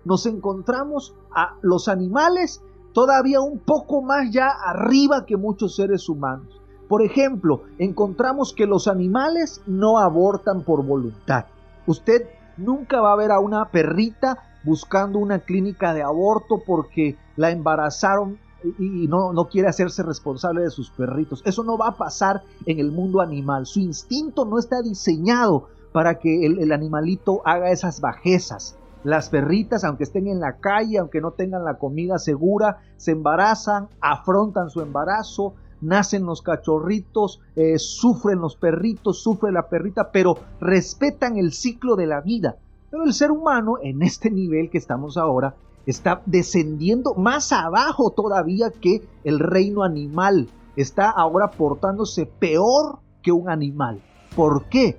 nos 0.04 0.26
encontramos 0.26 1.14
a 1.34 1.56
los 1.62 1.88
animales 1.88 2.62
todavía 2.92 3.40
un 3.40 3.58
poco 3.58 4.02
más 4.02 4.30
ya 4.30 4.48
arriba 4.48 5.24
que 5.24 5.38
muchos 5.38 5.76
seres 5.76 6.08
humanos. 6.08 6.55
Por 6.88 7.02
ejemplo, 7.02 7.62
encontramos 7.78 8.52
que 8.52 8.66
los 8.66 8.86
animales 8.86 9.60
no 9.66 9.98
abortan 9.98 10.62
por 10.62 10.84
voluntad. 10.84 11.46
Usted 11.86 12.28
nunca 12.56 13.00
va 13.00 13.12
a 13.12 13.16
ver 13.16 13.32
a 13.32 13.40
una 13.40 13.70
perrita 13.70 14.38
buscando 14.64 15.18
una 15.18 15.40
clínica 15.40 15.94
de 15.94 16.02
aborto 16.02 16.62
porque 16.66 17.16
la 17.36 17.50
embarazaron 17.50 18.38
y 18.78 19.06
no, 19.06 19.32
no, 19.32 19.48
quiere 19.48 19.68
hacerse 19.68 20.02
responsable 20.02 20.62
de 20.62 20.70
sus 20.70 20.90
perritos. 20.90 21.42
Eso 21.44 21.62
no 21.62 21.78
va 21.78 21.88
a 21.88 21.96
pasar 21.96 22.42
en 22.64 22.80
el 22.80 22.90
mundo 22.90 23.20
animal. 23.20 23.66
Su 23.66 23.80
instinto 23.80 24.44
no 24.44 24.58
está 24.58 24.82
diseñado 24.82 25.68
para 25.92 26.18
que 26.18 26.46
el, 26.46 26.58
el 26.58 26.72
animalito 26.72 27.42
haga 27.44 27.70
esas 27.70 28.00
bajezas. 28.00 28.76
Las 29.04 29.28
perritas, 29.28 29.84
aunque 29.84 30.02
estén 30.02 30.26
en 30.26 30.40
la 30.40 30.56
calle, 30.56 30.98
aunque 30.98 31.20
no 31.20 31.30
tengan 31.30 31.64
la 31.64 31.78
comida 31.78 32.18
segura, 32.18 32.78
se 32.96 33.12
embarazan, 33.12 33.88
afrontan 34.00 34.68
su 34.68 34.80
embarazo, 34.80 35.54
nacen 35.80 36.26
los 36.26 36.42
cachorritos, 36.42 37.40
eh, 37.54 37.78
sufren 37.78 38.40
los 38.40 38.56
perritos, 38.56 39.22
sufre 39.22 39.52
la 39.52 39.68
perrita, 39.68 40.10
pero 40.10 40.38
respetan 40.60 41.36
el 41.36 41.52
ciclo 41.52 41.96
de 41.96 42.06
la 42.06 42.20
vida. 42.20 42.56
Pero 42.90 43.04
el 43.04 43.12
ser 43.12 43.30
humano, 43.30 43.76
en 43.82 44.02
este 44.02 44.30
nivel 44.30 44.70
que 44.70 44.78
estamos 44.78 45.16
ahora, 45.16 45.54
está 45.86 46.22
descendiendo 46.26 47.14
más 47.14 47.52
abajo 47.52 48.10
todavía 48.10 48.70
que 48.70 49.02
el 49.24 49.38
reino 49.38 49.82
animal. 49.82 50.48
Está 50.76 51.10
ahora 51.10 51.50
portándose 51.50 52.26
peor 52.26 52.98
que 53.22 53.32
un 53.32 53.48
animal. 53.48 54.02
¿Por 54.34 54.64
qué? 54.64 54.98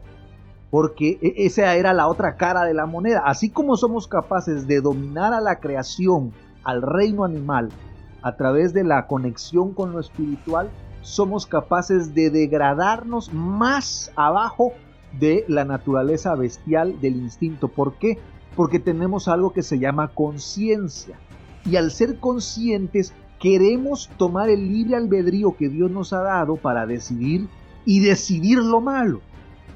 Porque 0.72 1.20
e, 1.22 1.46
esa 1.46 1.76
era 1.76 1.94
la 1.94 2.08
otra 2.08 2.36
cara 2.36 2.64
de 2.64 2.74
la 2.74 2.86
moneda. 2.86 3.24
Así 3.26 3.50
como 3.50 3.78
somos 3.78 4.08
capaces 4.08 4.68
de 4.68 4.82
dominar 4.82 5.34
a 5.34 5.42
la 5.42 5.60
creación, 5.60 6.34
al 6.64 6.82
reino 6.82 7.24
animal, 7.24 7.70
a 8.28 8.36
través 8.36 8.74
de 8.74 8.84
la 8.84 9.08
conexión 9.08 9.74
con 9.74 9.94
lo 9.94 10.02
espiritual, 10.02 10.70
somos 11.02 11.46
capaces 11.46 12.14
de 12.14 12.30
degradarnos 12.30 13.34
más 13.34 14.12
abajo 14.18 14.74
de 15.18 15.46
la 15.48 15.64
naturaleza 15.64 16.36
bestial 16.36 17.00
del 17.00 17.16
instinto. 17.16 17.70
¿Por 17.70 17.94
qué? 17.94 18.20
Porque 18.58 18.80
tenemos 18.80 19.30
algo 19.30 19.54
que 19.54 19.64
se 19.64 19.80
llama 19.80 20.10
conciencia. 20.10 21.18
Y 21.64 21.78
al 21.78 21.90
ser 21.90 22.20
conscientes, 22.20 23.14
queremos 23.40 24.10
tomar 24.18 24.50
el 24.50 24.68
libre 24.68 24.98
albedrío 24.98 25.56
que 25.56 25.70
Dios 25.70 25.90
nos 25.90 26.12
ha 26.12 26.22
dado 26.22 26.58
para 26.58 26.86
decidir 26.86 27.48
y 27.86 28.02
decidir 28.02 28.58
lo 28.58 28.82
malo. 28.82 29.22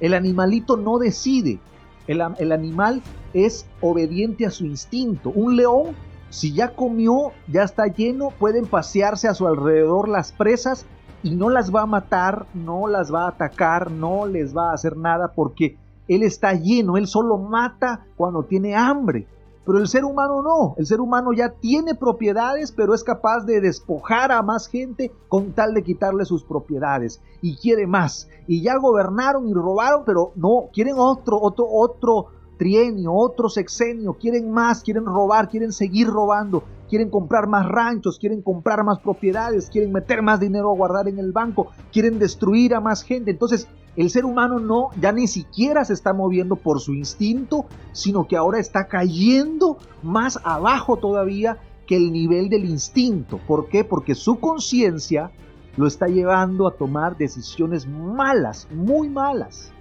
El 0.02 0.14
animalito 0.14 0.76
no 0.76 0.99
decide. 0.99 1.58
El, 2.06 2.22
el 2.38 2.52
animal 2.52 3.02
es 3.34 3.66
obediente 3.80 4.45
a 4.45 4.52
su 4.52 4.66
instinto. 4.66 5.30
Un 5.30 5.56
león 5.56 5.95
si 6.32 6.53
ya 6.53 6.69
comió, 6.69 7.34
ya 7.47 7.63
está 7.63 7.88
lleno, 7.88 8.29
pueden 8.39 8.65
pasearse 8.65 9.27
a 9.27 9.34
su 9.34 9.47
alrededor 9.47 10.07
las 10.07 10.32
presas 10.32 10.86
y 11.23 11.36
no 11.36 11.49
las 11.49 11.75
va 11.75 11.82
a 11.82 11.86
matar, 11.86 12.47
no 12.53 12.88
las 12.88 13.13
va 13.13 13.25
a 13.25 13.29
atacar, 13.29 13.91
no 13.91 14.25
les 14.25 14.55
va 14.55 14.71
a 14.71 14.73
hacer 14.73 14.95
nada 14.95 15.34
porque 15.36 15.77
él 16.07 16.23
está 16.23 16.53
lleno, 16.53 16.95
él 16.95 17.07
solo 17.07 17.38
mata 17.38 18.05
cuando 18.15 18.43
tiene 18.43 18.75
hambre. 18.75 19.27
Pero 19.65 19.77
el 19.77 19.88
ser 19.88 20.05
humano 20.05 20.41
no, 20.41 20.73
el 20.77 20.88
ser 20.88 21.01
humano 21.01 21.34
ya 21.34 21.49
tiene 21.49 21.95
propiedades, 21.95 22.71
pero 22.71 22.95
es 22.95 23.03
capaz 23.03 23.45
de 23.45 23.61
despojar 23.61 24.32
a 24.32 24.41
más 24.41 24.67
gente 24.67 25.11
con 25.27 25.51
tal 25.51 25.73
de 25.73 25.84
quitarle 25.84 26.25
sus 26.25 26.43
propiedades 26.43 27.21
y 27.41 27.57
quiere 27.57 27.86
más. 27.86 28.27
Y 28.47 28.63
ya 28.63 28.77
gobernaron 28.77 29.47
y 29.47 29.53
robaron, 29.53 30.03
pero 30.05 30.32
no, 30.36 30.69
quieren 30.73 30.95
otro, 30.97 31.39
otro, 31.39 31.67
otro 31.69 32.27
trienio, 32.62 33.12
otro 33.12 33.49
sexenio, 33.49 34.14
quieren 34.14 34.51
más, 34.51 34.84
quieren 34.84 35.05
robar, 35.05 35.49
quieren 35.49 35.72
seguir 35.72 36.05
robando, 36.05 36.64
quieren 36.88 37.09
comprar 37.09 37.47
más 37.47 37.68
ranchos, 37.68 38.20
quieren 38.20 38.43
comprar 38.43 38.84
más 38.84 38.99
propiedades, 38.99 39.68
quieren 39.68 39.91
meter 39.91 40.22
más 40.22 40.39
dinero 40.39 40.70
a 40.70 40.76
guardar 40.76 41.07
en 41.07 41.18
el 41.18 41.32
banco, 41.32 41.72
quieren 41.91 42.20
destruir 42.20 42.76
a 42.76 42.80
más 42.80 43.01
gente. 43.01 43.32
Entonces, 43.32 43.68
el 43.95 44.12
ser 44.12 44.26
humano 44.26 44.59
no, 44.59 44.89
ya 45.01 45.12
ni 45.12 45.26
siquiera 45.26 45.84
se 45.86 45.93
está 45.93 46.14
moviendo 46.14 46.55
por 46.55 46.80
su 46.80 46.93
instinto, 46.93 47.66
sino 47.93 48.28
que 48.28 48.38
ahora 48.38 48.59
está 48.59 48.86
cayendo 48.86 49.80
más 50.03 50.39
abajo 50.43 50.97
todavía 50.97 51.57
que 51.88 51.95
el 51.95 52.12
nivel 52.12 52.49
del 52.49 52.66
instinto. 52.66 53.39
¿Por 53.47 53.70
qué? 53.70 53.84
Porque 53.84 54.14
su 54.14 54.39
conciencia 54.39 55.32
lo 55.78 55.88
está 55.88 56.05
llevando 56.05 56.68
a 56.68 56.76
tomar 56.76 57.18
decisiones 57.18 57.88
malas, 57.88 58.68
muy 58.72 59.09
malas. 59.09 59.72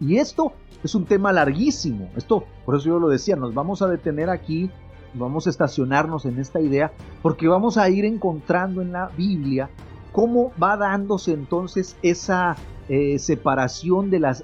Y 0.00 0.16
esto 0.16 0.52
es 0.82 0.94
un 0.94 1.04
tema 1.04 1.32
larguísimo. 1.32 2.10
Esto, 2.16 2.44
por 2.64 2.76
eso 2.76 2.86
yo 2.86 2.98
lo 2.98 3.08
decía, 3.08 3.36
nos 3.36 3.54
vamos 3.54 3.82
a 3.82 3.88
detener 3.88 4.30
aquí, 4.30 4.70
vamos 5.14 5.46
a 5.46 5.50
estacionarnos 5.50 6.24
en 6.26 6.38
esta 6.38 6.60
idea, 6.60 6.92
porque 7.22 7.48
vamos 7.48 7.78
a 7.78 7.88
ir 7.88 8.04
encontrando 8.04 8.82
en 8.82 8.92
la 8.92 9.08
Biblia 9.16 9.70
cómo 10.12 10.52
va 10.62 10.76
dándose 10.76 11.32
entonces 11.32 11.96
esa 12.02 12.56
eh, 12.88 13.18
separación 13.18 14.10
de, 14.10 14.34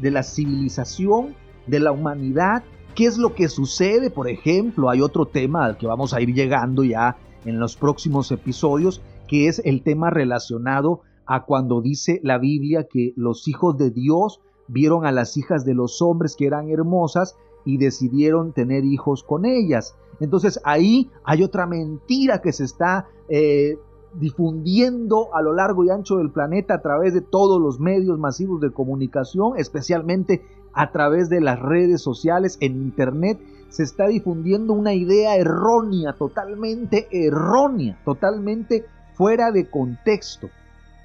de 0.00 0.10
la 0.10 0.22
civilización, 0.22 1.34
de 1.66 1.80
la 1.80 1.92
humanidad. 1.92 2.62
¿Qué 2.94 3.06
es 3.06 3.18
lo 3.18 3.34
que 3.34 3.48
sucede? 3.48 4.10
Por 4.10 4.28
ejemplo, 4.28 4.90
hay 4.90 5.00
otro 5.00 5.26
tema 5.26 5.64
al 5.64 5.76
que 5.76 5.86
vamos 5.86 6.14
a 6.14 6.20
ir 6.20 6.34
llegando 6.34 6.84
ya 6.84 7.16
en 7.44 7.58
los 7.58 7.76
próximos 7.76 8.30
episodios, 8.32 9.00
que 9.28 9.48
es 9.48 9.60
el 9.64 9.82
tema 9.82 10.10
relacionado 10.10 11.02
a 11.26 11.44
cuando 11.44 11.80
dice 11.80 12.20
la 12.22 12.38
Biblia 12.38 12.86
que 12.90 13.12
los 13.16 13.48
hijos 13.48 13.78
de 13.78 13.90
Dios 13.90 14.40
vieron 14.68 15.06
a 15.06 15.12
las 15.12 15.36
hijas 15.36 15.64
de 15.64 15.74
los 15.74 16.00
hombres 16.02 16.36
que 16.36 16.46
eran 16.46 16.68
hermosas 16.68 17.36
y 17.64 17.78
decidieron 17.78 18.52
tener 18.52 18.84
hijos 18.84 19.22
con 19.24 19.44
ellas. 19.44 19.96
Entonces 20.20 20.60
ahí 20.64 21.10
hay 21.24 21.42
otra 21.42 21.66
mentira 21.66 22.40
que 22.40 22.52
se 22.52 22.64
está 22.64 23.08
eh, 23.28 23.78
difundiendo 24.14 25.34
a 25.34 25.42
lo 25.42 25.52
largo 25.52 25.84
y 25.84 25.90
ancho 25.90 26.16
del 26.16 26.30
planeta 26.30 26.74
a 26.74 26.82
través 26.82 27.14
de 27.14 27.20
todos 27.20 27.60
los 27.60 27.80
medios 27.80 28.18
masivos 28.18 28.60
de 28.60 28.70
comunicación, 28.70 29.54
especialmente 29.56 30.42
a 30.72 30.90
través 30.92 31.28
de 31.28 31.40
las 31.40 31.60
redes 31.60 32.02
sociales, 32.02 32.58
en 32.60 32.76
Internet, 32.82 33.38
se 33.68 33.82
está 33.82 34.06
difundiendo 34.06 34.72
una 34.72 34.94
idea 34.94 35.36
errónea, 35.36 36.12
totalmente 36.14 37.08
errónea, 37.10 38.00
totalmente 38.04 38.84
fuera 39.14 39.50
de 39.50 39.68
contexto. 39.68 40.48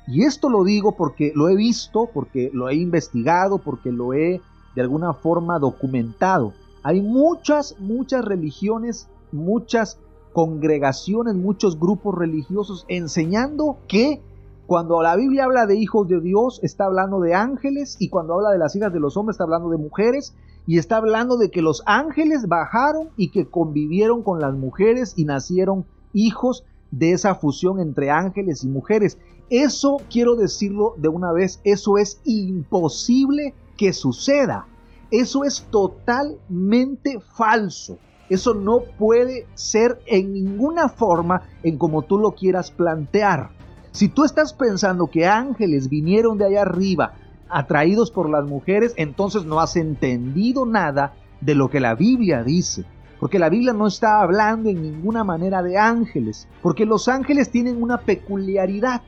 Y 0.10 0.24
esto 0.24 0.50
lo 0.50 0.64
digo 0.64 0.94
porque 0.94 1.32
lo 1.36 1.50
he 1.50 1.56
visto, 1.56 2.10
porque 2.14 2.50
lo 2.54 2.68
he 2.70 2.76
investigado, 2.76 3.60
porque 3.60 3.92
lo 3.92 4.14
he 4.14 4.42
de 4.76 4.82
alguna 4.82 5.14
forma 5.14 5.60
documentado. 5.60 6.54
Hay 6.84 7.02
muchas, 7.02 7.76
muchas 7.80 8.26
religiones, 8.26 9.08
muchas 9.32 10.00
congregaciones, 10.34 11.36
muchos 11.36 11.80
grupos 11.80 12.16
religiosos 12.16 12.86
enseñando 12.88 13.78
que 13.88 14.22
cuando 14.66 15.02
la 15.02 15.16
Biblia 15.16 15.46
habla 15.46 15.66
de 15.66 15.76
hijos 15.76 16.08
de 16.08 16.22
Dios, 16.22 16.60
está 16.64 16.86
hablando 16.86 17.20
de 17.20 17.34
ángeles 17.34 17.98
y 18.00 18.10
cuando 18.10 18.36
habla 18.36 18.52
de 18.52 18.60
las 18.60 18.76
hijas 18.76 18.94
de 18.94 19.00
los 19.00 19.18
hombres, 19.18 19.36
está 19.36 19.44
hablando 19.44 19.70
de 19.70 19.78
mujeres 19.78 20.36
y 20.68 20.78
está 20.78 20.98
hablando 20.98 21.38
de 21.38 21.50
que 21.50 21.64
los 21.64 21.82
ángeles 21.88 22.48
bajaron 22.48 23.10
y 23.18 23.32
que 23.32 23.48
convivieron 23.48 24.22
con 24.22 24.40
las 24.40 24.54
mujeres 24.54 25.14
y 25.16 25.26
nacieron 25.26 25.86
hijos 26.14 26.64
de 26.92 27.12
esa 27.14 27.36
fusión 27.36 27.80
entre 27.80 28.12
ángeles 28.12 28.64
y 28.64 28.68
mujeres. 28.68 29.18
Eso 29.50 29.98
quiero 30.12 30.36
decirlo 30.36 30.94
de 30.98 31.10
una 31.10 31.32
vez, 31.32 31.60
eso 31.64 31.98
es 31.98 32.22
imposible 32.24 33.56
que 33.78 33.94
suceda. 33.94 34.68
Eso 35.10 35.44
es 35.44 35.66
totalmente 35.72 37.20
falso. 37.20 37.98
Eso 38.30 38.54
no 38.54 38.82
puede 39.00 39.48
ser 39.56 40.00
en 40.06 40.34
ninguna 40.34 40.88
forma 40.88 41.42
en 41.64 41.80
como 41.80 42.04
tú 42.04 42.20
lo 42.20 42.32
quieras 42.32 42.70
plantear. 42.70 43.50
Si 43.92 44.08
tú 44.08 44.24
estás 44.24 44.54
pensando 44.54 45.08
que 45.08 45.26
ángeles 45.26 45.90
vinieron 45.90 46.38
de 46.38 46.46
allá 46.46 46.62
arriba 46.62 47.14
atraídos 47.50 48.12
por 48.12 48.30
las 48.30 48.46
mujeres, 48.46 48.94
entonces 48.98 49.46
no 49.46 49.60
has 49.60 49.76
entendido 49.76 50.68
nada 50.68 51.16
de 51.42 51.56
lo 51.56 51.72
que 51.72 51.80
la 51.80 51.96
Biblia 51.96 52.44
dice. 52.44 52.86
Porque 53.20 53.40
la 53.40 53.50
Biblia 53.50 53.74
no 53.74 53.88
está 53.88 54.22
hablando 54.22 54.70
en 54.70 54.82
ninguna 54.82 55.24
manera 55.24 55.64
de 55.64 55.78
ángeles, 55.78 56.48
porque 56.62 56.86
los 56.86 57.08
ángeles 57.08 57.50
tienen 57.50 57.82
una 57.82 57.98
peculiaridad 57.98 59.02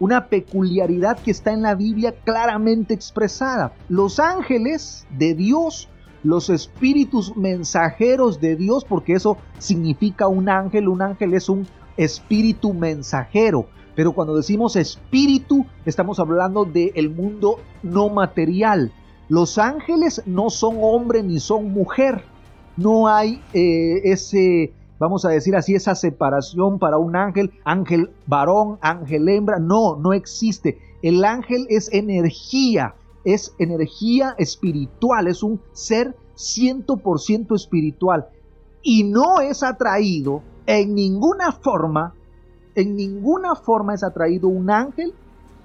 una 0.00 0.26
peculiaridad 0.28 1.18
que 1.18 1.30
está 1.30 1.52
en 1.52 1.62
la 1.62 1.74
Biblia 1.74 2.14
claramente 2.24 2.94
expresada. 2.94 3.72
Los 3.88 4.20
ángeles 4.20 5.06
de 5.10 5.34
Dios, 5.34 5.88
los 6.22 6.50
espíritus 6.50 7.36
mensajeros 7.36 8.40
de 8.40 8.56
Dios, 8.56 8.84
porque 8.84 9.14
eso 9.14 9.38
significa 9.58 10.28
un 10.28 10.48
ángel, 10.48 10.88
un 10.88 11.02
ángel 11.02 11.34
es 11.34 11.48
un 11.48 11.66
espíritu 11.96 12.72
mensajero. 12.72 13.66
Pero 13.94 14.12
cuando 14.12 14.36
decimos 14.36 14.76
espíritu, 14.76 15.66
estamos 15.84 16.20
hablando 16.20 16.64
del 16.64 17.10
mundo 17.10 17.58
no 17.82 18.08
material. 18.08 18.92
Los 19.28 19.58
ángeles 19.58 20.22
no 20.24 20.50
son 20.50 20.76
hombre 20.80 21.22
ni 21.22 21.40
son 21.40 21.72
mujer. 21.72 22.22
No 22.76 23.08
hay 23.08 23.42
eh, 23.52 24.00
ese 24.04 24.72
vamos 24.98 25.24
a 25.24 25.30
decir 25.30 25.56
así, 25.56 25.74
esa 25.74 25.94
separación 25.94 26.78
para 26.78 26.98
un 26.98 27.16
ángel, 27.16 27.52
ángel 27.64 28.10
varón, 28.26 28.78
ángel 28.80 29.28
hembra. 29.28 29.58
No, 29.58 29.96
no 29.96 30.12
existe. 30.12 30.78
El 31.02 31.24
ángel 31.24 31.66
es 31.70 31.92
energía, 31.92 32.94
es 33.24 33.54
energía 33.58 34.34
espiritual, 34.38 35.28
es 35.28 35.42
un 35.42 35.60
ser 35.72 36.16
100% 36.36 37.54
espiritual. 37.54 38.28
Y 38.82 39.04
no 39.04 39.40
es 39.40 39.62
atraído 39.62 40.42
en 40.66 40.94
ninguna 40.94 41.52
forma, 41.52 42.14
en 42.74 42.96
ninguna 42.96 43.54
forma 43.54 43.94
es 43.94 44.04
atraído 44.04 44.48
un 44.48 44.70
ángel 44.70 45.14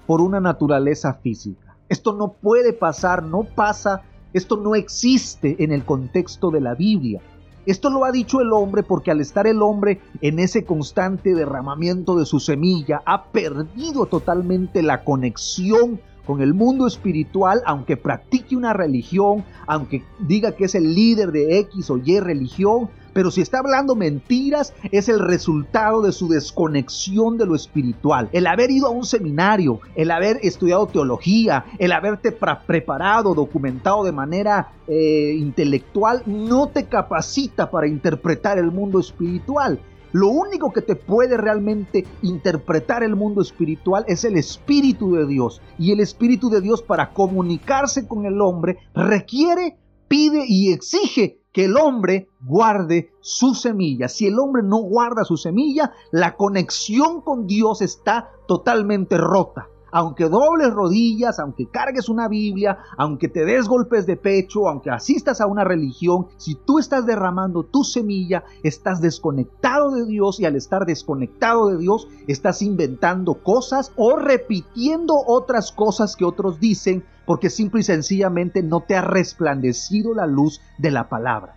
por 0.06 0.20
una 0.20 0.40
naturaleza 0.40 1.14
física. 1.14 1.76
Esto 1.88 2.14
no 2.14 2.32
puede 2.32 2.72
pasar, 2.72 3.22
no 3.22 3.44
pasa, 3.44 4.02
esto 4.32 4.56
no 4.56 4.74
existe 4.74 5.62
en 5.62 5.72
el 5.72 5.84
contexto 5.84 6.50
de 6.50 6.60
la 6.60 6.74
Biblia. 6.74 7.20
Esto 7.66 7.88
lo 7.90 8.04
ha 8.04 8.12
dicho 8.12 8.40
el 8.40 8.52
hombre 8.52 8.82
porque 8.82 9.10
al 9.10 9.20
estar 9.20 9.46
el 9.46 9.62
hombre 9.62 10.00
en 10.20 10.38
ese 10.38 10.64
constante 10.64 11.34
derramamiento 11.34 12.16
de 12.16 12.26
su 12.26 12.40
semilla, 12.40 13.02
ha 13.06 13.24
perdido 13.24 14.06
totalmente 14.06 14.82
la 14.82 15.02
conexión 15.02 16.00
con 16.26 16.40
el 16.42 16.54
mundo 16.54 16.86
espiritual, 16.86 17.62
aunque 17.66 17.96
practique 17.96 18.56
una 18.56 18.72
religión, 18.72 19.44
aunque 19.66 20.02
diga 20.18 20.52
que 20.52 20.64
es 20.64 20.74
el 20.74 20.94
líder 20.94 21.32
de 21.32 21.58
X 21.60 21.90
o 21.90 21.98
Y 21.98 22.20
religión, 22.20 22.88
pero 23.14 23.30
si 23.30 23.40
está 23.40 23.60
hablando 23.60 23.94
mentiras 23.94 24.74
es 24.90 25.08
el 25.08 25.20
resultado 25.20 26.02
de 26.02 26.12
su 26.12 26.28
desconexión 26.28 27.38
de 27.38 27.46
lo 27.46 27.54
espiritual. 27.54 28.28
El 28.32 28.46
haber 28.46 28.70
ido 28.70 28.88
a 28.88 28.90
un 28.90 29.04
seminario, 29.04 29.80
el 29.94 30.10
haber 30.10 30.40
estudiado 30.42 30.86
teología, 30.88 31.64
el 31.78 31.92
haberte 31.92 32.32
preparado, 32.32 33.34
documentado 33.34 34.04
de 34.04 34.12
manera 34.12 34.72
eh, 34.88 35.36
intelectual, 35.38 36.22
no 36.26 36.68
te 36.68 36.84
capacita 36.84 37.70
para 37.70 37.86
interpretar 37.86 38.58
el 38.58 38.70
mundo 38.70 38.98
espiritual. 38.98 39.78
Lo 40.12 40.28
único 40.28 40.72
que 40.72 40.82
te 40.82 40.94
puede 40.94 41.36
realmente 41.36 42.06
interpretar 42.22 43.02
el 43.02 43.16
mundo 43.16 43.42
espiritual 43.42 44.04
es 44.06 44.24
el 44.24 44.36
Espíritu 44.36 45.14
de 45.14 45.26
Dios. 45.26 45.60
Y 45.76 45.90
el 45.90 45.98
Espíritu 45.98 46.50
de 46.50 46.60
Dios 46.60 46.82
para 46.82 47.12
comunicarse 47.12 48.06
con 48.06 48.24
el 48.24 48.40
hombre 48.40 48.78
requiere, 48.94 49.76
pide 50.06 50.44
y 50.46 50.72
exige 50.72 51.40
que 51.54 51.66
el 51.66 51.76
hombre 51.76 52.28
guarde 52.42 53.14
su 53.20 53.54
semilla. 53.54 54.08
Si 54.08 54.26
el 54.26 54.38
hombre 54.38 54.62
no 54.62 54.78
guarda 54.78 55.24
su 55.24 55.38
semilla, 55.38 55.92
la 56.10 56.36
conexión 56.36 57.22
con 57.22 57.46
Dios 57.46 57.80
está 57.80 58.32
totalmente 58.46 59.16
rota 59.16 59.68
aunque 59.94 60.28
dobles 60.28 60.72
rodillas, 60.72 61.38
aunque 61.38 61.66
cargues 61.66 62.08
una 62.08 62.26
Biblia, 62.26 62.78
aunque 62.98 63.28
te 63.28 63.44
des 63.44 63.68
golpes 63.68 64.06
de 64.06 64.16
pecho, 64.16 64.68
aunque 64.68 64.90
asistas 64.90 65.40
a 65.40 65.46
una 65.46 65.62
religión, 65.62 66.26
si 66.36 66.56
tú 66.56 66.80
estás 66.80 67.06
derramando 67.06 67.62
tu 67.62 67.84
semilla, 67.84 68.42
estás 68.64 69.00
desconectado 69.00 69.92
de 69.92 70.04
Dios 70.04 70.40
y 70.40 70.46
al 70.46 70.56
estar 70.56 70.84
desconectado 70.84 71.68
de 71.68 71.78
Dios, 71.78 72.08
estás 72.26 72.60
inventando 72.60 73.34
cosas 73.34 73.92
o 73.94 74.16
repitiendo 74.16 75.14
otras 75.24 75.70
cosas 75.70 76.16
que 76.16 76.24
otros 76.24 76.58
dicen 76.58 77.04
porque 77.24 77.48
simple 77.48 77.82
y 77.82 77.84
sencillamente 77.84 78.64
no 78.64 78.80
te 78.80 78.96
ha 78.96 79.02
resplandecido 79.02 80.12
la 80.12 80.26
luz 80.26 80.60
de 80.76 80.90
la 80.90 81.08
palabra. 81.08 81.54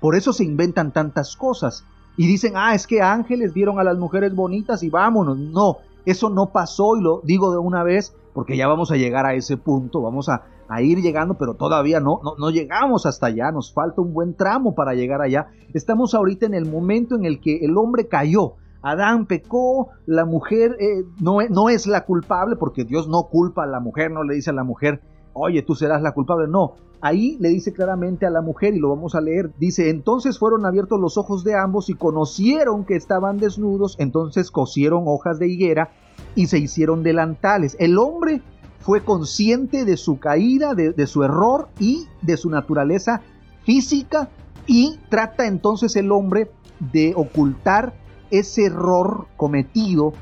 Por 0.00 0.14
eso 0.14 0.32
se 0.32 0.44
inventan 0.44 0.92
tantas 0.92 1.34
cosas. 1.36 1.84
Y 2.16 2.26
dicen, 2.26 2.52
ah, 2.54 2.74
es 2.74 2.86
que 2.86 3.02
ángeles 3.02 3.52
vieron 3.52 3.80
a 3.80 3.84
las 3.84 3.98
mujeres 3.98 4.34
bonitas 4.34 4.82
y 4.82 4.90
vámonos. 4.90 5.38
No, 5.38 5.78
eso 6.04 6.30
no 6.30 6.52
pasó 6.52 6.96
y 6.96 7.02
lo 7.02 7.20
digo 7.24 7.52
de 7.52 7.58
una 7.58 7.82
vez 7.82 8.14
porque 8.32 8.56
ya 8.56 8.68
vamos 8.68 8.90
a 8.90 8.96
llegar 8.96 9.26
a 9.26 9.34
ese 9.34 9.56
punto, 9.56 10.02
vamos 10.02 10.28
a, 10.28 10.42
ir 10.80 11.00
llegando, 11.00 11.34
pero 11.34 11.54
todavía 11.54 11.98
no, 11.98 12.20
no, 12.22 12.36
no, 12.38 12.50
llegamos 12.50 13.04
hasta 13.04 13.26
allá, 13.26 13.50
nos 13.50 13.72
falta 13.72 14.02
un 14.02 14.14
buen 14.14 14.34
tramo 14.34 14.76
para 14.76 14.94
llegar 14.94 15.20
allá. 15.20 15.48
Estamos 15.74 16.14
ahorita 16.14 16.46
en 16.46 16.54
el 16.54 16.64
momento 16.64 17.16
en 17.16 17.24
el 17.24 17.40
que 17.40 17.56
el 17.64 17.76
hombre 17.76 18.06
cayó. 18.06 18.54
Adán 18.80 19.26
pecó, 19.26 19.88
la 20.06 20.24
mujer 20.24 20.76
eh, 20.78 21.04
no, 21.20 21.38
no 21.50 21.68
es 21.70 21.88
la 21.88 22.04
culpable 22.04 22.54
porque 22.54 22.84
Dios 22.84 23.08
no 23.08 23.24
culpa 23.24 23.64
a 23.64 23.66
la 23.66 23.80
mujer, 23.80 24.12
no 24.12 24.22
le 24.22 24.36
dice 24.36 24.50
a 24.50 24.54
la 24.54 24.62
mujer, 24.62 25.02
oye, 25.32 25.62
tú 25.62 25.74
serás 25.74 26.02
la 26.02 26.12
culpable. 26.12 26.48
No, 26.48 26.74
ahí 27.00 27.36
le 27.40 27.48
dice 27.48 27.72
claramente 27.72 28.26
a 28.26 28.30
la 28.30 28.42
mujer, 28.42 28.74
y 28.74 28.78
lo 28.78 28.90
vamos 28.90 29.14
a 29.14 29.20
leer, 29.20 29.52
dice, 29.58 29.90
entonces 29.90 30.38
fueron 30.38 30.66
abiertos 30.66 31.00
los 31.00 31.16
ojos 31.16 31.44
de 31.44 31.54
ambos 31.54 31.88
y 31.88 31.94
conocieron 31.94 32.84
que 32.84 32.96
estaban 32.96 33.38
desnudos, 33.38 33.96
entonces 33.98 34.50
cosieron 34.50 35.04
hojas 35.06 35.38
de 35.38 35.48
higuera 35.48 35.90
y 36.34 36.46
se 36.46 36.58
hicieron 36.58 37.02
delantales. 37.02 37.76
El 37.78 37.98
hombre 37.98 38.42
fue 38.80 39.02
consciente 39.02 39.84
de 39.84 39.96
su 39.96 40.18
caída, 40.18 40.74
de, 40.74 40.92
de 40.92 41.06
su 41.06 41.22
error 41.22 41.68
y 41.78 42.06
de 42.22 42.36
su 42.36 42.50
naturaleza 42.50 43.22
física 43.64 44.30
y 44.66 44.98
trata 45.08 45.46
entonces 45.46 45.96
el 45.96 46.12
hombre 46.12 46.50
de 46.92 47.12
ocultar 47.16 47.94
ese 48.30 48.66
error 48.66 49.26
cometido 49.36 50.12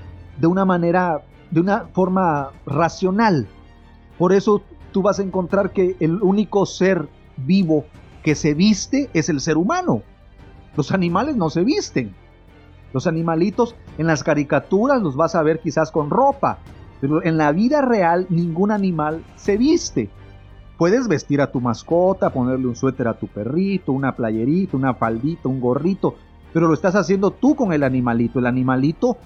de 0.40 0.46
una 0.46 0.64
manera, 0.64 1.22
de 1.50 1.60
una 1.60 1.86
forma 1.92 2.50
racional. 2.66 3.46
Por 4.16 4.32
eso 4.32 4.62
tú 4.98 5.02
vas 5.02 5.20
a 5.20 5.22
encontrar 5.22 5.70
que 5.70 5.94
el 6.00 6.20
único 6.24 6.66
ser 6.66 7.08
vivo 7.36 7.84
que 8.24 8.34
se 8.34 8.52
viste 8.54 9.08
es 9.14 9.28
el 9.28 9.40
ser 9.40 9.56
humano. 9.56 10.02
Los 10.76 10.90
animales 10.90 11.36
no 11.36 11.50
se 11.50 11.62
visten. 11.62 12.16
Los 12.92 13.06
animalitos 13.06 13.76
en 13.96 14.08
las 14.08 14.24
caricaturas 14.24 15.00
los 15.00 15.14
vas 15.14 15.36
a 15.36 15.42
ver 15.44 15.60
quizás 15.60 15.92
con 15.92 16.10
ropa, 16.10 16.58
pero 17.00 17.22
en 17.22 17.38
la 17.38 17.52
vida 17.52 17.80
real 17.80 18.26
ningún 18.28 18.72
animal 18.72 19.22
se 19.36 19.56
viste. 19.56 20.10
Puedes 20.78 21.06
vestir 21.06 21.40
a 21.42 21.52
tu 21.52 21.60
mascota, 21.60 22.30
ponerle 22.30 22.66
un 22.66 22.74
suéter 22.74 23.06
a 23.06 23.16
tu 23.16 23.28
perrito, 23.28 23.92
una 23.92 24.16
playerita, 24.16 24.76
una 24.76 24.94
faldita, 24.94 25.48
un 25.48 25.60
gorrito, 25.60 26.16
pero 26.52 26.66
lo 26.66 26.74
estás 26.74 26.96
haciendo 26.96 27.30
tú 27.30 27.54
con 27.54 27.72
el 27.72 27.84
animalito. 27.84 28.40
El 28.40 28.46
animalito, 28.46 29.16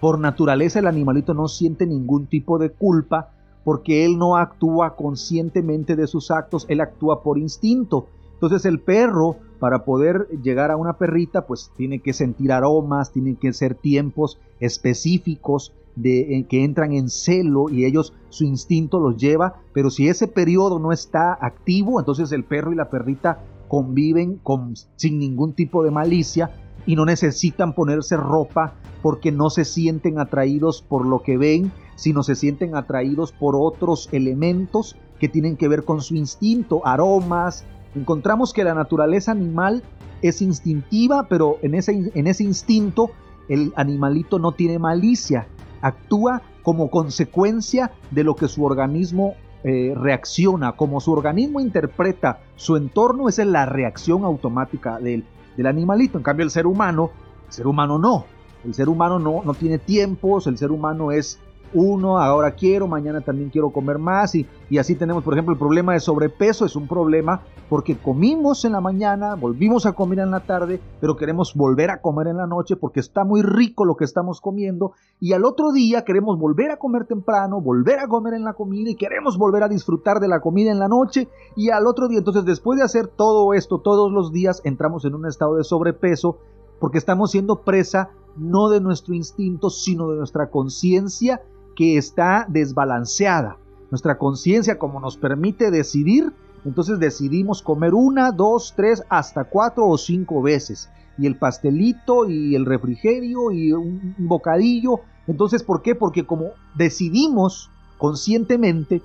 por 0.00 0.18
naturaleza, 0.18 0.80
el 0.80 0.88
animalito 0.88 1.34
no 1.34 1.46
siente 1.46 1.86
ningún 1.86 2.26
tipo 2.26 2.58
de 2.58 2.70
culpa 2.70 3.30
porque 3.64 4.04
él 4.04 4.18
no 4.18 4.36
actúa 4.36 4.96
conscientemente 4.96 5.96
de 5.96 6.06
sus 6.06 6.30
actos, 6.30 6.66
él 6.68 6.80
actúa 6.80 7.22
por 7.22 7.38
instinto. 7.38 8.06
Entonces 8.34 8.64
el 8.64 8.80
perro, 8.80 9.36
para 9.58 9.84
poder 9.84 10.28
llegar 10.42 10.70
a 10.70 10.76
una 10.76 10.94
perrita, 10.94 11.46
pues 11.46 11.70
tiene 11.76 11.98
que 11.98 12.14
sentir 12.14 12.52
aromas, 12.52 13.12
tiene 13.12 13.34
que 13.34 13.52
ser 13.52 13.74
tiempos 13.74 14.38
específicos 14.60 15.74
de, 15.96 16.46
que 16.48 16.64
entran 16.64 16.92
en 16.92 17.10
celo 17.10 17.68
y 17.68 17.84
ellos 17.84 18.14
su 18.30 18.44
instinto 18.44 19.00
los 19.00 19.16
lleva, 19.16 19.56
pero 19.72 19.90
si 19.90 20.08
ese 20.08 20.28
periodo 20.28 20.78
no 20.78 20.92
está 20.92 21.36
activo, 21.40 21.98
entonces 21.98 22.32
el 22.32 22.44
perro 22.44 22.72
y 22.72 22.76
la 22.76 22.88
perrita 22.88 23.42
conviven 23.68 24.36
con, 24.36 24.74
sin 24.96 25.18
ningún 25.18 25.52
tipo 25.52 25.84
de 25.84 25.90
malicia 25.90 26.50
y 26.86 26.96
no 26.96 27.04
necesitan 27.04 27.74
ponerse 27.74 28.16
ropa 28.16 28.74
porque 29.02 29.32
no 29.32 29.50
se 29.50 29.64
sienten 29.64 30.18
atraídos 30.18 30.82
por 30.82 31.06
lo 31.06 31.22
que 31.22 31.38
ven, 31.38 31.72
sino 31.96 32.22
se 32.22 32.34
sienten 32.34 32.76
atraídos 32.76 33.32
por 33.32 33.56
otros 33.56 34.08
elementos 34.12 34.96
que 35.18 35.28
tienen 35.28 35.56
que 35.56 35.68
ver 35.68 35.84
con 35.84 36.00
su 36.00 36.14
instinto, 36.14 36.86
aromas. 36.86 37.64
Encontramos 37.94 38.52
que 38.52 38.64
la 38.64 38.74
naturaleza 38.74 39.32
animal 39.32 39.82
es 40.22 40.42
instintiva, 40.42 41.26
pero 41.28 41.58
en 41.62 41.74
ese, 41.74 42.10
en 42.14 42.26
ese 42.26 42.44
instinto 42.44 43.10
el 43.48 43.72
animalito 43.76 44.38
no 44.38 44.52
tiene 44.52 44.78
malicia, 44.78 45.46
actúa 45.80 46.42
como 46.62 46.90
consecuencia 46.90 47.90
de 48.10 48.24
lo 48.24 48.36
que 48.36 48.48
su 48.48 48.64
organismo 48.64 49.34
eh, 49.64 49.92
reacciona, 49.96 50.72
como 50.72 51.00
su 51.00 51.12
organismo 51.12 51.60
interpreta 51.60 52.40
su 52.56 52.76
entorno, 52.76 53.28
esa 53.28 53.42
es 53.42 53.48
la 53.48 53.66
reacción 53.66 54.24
automática 54.24 54.98
del, 54.98 55.24
del 55.56 55.66
animalito. 55.66 56.18
En 56.18 56.24
cambio, 56.24 56.44
el 56.44 56.50
ser 56.50 56.66
humano, 56.66 57.10
el 57.46 57.52
ser 57.52 57.66
humano 57.66 57.98
no. 57.98 58.26
El 58.64 58.74
ser 58.74 58.88
humano 58.88 59.18
no, 59.18 59.42
no 59.44 59.54
tiene 59.54 59.78
tiempos, 59.78 60.46
el 60.46 60.58
ser 60.58 60.70
humano 60.70 61.12
es 61.12 61.38
uno, 61.72 62.18
ahora 62.18 62.52
quiero, 62.52 62.88
mañana 62.88 63.20
también 63.20 63.50
quiero 63.50 63.70
comer 63.70 63.98
más 63.98 64.34
y, 64.34 64.46
y, 64.68 64.78
así 64.78 64.94
tenemos, 64.94 65.22
por 65.22 65.34
ejemplo, 65.34 65.52
el 65.52 65.58
problema 65.58 65.92
de 65.92 66.00
sobrepeso, 66.00 66.64
es 66.64 66.76
un 66.76 66.88
problema 66.88 67.42
porque 67.68 67.96
comimos 67.96 68.64
en 68.64 68.72
la 68.72 68.80
mañana, 68.80 69.36
volvimos 69.36 69.86
a 69.86 69.92
comer 69.92 70.18
en 70.18 70.32
la 70.32 70.40
tarde, 70.40 70.80
pero 71.00 71.16
queremos 71.16 71.54
volver 71.54 71.90
a 71.90 72.00
comer 72.00 72.26
en 72.26 72.36
la 72.36 72.46
noche 72.46 72.74
porque 72.74 72.98
está 72.98 73.24
muy 73.24 73.42
rico 73.42 73.84
lo 73.84 73.96
que 73.96 74.04
estamos 74.04 74.40
comiendo 74.40 74.92
y 75.20 75.32
al 75.32 75.44
otro 75.44 75.70
día 75.70 76.04
queremos 76.04 76.38
volver 76.38 76.72
a 76.72 76.78
comer 76.78 77.06
temprano, 77.06 77.60
volver 77.60 78.00
a 78.00 78.08
comer 78.08 78.34
en 78.34 78.44
la 78.44 78.54
comida 78.54 78.90
y 78.90 78.96
queremos 78.96 79.38
volver 79.38 79.62
a 79.62 79.68
disfrutar 79.68 80.18
de 80.18 80.28
la 80.28 80.40
comida 80.40 80.72
en 80.72 80.80
la 80.80 80.88
noche 80.88 81.28
y 81.54 81.70
al 81.70 81.86
otro 81.86 82.08
día, 82.08 82.18
entonces 82.18 82.44
después 82.44 82.78
de 82.78 82.84
hacer 82.84 83.06
todo 83.06 83.54
esto 83.54 83.78
todos 83.78 84.10
los 84.10 84.32
días, 84.32 84.60
entramos 84.64 85.04
en 85.04 85.14
un 85.14 85.26
estado 85.26 85.54
de 85.54 85.64
sobrepeso 85.64 86.38
porque 86.80 86.98
estamos 86.98 87.30
siendo 87.30 87.62
presa 87.62 88.10
no 88.36 88.68
de 88.68 88.80
nuestro 88.80 89.14
instinto, 89.14 89.70
sino 89.70 90.10
de 90.10 90.16
nuestra 90.16 90.50
conciencia 90.50 91.42
que 91.80 91.96
está 91.96 92.44
desbalanceada. 92.46 93.56
Nuestra 93.90 94.18
conciencia, 94.18 94.78
como 94.78 95.00
nos 95.00 95.16
permite 95.16 95.70
decidir, 95.70 96.30
entonces 96.66 96.98
decidimos 96.98 97.62
comer 97.62 97.94
una, 97.94 98.32
dos, 98.32 98.74
tres, 98.76 99.02
hasta 99.08 99.44
cuatro 99.44 99.88
o 99.88 99.96
cinco 99.96 100.42
veces. 100.42 100.90
Y 101.16 101.26
el 101.26 101.38
pastelito 101.38 102.28
y 102.28 102.54
el 102.54 102.66
refrigerio 102.66 103.50
y 103.50 103.72
un 103.72 104.14
bocadillo. 104.18 105.00
Entonces, 105.26 105.62
¿por 105.62 105.80
qué? 105.80 105.94
Porque 105.94 106.26
como 106.26 106.50
decidimos 106.76 107.70
conscientemente, 107.96 109.00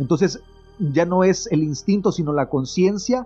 entonces 0.00 0.40
ya 0.80 1.06
no 1.06 1.22
es 1.22 1.46
el 1.52 1.62
instinto, 1.62 2.10
sino 2.10 2.32
la 2.32 2.48
conciencia 2.48 3.24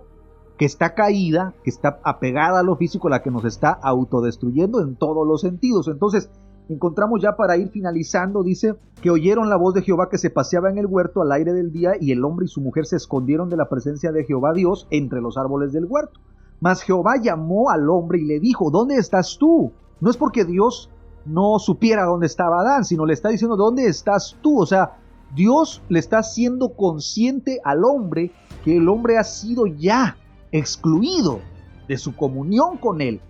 que 0.59 0.65
está 0.65 0.93
caída, 0.93 1.55
que 1.63 1.71
está 1.71 1.99
apegada 2.03 2.59
a 2.59 2.63
lo 2.63 2.75
físico, 2.75 3.09
la 3.09 3.23
que 3.23 3.31
nos 3.31 3.45
está 3.45 3.71
autodestruyendo 3.71 4.79
en 4.79 4.95
todos 4.95 5.27
los 5.27 5.41
sentidos. 5.41 5.87
Entonces, 5.87 6.29
encontramos 6.69 7.21
ya 7.21 7.35
para 7.35 7.57
ir 7.57 7.69
finalizando, 7.69 8.43
dice 8.43 8.75
que 9.01 9.09
oyeron 9.09 9.49
la 9.49 9.55
voz 9.55 9.73
de 9.73 9.81
Jehová 9.81 10.09
que 10.09 10.17
se 10.17 10.29
paseaba 10.29 10.69
en 10.69 10.77
el 10.77 10.85
huerto 10.85 11.21
al 11.21 11.31
aire 11.31 11.53
del 11.53 11.71
día 11.71 11.93
y 11.99 12.11
el 12.11 12.23
hombre 12.23 12.45
y 12.45 12.49
su 12.49 12.61
mujer 12.61 12.85
se 12.85 12.95
escondieron 12.95 13.49
de 13.49 13.57
la 13.57 13.69
presencia 13.69 14.11
de 14.11 14.23
Jehová 14.23 14.53
Dios 14.53 14.87
entre 14.89 15.21
los 15.21 15.37
árboles 15.37 15.73
del 15.73 15.85
huerto. 15.85 16.19
Mas 16.59 16.83
Jehová 16.83 17.15
llamó 17.21 17.71
al 17.71 17.89
hombre 17.89 18.19
y 18.19 18.25
le 18.25 18.39
dijo, 18.39 18.69
¿dónde 18.69 18.95
estás 18.95 19.37
tú? 19.39 19.71
No 19.99 20.09
es 20.09 20.17
porque 20.17 20.45
Dios 20.45 20.89
no 21.25 21.59
supiera 21.59 22.05
dónde 22.05 22.27
estaba 22.27 22.61
Adán, 22.61 22.85
sino 22.85 23.05
le 23.05 23.13
está 23.13 23.29
diciendo, 23.29 23.55
¿dónde 23.55 23.85
estás 23.85 24.37
tú? 24.41 24.59
O 24.59 24.65
sea, 24.65 24.97
Dios 25.35 25.81
le 25.89 25.99
está 25.99 26.19
haciendo 26.19 26.75
consciente 26.75 27.59
al 27.63 27.83
hombre 27.83 28.31
que 28.63 28.77
el 28.77 28.89
hombre 28.89 29.17
ha 29.17 29.23
sido 29.23 29.65
ya 29.65 30.17
excluido 30.51 31.39
de 31.87 31.97
su 31.97 32.15
comunión 32.15 32.77
con 32.77 33.01
él. 33.01 33.21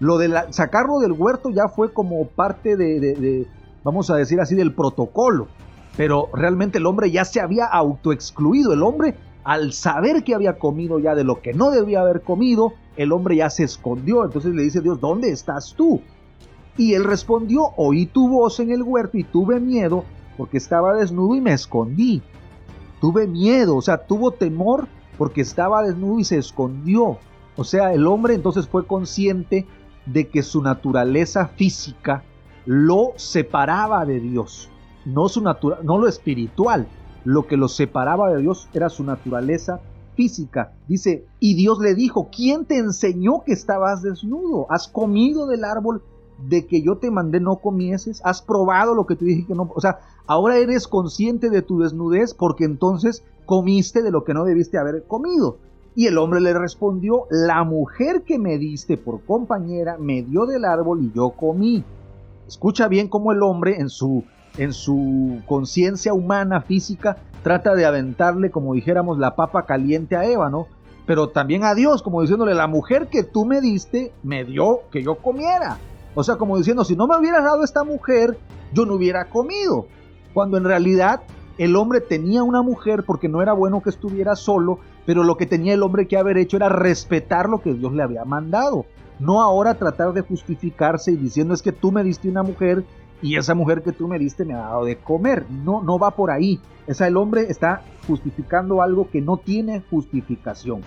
Lo 0.00 0.18
de 0.18 0.32
sacarlo 0.50 1.00
del 1.00 1.12
huerto 1.12 1.50
ya 1.50 1.68
fue 1.68 1.92
como 1.92 2.26
parte 2.26 2.76
de, 2.76 3.46
vamos 3.82 4.10
a 4.10 4.16
decir 4.16 4.40
así, 4.40 4.54
del 4.54 4.72
protocolo. 4.72 5.48
Pero 5.96 6.28
realmente 6.32 6.78
el 6.78 6.86
hombre 6.86 7.10
ya 7.10 7.24
se 7.24 7.40
había 7.40 7.66
autoexcluido. 7.66 8.72
El 8.72 8.82
hombre, 8.82 9.16
al 9.42 9.72
saber 9.72 10.22
que 10.22 10.34
había 10.34 10.58
comido 10.58 11.00
ya 11.00 11.16
de 11.16 11.24
lo 11.24 11.40
que 11.40 11.52
no 11.52 11.70
debía 11.70 12.00
haber 12.00 12.22
comido, 12.22 12.74
el 12.96 13.12
hombre 13.12 13.36
ya 13.36 13.50
se 13.50 13.64
escondió. 13.64 14.24
Entonces 14.24 14.54
le 14.54 14.62
dice 14.62 14.80
Dios, 14.80 15.00
¿dónde 15.00 15.30
estás 15.30 15.74
tú? 15.76 16.00
Y 16.76 16.94
él 16.94 17.02
respondió, 17.02 17.72
oí 17.76 18.06
tu 18.06 18.28
voz 18.28 18.60
en 18.60 18.70
el 18.70 18.84
huerto 18.84 19.18
y 19.18 19.24
tuve 19.24 19.58
miedo 19.58 20.04
porque 20.36 20.58
estaba 20.58 20.94
desnudo 20.94 21.34
y 21.34 21.40
me 21.40 21.52
escondí. 21.52 22.22
Tuve 23.00 23.26
miedo, 23.26 23.74
o 23.74 23.82
sea, 23.82 23.98
tuvo 24.06 24.30
temor 24.30 24.86
porque 25.16 25.40
estaba 25.40 25.82
desnudo 25.82 26.20
y 26.20 26.24
se 26.24 26.38
escondió. 26.38 27.18
O 27.56 27.64
sea, 27.64 27.92
el 27.92 28.06
hombre 28.06 28.34
entonces 28.34 28.68
fue 28.68 28.86
consciente 28.86 29.66
de 30.12 30.28
que 30.28 30.42
su 30.42 30.62
naturaleza 30.62 31.48
física 31.48 32.24
lo 32.66 33.12
separaba 33.16 34.04
de 34.04 34.20
Dios, 34.20 34.68
no, 35.04 35.28
su 35.28 35.40
no 35.40 35.98
lo 35.98 36.06
espiritual, 36.06 36.86
lo 37.24 37.46
que 37.46 37.56
lo 37.56 37.68
separaba 37.68 38.30
de 38.30 38.42
Dios 38.42 38.68
era 38.72 38.88
su 38.88 39.04
naturaleza 39.04 39.80
física. 40.14 40.72
Dice, 40.88 41.26
y 41.40 41.54
Dios 41.54 41.78
le 41.78 41.94
dijo, 41.94 42.28
¿quién 42.34 42.64
te 42.64 42.78
enseñó 42.78 43.44
que 43.44 43.52
estabas 43.52 44.02
desnudo? 44.02 44.66
¿Has 44.70 44.88
comido 44.88 45.46
del 45.46 45.64
árbol 45.64 46.02
de 46.48 46.66
que 46.66 46.82
yo 46.82 46.98
te 46.98 47.10
mandé 47.10 47.40
no 47.40 47.56
comieses? 47.56 48.20
¿Has 48.24 48.42
probado 48.42 48.94
lo 48.94 49.06
que 49.06 49.16
te 49.16 49.24
dije 49.24 49.46
que 49.46 49.54
no? 49.54 49.70
O 49.74 49.80
sea, 49.80 50.00
ahora 50.26 50.58
eres 50.58 50.88
consciente 50.88 51.50
de 51.50 51.62
tu 51.62 51.78
desnudez 51.78 52.34
porque 52.34 52.64
entonces 52.64 53.22
comiste 53.46 54.02
de 54.02 54.10
lo 54.10 54.24
que 54.24 54.34
no 54.34 54.44
debiste 54.44 54.78
haber 54.78 55.04
comido. 55.04 55.58
Y 55.98 56.06
el 56.06 56.16
hombre 56.16 56.40
le 56.40 56.54
respondió, 56.54 57.26
la 57.28 57.64
mujer 57.64 58.22
que 58.22 58.38
me 58.38 58.56
diste 58.56 58.96
por 58.96 59.20
compañera 59.22 59.96
me 59.98 60.22
dio 60.22 60.46
del 60.46 60.64
árbol 60.64 61.02
y 61.02 61.12
yo 61.12 61.30
comí. 61.30 61.82
Escucha 62.46 62.86
bien 62.86 63.08
cómo 63.08 63.32
el 63.32 63.42
hombre 63.42 63.80
en 63.80 63.88
su, 63.88 64.22
en 64.58 64.72
su 64.72 65.40
conciencia 65.44 66.14
humana, 66.14 66.60
física, 66.60 67.16
trata 67.42 67.74
de 67.74 67.84
aventarle, 67.84 68.52
como 68.52 68.74
dijéramos, 68.74 69.18
la 69.18 69.34
papa 69.34 69.66
caliente 69.66 70.14
a 70.14 70.24
Eva, 70.24 70.48
¿no? 70.50 70.68
Pero 71.04 71.30
también 71.30 71.64
a 71.64 71.74
Dios, 71.74 72.00
como 72.00 72.22
diciéndole, 72.22 72.54
la 72.54 72.68
mujer 72.68 73.08
que 73.08 73.24
tú 73.24 73.44
me 73.44 73.60
diste 73.60 74.12
me 74.22 74.44
dio 74.44 74.82
que 74.92 75.02
yo 75.02 75.16
comiera. 75.16 75.78
O 76.14 76.22
sea, 76.22 76.36
como 76.36 76.58
diciendo, 76.58 76.84
si 76.84 76.94
no 76.94 77.08
me 77.08 77.16
hubieras 77.16 77.42
dado 77.42 77.64
esta 77.64 77.82
mujer, 77.82 78.38
yo 78.72 78.86
no 78.86 78.94
hubiera 78.94 79.30
comido. 79.30 79.88
Cuando 80.32 80.58
en 80.58 80.62
realidad 80.62 81.22
el 81.58 81.74
hombre 81.74 82.00
tenía 82.00 82.44
una 82.44 82.62
mujer 82.62 83.02
porque 83.02 83.28
no 83.28 83.42
era 83.42 83.52
bueno 83.52 83.82
que 83.82 83.90
estuviera 83.90 84.36
solo, 84.36 84.78
pero 85.08 85.24
lo 85.24 85.38
que 85.38 85.46
tenía 85.46 85.72
el 85.72 85.82
hombre 85.82 86.06
que 86.06 86.18
haber 86.18 86.36
hecho 86.36 86.58
era 86.58 86.68
respetar 86.68 87.48
lo 87.48 87.62
que 87.62 87.72
Dios 87.72 87.94
le 87.94 88.02
había 88.02 88.26
mandado. 88.26 88.84
No 89.18 89.40
ahora 89.40 89.78
tratar 89.78 90.12
de 90.12 90.20
justificarse 90.20 91.12
y 91.12 91.16
diciendo 91.16 91.54
es 91.54 91.62
que 91.62 91.72
tú 91.72 91.90
me 91.90 92.04
diste 92.04 92.28
una 92.28 92.42
mujer 92.42 92.84
y 93.22 93.38
esa 93.38 93.54
mujer 93.54 93.80
que 93.80 93.92
tú 93.92 94.06
me 94.06 94.18
diste 94.18 94.44
me 94.44 94.52
ha 94.52 94.58
dado 94.58 94.84
de 94.84 94.98
comer. 94.98 95.46
No, 95.50 95.82
no 95.82 95.98
va 95.98 96.10
por 96.10 96.30
ahí. 96.30 96.60
O 96.86 96.92
sea, 96.92 97.06
el 97.06 97.16
hombre 97.16 97.46
está 97.48 97.80
justificando 98.06 98.82
algo 98.82 99.08
que 99.08 99.22
no 99.22 99.38
tiene 99.38 99.82
justificación. 99.88 100.82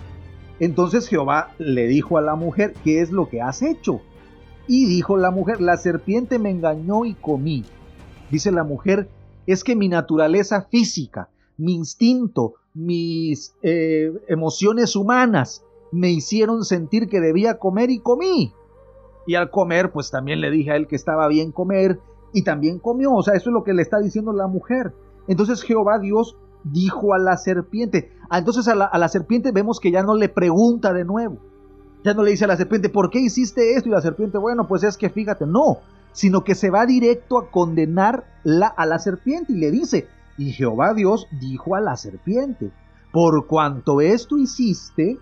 Entonces 0.60 1.08
Jehová 1.08 1.48
le 1.58 1.88
dijo 1.88 2.16
a 2.16 2.22
la 2.22 2.36
mujer, 2.36 2.74
¿qué 2.84 3.00
es 3.00 3.10
lo 3.10 3.28
que 3.28 3.42
has 3.42 3.60
hecho? 3.60 4.02
Y 4.68 4.86
dijo 4.86 5.16
la 5.16 5.32
mujer, 5.32 5.60
la 5.60 5.76
serpiente 5.76 6.38
me 6.38 6.50
engañó 6.50 7.04
y 7.04 7.14
comí. 7.14 7.64
Dice 8.30 8.52
la 8.52 8.62
mujer, 8.62 9.08
es 9.48 9.64
que 9.64 9.74
mi 9.74 9.88
naturaleza 9.88 10.68
física, 10.70 11.28
mi 11.56 11.74
instinto, 11.74 12.54
mis 12.74 13.54
eh, 13.62 14.12
emociones 14.28 14.96
humanas 14.96 15.64
me 15.90 16.10
hicieron 16.10 16.64
sentir 16.64 17.08
que 17.08 17.20
debía 17.20 17.58
comer 17.58 17.90
y 17.90 18.00
comí. 18.00 18.54
Y 19.26 19.34
al 19.34 19.50
comer, 19.50 19.92
pues 19.92 20.10
también 20.10 20.40
le 20.40 20.50
dije 20.50 20.72
a 20.72 20.76
él 20.76 20.88
que 20.88 20.96
estaba 20.96 21.28
bien 21.28 21.52
comer 21.52 22.00
y 22.32 22.42
también 22.42 22.78
comió. 22.78 23.12
O 23.12 23.22
sea, 23.22 23.34
eso 23.34 23.50
es 23.50 23.54
lo 23.54 23.62
que 23.62 23.74
le 23.74 23.82
está 23.82 23.98
diciendo 23.98 24.32
la 24.32 24.46
mujer. 24.46 24.92
Entonces 25.28 25.62
Jehová 25.62 25.98
Dios 25.98 26.36
dijo 26.64 27.14
a 27.14 27.18
la 27.18 27.36
serpiente. 27.36 28.12
Ah, 28.30 28.38
entonces 28.38 28.66
a 28.68 28.74
la, 28.74 28.86
a 28.86 28.98
la 28.98 29.08
serpiente 29.08 29.52
vemos 29.52 29.78
que 29.78 29.90
ya 29.90 30.02
no 30.02 30.16
le 30.16 30.28
pregunta 30.28 30.92
de 30.92 31.04
nuevo. 31.04 31.38
Ya 32.04 32.14
no 32.14 32.22
le 32.22 32.32
dice 32.32 32.46
a 32.46 32.48
la 32.48 32.56
serpiente, 32.56 32.88
¿por 32.88 33.10
qué 33.10 33.20
hiciste 33.20 33.74
esto? 33.74 33.88
Y 33.88 33.92
la 33.92 34.00
serpiente, 34.00 34.38
bueno, 34.38 34.66
pues 34.66 34.82
es 34.82 34.96
que 34.96 35.08
fíjate, 35.08 35.46
no, 35.46 35.78
sino 36.12 36.42
que 36.42 36.54
se 36.54 36.70
va 36.70 36.84
directo 36.84 37.38
a 37.38 37.50
condenar 37.50 38.24
la, 38.42 38.66
a 38.66 38.86
la 38.86 38.98
serpiente 38.98 39.52
y 39.52 39.56
le 39.56 39.70
dice, 39.70 40.08
y 40.38 40.52
Jehová 40.52 40.94
Dios 40.94 41.26
dijo 41.40 41.74
a 41.74 41.80
la 41.80 41.96
serpiente, 41.96 42.72
por 43.12 43.46
cuanto 43.46 44.00
esto 44.00 44.38
hiciste, 44.38 45.18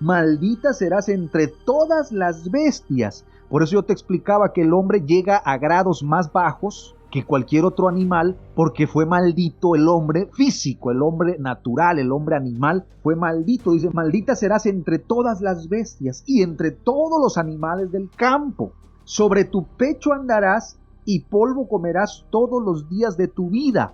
maldita 0.00 0.72
serás 0.72 1.08
entre 1.08 1.46
todas 1.46 2.12
las 2.12 2.50
bestias. 2.50 3.24
Por 3.48 3.62
eso 3.62 3.72
yo 3.72 3.82
te 3.84 3.92
explicaba 3.92 4.52
que 4.52 4.62
el 4.62 4.72
hombre 4.72 5.02
llega 5.06 5.36
a 5.36 5.58
grados 5.58 6.02
más 6.02 6.32
bajos 6.32 6.94
que 7.10 7.24
cualquier 7.24 7.64
otro 7.66 7.88
animal 7.88 8.36
porque 8.54 8.86
fue 8.86 9.04
maldito 9.06 9.74
el 9.74 9.86
hombre 9.86 10.30
físico, 10.32 10.90
el 10.90 11.02
hombre 11.02 11.36
natural, 11.38 11.98
el 11.98 12.10
hombre 12.10 12.36
animal 12.36 12.86
fue 13.02 13.14
maldito. 13.14 13.72
Dice, 13.72 13.90
maldita 13.92 14.34
serás 14.34 14.66
entre 14.66 14.98
todas 14.98 15.40
las 15.40 15.68
bestias 15.68 16.24
y 16.26 16.42
entre 16.42 16.70
todos 16.70 17.20
los 17.22 17.36
animales 17.38 17.92
del 17.92 18.10
campo. 18.10 18.72
Sobre 19.04 19.44
tu 19.44 19.66
pecho 19.76 20.12
andarás 20.12 20.78
y 21.04 21.20
polvo 21.20 21.68
comerás 21.68 22.24
todos 22.30 22.62
los 22.62 22.88
días 22.88 23.16
de 23.16 23.28
tu 23.28 23.50
vida. 23.50 23.92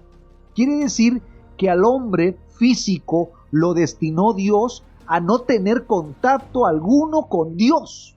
Quiere 0.59 0.75
decir 0.79 1.23
que 1.57 1.71
al 1.71 1.85
hombre 1.85 2.37
físico 2.57 3.31
lo 3.53 3.75
destinó 3.75 4.33
Dios 4.33 4.83
a 5.07 5.21
no 5.21 5.43
tener 5.43 5.87
contacto 5.87 6.67
alguno 6.67 7.29
con 7.29 7.57
Dios. 7.57 8.17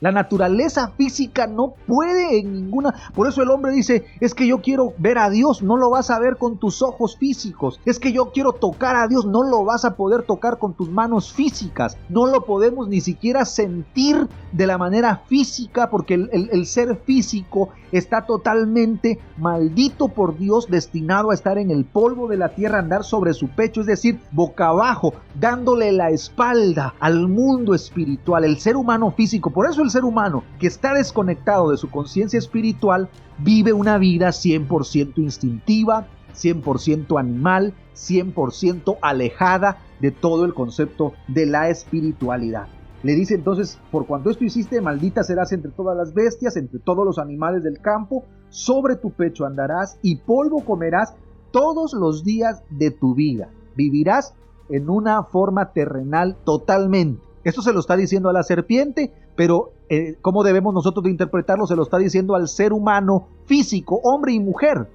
La 0.00 0.12
naturaleza 0.12 0.92
física 0.96 1.48
no 1.48 1.74
puede 1.88 2.38
en 2.38 2.52
ninguna... 2.52 2.94
Por 3.12 3.26
eso 3.26 3.42
el 3.42 3.50
hombre 3.50 3.72
dice, 3.72 4.04
es 4.20 4.36
que 4.36 4.46
yo 4.46 4.60
quiero 4.60 4.92
ver 4.98 5.18
a 5.18 5.30
Dios, 5.30 5.62
no 5.62 5.76
lo 5.76 5.90
vas 5.90 6.10
a 6.10 6.20
ver 6.20 6.36
con 6.36 6.58
tus 6.58 6.80
ojos 6.80 7.16
físicos. 7.16 7.80
Es 7.84 7.98
que 7.98 8.12
yo 8.12 8.30
quiero 8.30 8.52
tocar 8.52 8.94
a 8.94 9.08
Dios, 9.08 9.26
no 9.26 9.42
lo 9.42 9.64
vas 9.64 9.84
a 9.84 9.96
poder 9.96 10.22
tocar 10.22 10.60
con 10.60 10.74
tus 10.74 10.88
manos 10.90 11.32
físicas. 11.32 11.96
No 12.08 12.26
lo 12.26 12.44
podemos 12.44 12.86
ni 12.86 13.00
siquiera 13.00 13.44
sentir 13.46 14.28
de 14.52 14.66
la 14.68 14.78
manera 14.78 15.22
física 15.26 15.90
porque 15.90 16.14
el, 16.14 16.50
el 16.52 16.66
ser 16.66 16.94
físico 16.98 17.70
está 17.98 18.26
totalmente 18.26 19.18
maldito 19.36 20.08
por 20.08 20.36
Dios, 20.36 20.68
destinado 20.68 21.30
a 21.30 21.34
estar 21.34 21.58
en 21.58 21.70
el 21.70 21.84
polvo 21.84 22.28
de 22.28 22.36
la 22.36 22.50
tierra, 22.50 22.80
andar 22.80 23.04
sobre 23.04 23.34
su 23.34 23.48
pecho, 23.48 23.80
es 23.80 23.86
decir, 23.86 24.20
boca 24.32 24.68
abajo, 24.68 25.14
dándole 25.38 25.92
la 25.92 26.10
espalda 26.10 26.94
al 26.98 27.28
mundo 27.28 27.74
espiritual, 27.74 28.44
el 28.44 28.58
ser 28.58 28.76
humano 28.76 29.12
físico. 29.12 29.50
Por 29.50 29.70
eso 29.70 29.82
el 29.82 29.90
ser 29.90 30.04
humano 30.04 30.42
que 30.58 30.66
está 30.66 30.92
desconectado 30.94 31.70
de 31.70 31.76
su 31.76 31.88
conciencia 31.90 32.38
espiritual 32.38 33.08
vive 33.38 33.72
una 33.72 33.98
vida 33.98 34.28
100% 34.28 35.18
instintiva, 35.18 36.08
100% 36.34 37.18
animal, 37.18 37.74
100% 37.94 38.98
alejada 39.00 39.78
de 40.00 40.10
todo 40.10 40.44
el 40.44 40.52
concepto 40.52 41.12
de 41.28 41.46
la 41.46 41.68
espiritualidad. 41.68 42.66
Le 43.04 43.14
dice 43.14 43.34
entonces, 43.34 43.78
por 43.92 44.06
cuanto 44.06 44.30
esto 44.30 44.44
hiciste, 44.44 44.80
maldita 44.80 45.22
serás 45.22 45.52
entre 45.52 45.70
todas 45.70 45.94
las 45.94 46.14
bestias, 46.14 46.56
entre 46.56 46.80
todos 46.80 47.04
los 47.04 47.18
animales 47.18 47.62
del 47.62 47.80
campo, 47.80 48.24
sobre 48.48 48.96
tu 48.96 49.10
pecho 49.10 49.44
andarás 49.44 49.98
y 50.00 50.16
polvo 50.16 50.64
comerás 50.64 51.14
todos 51.50 51.92
los 51.92 52.24
días 52.24 52.62
de 52.70 52.90
tu 52.90 53.14
vida. 53.14 53.50
Vivirás 53.76 54.34
en 54.70 54.88
una 54.88 55.22
forma 55.22 55.72
terrenal 55.72 56.38
totalmente. 56.44 57.22
Esto 57.44 57.60
se 57.60 57.74
lo 57.74 57.80
está 57.80 57.94
diciendo 57.94 58.30
a 58.30 58.32
la 58.32 58.42
serpiente, 58.42 59.12
pero 59.36 59.72
eh, 59.90 60.16
¿cómo 60.22 60.42
debemos 60.42 60.72
nosotros 60.72 61.06
interpretarlo? 61.06 61.66
Se 61.66 61.76
lo 61.76 61.82
está 61.82 61.98
diciendo 61.98 62.34
al 62.34 62.48
ser 62.48 62.72
humano 62.72 63.26
físico, 63.44 64.00
hombre 64.02 64.32
y 64.32 64.40
mujer. 64.40 64.88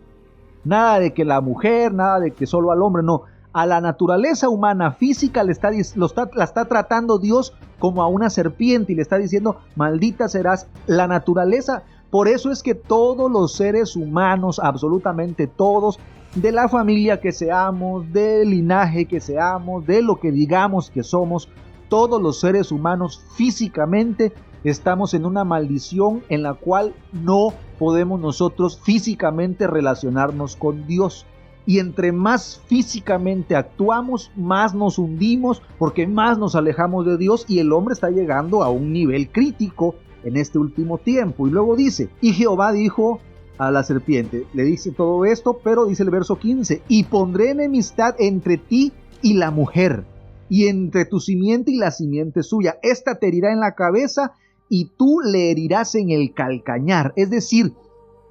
Nada 0.63 0.99
de 0.99 1.13
que 1.13 1.25
la 1.25 1.41
mujer, 1.41 1.93
nada 1.93 2.19
de 2.19 2.31
que 2.31 2.47
solo 2.47 2.71
al 2.71 2.81
hombre, 2.81 3.03
no. 3.03 3.21
A 3.59 3.65
la 3.65 3.81
naturaleza 3.81 4.47
humana 4.47 4.93
física 4.93 5.43
le 5.43 5.51
está, 5.51 5.69
la 5.69 6.43
está 6.45 6.63
tratando 6.69 7.19
Dios 7.19 7.53
como 7.77 8.01
a 8.01 8.07
una 8.07 8.29
serpiente 8.29 8.93
y 8.93 8.95
le 8.95 9.01
está 9.01 9.17
diciendo, 9.17 9.57
maldita 9.75 10.29
serás. 10.29 10.67
La 10.87 11.07
naturaleza, 11.07 11.83
por 12.09 12.29
eso 12.29 12.51
es 12.51 12.63
que 12.63 12.73
todos 12.73 13.29
los 13.29 13.51
seres 13.51 13.97
humanos, 13.97 14.61
absolutamente 14.63 15.45
todos, 15.45 15.99
de 16.35 16.53
la 16.53 16.69
familia 16.69 17.19
que 17.19 17.33
seamos, 17.33 18.09
del 18.13 18.51
linaje 18.51 19.07
que 19.07 19.19
seamos, 19.19 19.85
de 19.85 20.03
lo 20.03 20.21
que 20.21 20.31
digamos 20.31 20.89
que 20.89 21.03
somos, 21.03 21.49
todos 21.89 22.21
los 22.21 22.39
seres 22.39 22.71
humanos 22.71 23.21
físicamente 23.35 24.31
estamos 24.63 25.13
en 25.13 25.25
una 25.25 25.43
maldición 25.43 26.23
en 26.29 26.43
la 26.43 26.53
cual 26.53 26.93
no 27.11 27.53
podemos 27.77 28.21
nosotros 28.21 28.79
físicamente 28.81 29.67
relacionarnos 29.67 30.55
con 30.55 30.87
Dios. 30.87 31.25
Y 31.69 31.77
entre 31.77 32.11
más 32.11 32.59
físicamente 32.65 33.55
actuamos, 33.55 34.31
más 34.35 34.73
nos 34.73 34.97
hundimos 34.97 35.61
porque 35.77 36.07
más 36.07 36.39
nos 36.39 36.55
alejamos 36.55 37.05
de 37.05 37.15
Dios 37.15 37.45
y 37.47 37.59
el 37.59 37.71
hombre 37.73 37.93
está 37.93 38.09
llegando 38.09 38.63
a 38.63 38.71
un 38.71 38.91
nivel 38.91 39.29
crítico 39.29 39.93
en 40.23 40.35
este 40.35 40.57
último 40.57 40.97
tiempo. 40.97 41.47
Y 41.47 41.51
luego 41.51 41.75
dice, 41.75 42.09
y 42.21 42.33
Jehová 42.33 42.71
dijo 42.71 43.19
a 43.59 43.69
la 43.69 43.83
serpiente, 43.83 44.47
le 44.55 44.63
dice 44.63 44.89
todo 44.89 45.25
esto, 45.25 45.59
pero 45.63 45.85
dice 45.85 46.01
el 46.01 46.09
verso 46.09 46.39
15, 46.39 46.81
y 46.87 47.03
pondré 47.03 47.51
enemistad 47.51 48.15
entre 48.17 48.57
ti 48.57 48.91
y 49.21 49.35
la 49.35 49.51
mujer 49.51 50.05
y 50.49 50.69
entre 50.69 51.05
tu 51.05 51.19
simiente 51.19 51.69
y 51.69 51.77
la 51.77 51.91
simiente 51.91 52.41
suya. 52.41 52.79
Esta 52.81 53.19
te 53.19 53.27
herirá 53.27 53.53
en 53.53 53.59
la 53.59 53.75
cabeza 53.75 54.33
y 54.69 54.85
tú 54.97 55.19
le 55.19 55.51
herirás 55.51 55.93
en 55.93 56.09
el 56.09 56.33
calcañar. 56.33 57.13
Es 57.15 57.29
decir, 57.29 57.75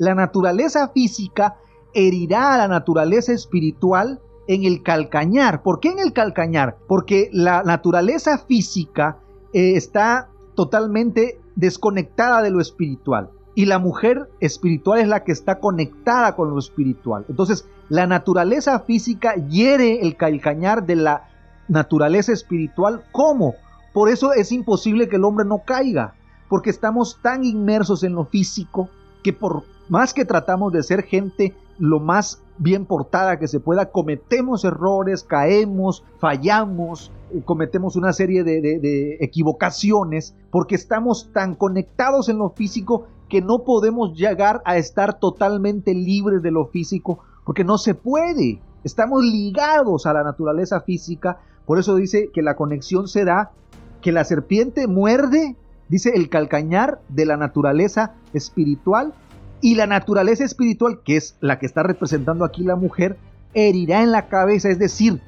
la 0.01 0.17
naturaleza 0.17 0.89
física 0.89 1.59
herirá 2.07 2.55
a 2.55 2.59
la 2.59 2.69
naturaleza 2.69 3.33
espiritual 3.33 4.21
en 4.47 4.65
el 4.65 4.83
calcañar. 4.83 5.63
¿Por 5.63 5.81
qué 5.81 5.89
en 5.89 5.99
el 5.99 6.13
calcañar? 6.13 6.79
Porque 6.87 7.29
la 7.33 7.63
naturaleza 7.63 8.39
física 8.39 9.19
eh, 9.53 9.77
está 9.77 10.29
totalmente 10.55 11.41
desconectada 11.57 12.43
de 12.43 12.51
lo 12.51 12.61
espiritual. 12.61 13.31
Y 13.55 13.67
la 13.67 13.79
mujer 13.79 14.31
espiritual 14.41 15.01
es 15.01 15.09
la 15.09 15.25
que 15.25 15.33
está 15.33 15.59
conectada 15.59 16.37
con 16.37 16.51
lo 16.51 16.59
espiritual. 16.59 17.25
Entonces, 17.29 17.67
la 17.89 18.07
naturaleza 18.07 18.79
física 18.81 19.35
hiere 19.35 20.01
el 20.01 20.17
calcañar 20.17 20.87
de 20.87 20.97
la 20.97 21.29
naturaleza 21.67 22.33
espiritual. 22.33 23.03
¿Cómo? 23.11 23.55
Por 23.93 24.09
eso 24.09 24.33
es 24.33 24.53
imposible 24.53 25.09
que 25.09 25.17
el 25.17 25.25
hombre 25.25 25.45
no 25.45 25.63
caiga, 25.65 26.15
porque 26.49 26.71
estamos 26.71 27.19
tan 27.21 27.45
inmersos 27.45 28.05
en 28.05 28.15
lo 28.15 28.25
físico 28.25 28.89
que 29.25 29.33
por 29.33 29.65
más 29.89 30.15
que 30.15 30.25
tratamos 30.25 30.73
de 30.73 30.83
ser 30.83 31.03
gente 31.03 31.55
lo 31.79 32.01
más 32.01 32.43
bien 32.59 32.87
portada 32.87 33.39
que 33.39 33.49
se 33.49 33.61
pueda, 33.61 33.91
cometemos 33.91 34.65
errores, 34.65 35.23
caemos, 35.23 36.05
fallamos, 36.19 37.13
eh, 37.33 37.43
cometemos 37.45 37.97
una 37.97 38.13
serie 38.13 38.43
de, 38.45 38.61
de, 38.61 39.17
equivocaciones, 39.21 40.35
porque 40.51 40.75
estamos 40.75 41.31
tan 41.33 41.55
conectados 41.55 42.29
en 42.29 42.39
lo 42.39 42.51
físico 42.51 43.07
que 43.29 43.41
no 43.41 43.65
podemos 43.65 44.15
llegar 44.15 44.63
a 44.65 44.77
estar 44.77 45.19
totalmente 45.19 45.95
libres 45.95 46.43
de 46.43 46.51
lo 46.51 46.67
físico, 46.67 47.21
porque 47.45 47.65
no 47.65 47.79
se 47.79 47.95
puede. 47.95 48.61
Estamos 48.85 49.23
ligados 49.23 50.07
a 50.07 50.13
la 50.13 50.25
naturaleza 50.25 50.81
física, 50.81 51.39
por 51.67 51.79
eso 51.79 51.95
dice 51.97 52.31
que 52.33 52.43
la 52.43 52.57
conexión 52.57 53.09
se 53.09 53.25
da, 53.25 53.53
que 54.01 54.13
la 54.13 54.25
serpiente 54.25 54.87
muerde, 54.87 55.57
dice 55.89 56.13
el 56.15 56.29
calcañar 56.29 57.01
de 57.09 57.27
la 57.27 57.37
naturaleza 57.37 58.15
espiritual, 58.33 59.13
y 59.61 59.75
la 59.75 59.87
naturaleza 59.87 60.45
espiritual, 60.45 61.01
que 61.05 61.17
es 61.17 61.37
la 61.41 61.59
que 61.59 61.67
está 61.67 61.83
representando 61.83 62.45
aquí 62.45 62.63
la 62.63 62.77
mujer, 62.77 63.17
herirá 63.55 64.03
en 64.03 64.13
la 64.13 64.29
cabeza, 64.29 64.69
es 64.69 64.79
decir, 64.79 65.21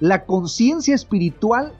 la 0.00 0.24
conciencia 0.24 0.94
espiritual 0.94 1.72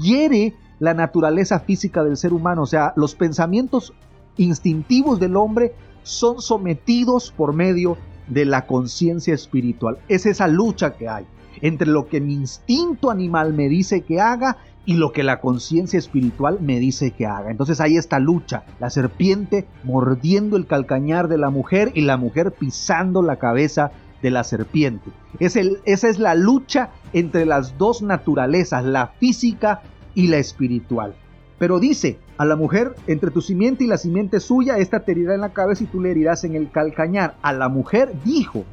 hiere 0.00 0.54
la 0.78 0.94
naturaleza 0.94 1.60
física 1.60 2.04
del 2.04 2.16
ser 2.16 2.32
humano, 2.32 2.62
o 2.62 2.66
sea, 2.66 2.92
los 2.96 3.14
pensamientos 3.14 3.92
instintivos 4.36 5.18
del 5.18 5.36
hombre 5.36 5.74
son 6.02 6.40
sometidos 6.40 7.32
por 7.36 7.52
medio 7.52 7.96
de 8.28 8.44
la 8.44 8.66
conciencia 8.66 9.34
espiritual. 9.34 9.98
Es 10.08 10.26
esa 10.26 10.46
lucha 10.46 10.94
que 10.94 11.08
hay 11.08 11.26
entre 11.62 11.88
lo 11.88 12.08
que 12.08 12.20
mi 12.20 12.34
instinto 12.34 13.10
animal 13.10 13.52
me 13.52 13.68
dice 13.68 14.02
que 14.02 14.20
haga 14.20 14.58
y 14.86 14.94
lo 14.94 15.12
que 15.12 15.22
la 15.22 15.40
conciencia 15.40 15.98
espiritual 15.98 16.58
me 16.60 16.80
dice 16.80 17.10
que 17.10 17.26
haga. 17.26 17.50
Entonces 17.50 17.80
hay 17.80 17.96
esta 17.96 18.18
lucha, 18.18 18.64
la 18.80 18.88
serpiente 18.88 19.66
mordiendo 19.84 20.56
el 20.56 20.66
calcañar 20.66 21.28
de 21.28 21.36
la 21.36 21.50
mujer 21.50 21.92
y 21.94 22.00
la 22.02 22.16
mujer 22.16 22.52
pisando 22.52 23.22
la 23.22 23.36
cabeza 23.36 23.90
de 24.22 24.30
la 24.30 24.44
serpiente. 24.44 25.10
Esa 25.38 26.08
es 26.08 26.18
la 26.18 26.34
lucha 26.34 26.90
entre 27.12 27.44
las 27.44 27.76
dos 27.76 28.02
naturalezas, 28.02 28.84
la 28.84 29.08
física 29.08 29.82
y 30.14 30.28
la 30.28 30.38
espiritual. 30.38 31.14
Pero 31.58 31.80
dice 31.80 32.18
a 32.36 32.44
la 32.44 32.56
mujer, 32.56 32.94
entre 33.08 33.30
tu 33.30 33.42
simiente 33.42 33.84
y 33.84 33.88
la 33.88 33.98
simiente 33.98 34.40
suya, 34.40 34.78
esta 34.78 35.00
te 35.00 35.12
herirá 35.12 35.34
en 35.34 35.40
la 35.40 35.52
cabeza 35.52 35.84
y 35.84 35.88
tú 35.88 36.00
le 36.00 36.12
herirás 36.12 36.44
en 36.44 36.54
el 36.54 36.70
calcañar. 36.70 37.36
A 37.42 37.52
la 37.52 37.68
mujer 37.68 38.12
dijo, 38.24 38.64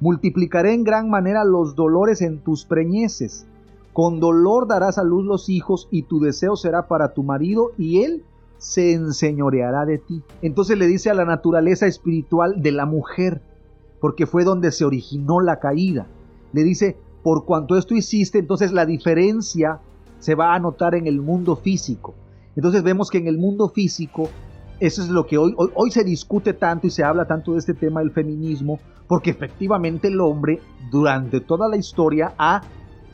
Multiplicaré 0.00 0.74
en 0.74 0.84
gran 0.84 1.08
manera 1.08 1.44
los 1.44 1.74
dolores 1.74 2.22
en 2.22 2.38
tus 2.38 2.64
preñeces. 2.64 3.46
Con 3.92 4.20
dolor 4.20 4.66
darás 4.66 4.98
a 4.98 5.04
luz 5.04 5.24
los 5.24 5.48
hijos 5.48 5.88
y 5.90 6.02
tu 6.02 6.20
deseo 6.20 6.56
será 6.56 6.86
para 6.86 7.14
tu 7.14 7.22
marido 7.22 7.72
y 7.78 8.02
él 8.02 8.22
se 8.58 8.92
enseñoreará 8.92 9.86
de 9.86 9.98
ti. 9.98 10.22
Entonces 10.42 10.78
le 10.78 10.86
dice 10.86 11.10
a 11.10 11.14
la 11.14 11.24
naturaleza 11.24 11.86
espiritual 11.86 12.60
de 12.60 12.72
la 12.72 12.84
mujer, 12.84 13.40
porque 14.00 14.26
fue 14.26 14.44
donde 14.44 14.72
se 14.72 14.84
originó 14.84 15.40
la 15.40 15.60
caída. 15.60 16.06
Le 16.52 16.62
dice, 16.62 16.96
por 17.22 17.44
cuanto 17.44 17.76
esto 17.76 17.94
hiciste, 17.94 18.38
entonces 18.38 18.72
la 18.72 18.86
diferencia 18.86 19.80
se 20.18 20.34
va 20.34 20.54
a 20.54 20.58
notar 20.58 20.94
en 20.94 21.06
el 21.06 21.20
mundo 21.20 21.56
físico. 21.56 22.14
Entonces 22.54 22.82
vemos 22.82 23.10
que 23.10 23.18
en 23.18 23.28
el 23.28 23.38
mundo 23.38 23.68
físico, 23.68 24.28
eso 24.80 25.02
es 25.02 25.08
lo 25.08 25.26
que 25.26 25.38
hoy, 25.38 25.54
hoy, 25.56 25.70
hoy 25.74 25.90
se 25.90 26.04
discute 26.04 26.52
tanto 26.52 26.86
y 26.86 26.90
se 26.90 27.04
habla 27.04 27.26
tanto 27.26 27.52
de 27.52 27.58
este 27.58 27.74
tema 27.74 28.00
del 28.00 28.10
feminismo, 28.10 28.78
porque 29.08 29.30
efectivamente 29.30 30.08
el 30.08 30.20
hombre 30.20 30.60
durante 30.90 31.40
toda 31.40 31.68
la 31.68 31.76
historia 31.76 32.34
ha 32.38 32.62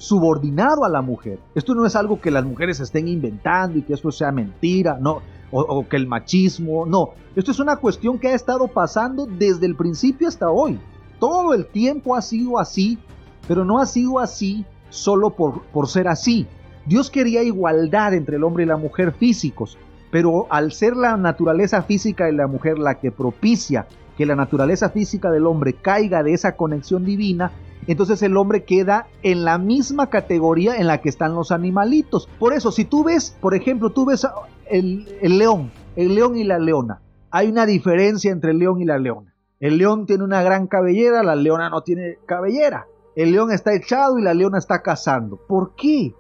subordinado 0.03 0.85
a 0.85 0.89
la 0.89 1.01
mujer. 1.01 1.39
Esto 1.55 1.75
no 1.75 1.87
es 1.87 1.95
algo 1.95 2.21
que 2.21 2.33
las 2.33 2.45
mujeres 2.45 2.81
estén 2.81 3.07
inventando 3.07 3.79
y 3.79 3.83
que 3.83 3.95
esto 3.95 4.11
sea 4.11 4.33
mentira, 4.33 4.99
no, 5.01 5.23
o, 5.53 5.87
que 5.89 5.97
el 5.97 6.09
machismo, 6.09 6.87
no. 6.87 7.11
Esto 7.37 7.53
es 7.53 7.61
una 7.61 7.77
cuestión 7.77 8.19
que 8.19 8.29
ha 8.29 8.35
estado 8.35 8.67
pasando 8.67 9.27
desde 9.27 9.67
el 9.67 9.77
principio 9.77 10.27
hasta 10.27 10.51
hoy. 10.51 10.81
Todo 11.21 11.55
el 11.55 11.67
tiempo 11.67 12.17
ha 12.17 12.23
sido 12.23 12.59
así, 12.59 12.99
pero 13.47 13.65
no 13.65 13.79
ha 13.79 13.87
sido 13.87 14.19
así 14.19 14.65
solo 14.91 15.31
por, 15.31 15.63
por 15.67 15.87
ser 15.87 16.09
así. 16.09 16.49
Dios 16.85 17.09
quería 17.09 17.45
igualdad 17.45 18.13
entre 18.15 18.39
el 18.39 18.45
hombre 18.45 18.65
y 18.65 18.67
la 18.67 18.77
mujer 18.77 19.13
físicos, 19.13 19.79
pero 20.13 20.47
al 20.51 20.73
ser 20.73 20.95
la 20.95 21.17
naturaleza 21.17 21.83
física 21.83 22.27
de 22.27 22.33
la 22.33 22.47
mujer 22.47 22.79
la 22.79 23.01
que 23.01 23.11
propicia 23.11 23.87
que 24.17 24.27
la 24.27 24.37
naturaleza 24.37 24.91
física 24.91 25.31
del 25.31 25.47
hombre 25.47 25.73
caiga 25.73 26.23
de 26.23 26.35
esa 26.35 26.55
conexión 26.55 27.07
divina, 27.07 27.51
entonces 27.87 28.23
el 28.23 28.37
hombre 28.37 28.65
queda 28.65 29.07
en 29.23 29.47
la 29.47 29.57
misma 29.57 30.11
categoría 30.11 30.77
en 30.77 30.87
la 30.87 31.01
que 31.01 31.09
están 31.09 31.35
los 31.35 31.51
animalitos. 31.51 32.29
Por 32.39 32.53
eso, 32.53 32.71
si 32.71 32.85
tú 32.85 33.05
ves, 33.05 33.35
por 33.41 33.55
ejemplo, 33.55 33.89
tú 33.89 34.05
ves 34.05 34.27
el, 34.67 35.09
el 35.23 35.39
león, 35.39 35.73
el 35.97 36.15
león 36.15 36.37
y 36.37 36.45
la 36.45 36.59
leona, 36.59 37.01
hay 37.31 37.49
una 37.49 37.65
diferencia 37.65 38.31
entre 38.31 38.51
el 38.51 38.59
león 38.59 38.83
y 38.83 38.85
la 38.85 38.99
leona. 38.99 39.35
El 39.61 39.79
león 39.79 40.05
tiene 40.05 40.25
una 40.25 40.43
gran 40.43 40.67
cabellera, 40.67 41.23
la 41.23 41.37
leona 41.37 41.71
no 41.71 41.83
tiene 41.83 42.19
cabellera. 42.27 42.87
El 43.17 43.33
león 43.33 43.51
está 43.51 43.75
echado 43.75 44.19
y 44.19 44.23
la 44.23 44.35
leona 44.35 44.59
está 44.59 44.83
cazando. 44.83 45.39
¿Por 45.49 45.75
qué? 45.75 46.15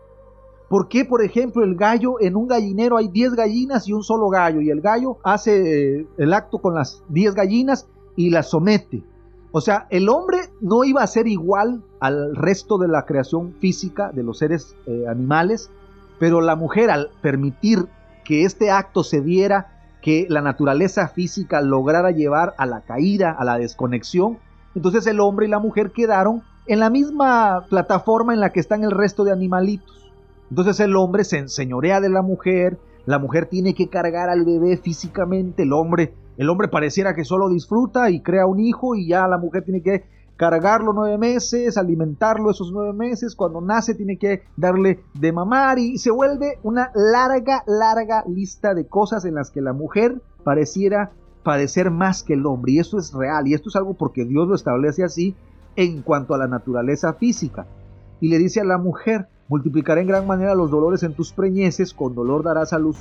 ¿Por 0.72 0.88
qué, 0.88 1.04
por 1.04 1.22
ejemplo, 1.22 1.64
el 1.64 1.74
gallo 1.74 2.18
en 2.18 2.34
un 2.34 2.48
gallinero 2.48 2.96
hay 2.96 3.08
10 3.08 3.34
gallinas 3.34 3.86
y 3.86 3.92
un 3.92 4.02
solo 4.02 4.30
gallo? 4.30 4.62
Y 4.62 4.70
el 4.70 4.80
gallo 4.80 5.18
hace 5.22 5.98
eh, 5.98 6.06
el 6.16 6.32
acto 6.32 6.62
con 6.62 6.74
las 6.74 7.02
10 7.10 7.34
gallinas 7.34 7.86
y 8.16 8.30
las 8.30 8.48
somete. 8.48 9.04
O 9.50 9.60
sea, 9.60 9.86
el 9.90 10.08
hombre 10.08 10.38
no 10.62 10.84
iba 10.84 11.02
a 11.02 11.06
ser 11.06 11.28
igual 11.28 11.82
al 12.00 12.34
resto 12.34 12.78
de 12.78 12.88
la 12.88 13.04
creación 13.04 13.52
física 13.60 14.12
de 14.14 14.22
los 14.22 14.38
seres 14.38 14.74
eh, 14.86 15.04
animales, 15.06 15.68
pero 16.18 16.40
la 16.40 16.56
mujer 16.56 16.90
al 16.90 17.10
permitir 17.20 17.84
que 18.24 18.44
este 18.44 18.70
acto 18.70 19.04
se 19.04 19.20
diera, 19.20 19.78
que 20.00 20.24
la 20.30 20.40
naturaleza 20.40 21.06
física 21.08 21.60
lograra 21.60 22.12
llevar 22.12 22.54
a 22.56 22.64
la 22.64 22.80
caída, 22.80 23.30
a 23.38 23.44
la 23.44 23.58
desconexión, 23.58 24.38
entonces 24.74 25.06
el 25.06 25.20
hombre 25.20 25.44
y 25.44 25.50
la 25.50 25.58
mujer 25.58 25.92
quedaron 25.92 26.42
en 26.66 26.80
la 26.80 26.88
misma 26.88 27.66
plataforma 27.68 28.32
en 28.32 28.40
la 28.40 28.52
que 28.52 28.60
están 28.60 28.84
el 28.84 28.90
resto 28.90 29.24
de 29.24 29.32
animalitos. 29.32 30.01
Entonces 30.52 30.80
el 30.80 30.96
hombre 30.96 31.24
se 31.24 31.38
enseñorea 31.38 32.02
de 32.02 32.10
la 32.10 32.20
mujer, 32.20 32.78
la 33.06 33.18
mujer 33.18 33.46
tiene 33.46 33.72
que 33.72 33.88
cargar 33.88 34.28
al 34.28 34.44
bebé 34.44 34.76
físicamente, 34.76 35.62
el 35.62 35.72
hombre 35.72 36.12
el 36.36 36.50
hombre 36.50 36.68
pareciera 36.68 37.14
que 37.14 37.24
solo 37.24 37.48
disfruta 37.48 38.10
y 38.10 38.20
crea 38.20 38.44
un 38.44 38.60
hijo 38.60 38.94
y 38.94 39.08
ya 39.08 39.26
la 39.28 39.38
mujer 39.38 39.64
tiene 39.64 39.80
que 39.80 40.04
cargarlo 40.36 40.92
nueve 40.92 41.16
meses, 41.16 41.78
alimentarlo 41.78 42.50
esos 42.50 42.70
nueve 42.70 42.92
meses, 42.92 43.34
cuando 43.34 43.62
nace 43.62 43.94
tiene 43.94 44.18
que 44.18 44.42
darle 44.58 45.00
de 45.14 45.32
mamar 45.32 45.78
y 45.78 45.96
se 45.96 46.10
vuelve 46.10 46.58
una 46.62 46.92
larga, 46.94 47.64
larga 47.66 48.22
lista 48.28 48.74
de 48.74 48.86
cosas 48.86 49.24
en 49.24 49.36
las 49.36 49.50
que 49.50 49.62
la 49.62 49.72
mujer 49.72 50.20
pareciera 50.44 51.12
padecer 51.44 51.90
más 51.90 52.22
que 52.22 52.34
el 52.34 52.44
hombre 52.44 52.72
y 52.72 52.78
esto 52.78 52.98
es 52.98 53.14
real 53.14 53.48
y 53.48 53.54
esto 53.54 53.70
es 53.70 53.76
algo 53.76 53.94
porque 53.94 54.26
Dios 54.26 54.46
lo 54.46 54.54
establece 54.54 55.02
así 55.02 55.34
en 55.76 56.02
cuanto 56.02 56.34
a 56.34 56.38
la 56.38 56.46
naturaleza 56.46 57.14
física. 57.14 57.66
Y 58.20 58.28
le 58.28 58.36
dice 58.36 58.60
a 58.60 58.64
la 58.64 58.76
mujer, 58.76 59.28
multiplicaré 59.52 60.00
en 60.00 60.06
gran 60.06 60.26
manera 60.26 60.54
los 60.54 60.70
dolores 60.70 61.02
en 61.02 61.12
tus 61.12 61.30
preñeces, 61.34 61.92
con 61.92 62.14
dolor 62.14 62.42
darás 62.42 62.72
a 62.72 62.78
luz 62.78 62.96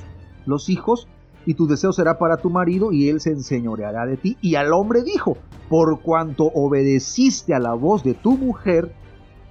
los 0.45 0.67
hijos, 0.67 1.07
y 1.45 1.53
tu 1.53 1.65
deseo 1.65 1.93
será 1.93 2.19
para 2.19 2.37
tu 2.37 2.49
marido 2.49 2.91
y 2.91 3.07
él 3.07 3.21
se 3.21 3.29
enseñoreará 3.29 4.05
de 4.05 4.17
ti. 4.17 4.37
Y 4.41 4.55
al 4.55 4.73
hombre 4.73 5.01
dijo, 5.01 5.37
por 5.69 6.01
cuanto 6.01 6.51
obedeciste 6.53 7.53
a 7.53 7.59
la 7.59 7.73
voz 7.73 8.03
de 8.03 8.15
tu 8.15 8.35
mujer 8.37 8.93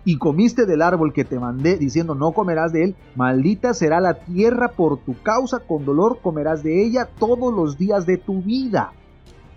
y 0.04 0.18
comiste 0.18 0.66
del 0.66 0.82
árbol 0.82 1.14
que 1.14 1.24
te 1.24 1.40
mandé 1.40 1.78
diciendo 1.78 2.14
no 2.14 2.32
comerás 2.32 2.70
de 2.74 2.84
él, 2.84 2.96
maldita 3.16 3.72
será 3.72 3.98
la 4.02 4.22
tierra 4.22 4.68
por 4.68 4.98
tu 4.98 5.18
causa, 5.22 5.60
con 5.60 5.86
dolor 5.86 6.18
comerás 6.20 6.62
de 6.62 6.84
ella 6.84 7.08
todos 7.18 7.54
los 7.54 7.78
días 7.78 8.04
de 8.04 8.18
tu 8.18 8.42
vida. 8.42 8.92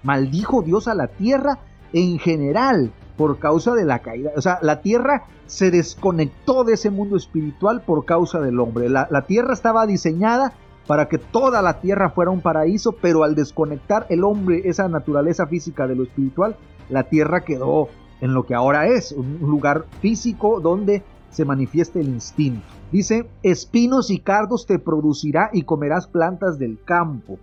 Maldijo 0.02 0.62
Dios 0.62 0.88
a 0.88 0.96
la 0.96 1.08
tierra 1.08 1.60
en 1.92 2.20
general 2.20 2.94
por 3.18 3.40
causa 3.40 3.74
de 3.76 3.86
la 3.86 4.00
caída. 4.00 4.32
O 4.36 4.42
sea, 4.42 4.60
la 4.62 4.82
tierra 4.82 5.26
se 5.46 5.72
desconectó 5.72 6.64
de 6.64 6.74
ese 6.74 6.90
mundo 6.90 7.16
espiritual 7.16 7.82
por 7.82 8.06
causa 8.06 8.40
del 8.40 8.60
hombre. 8.60 8.90
La, 8.90 9.08
la 9.12 9.24
tierra 9.24 9.54
estaba 9.54 9.86
diseñada 9.86 10.54
para 10.88 11.08
que 11.08 11.18
toda 11.18 11.62
la 11.62 11.80
tierra 11.80 12.10
fuera 12.10 12.32
un 12.32 12.42
paraíso, 12.42 12.94
pero 12.94 13.24
al 13.24 13.36
desconectar 13.36 14.06
el 14.10 14.24
hombre 14.24 14.62
esa 14.66 14.88
naturaleza 14.88 15.48
física 15.48 15.88
de 15.88 15.96
lo 15.96 16.04
espiritual, 16.04 16.58
la 16.90 17.04
tierra 17.04 17.44
quedó 17.44 17.88
en 18.22 18.34
lo 18.34 18.46
que 18.46 18.56
ahora 18.56 18.88
es, 18.88 19.12
un 19.12 19.40
lugar 19.42 19.86
físico 20.02 20.60
donde 20.60 21.04
se 21.30 21.46
manifiesta 21.46 22.00
el 22.00 22.10
instinto. 22.10 22.66
Dice, 22.92 23.28
espinos 23.42 24.12
y 24.12 24.20
cardos 24.20 24.68
te 24.68 24.80
producirá 24.80 25.50
y 25.52 25.64
comerás 25.64 26.08
plantas 26.08 26.60
del 26.60 26.80
campo. 26.86 27.40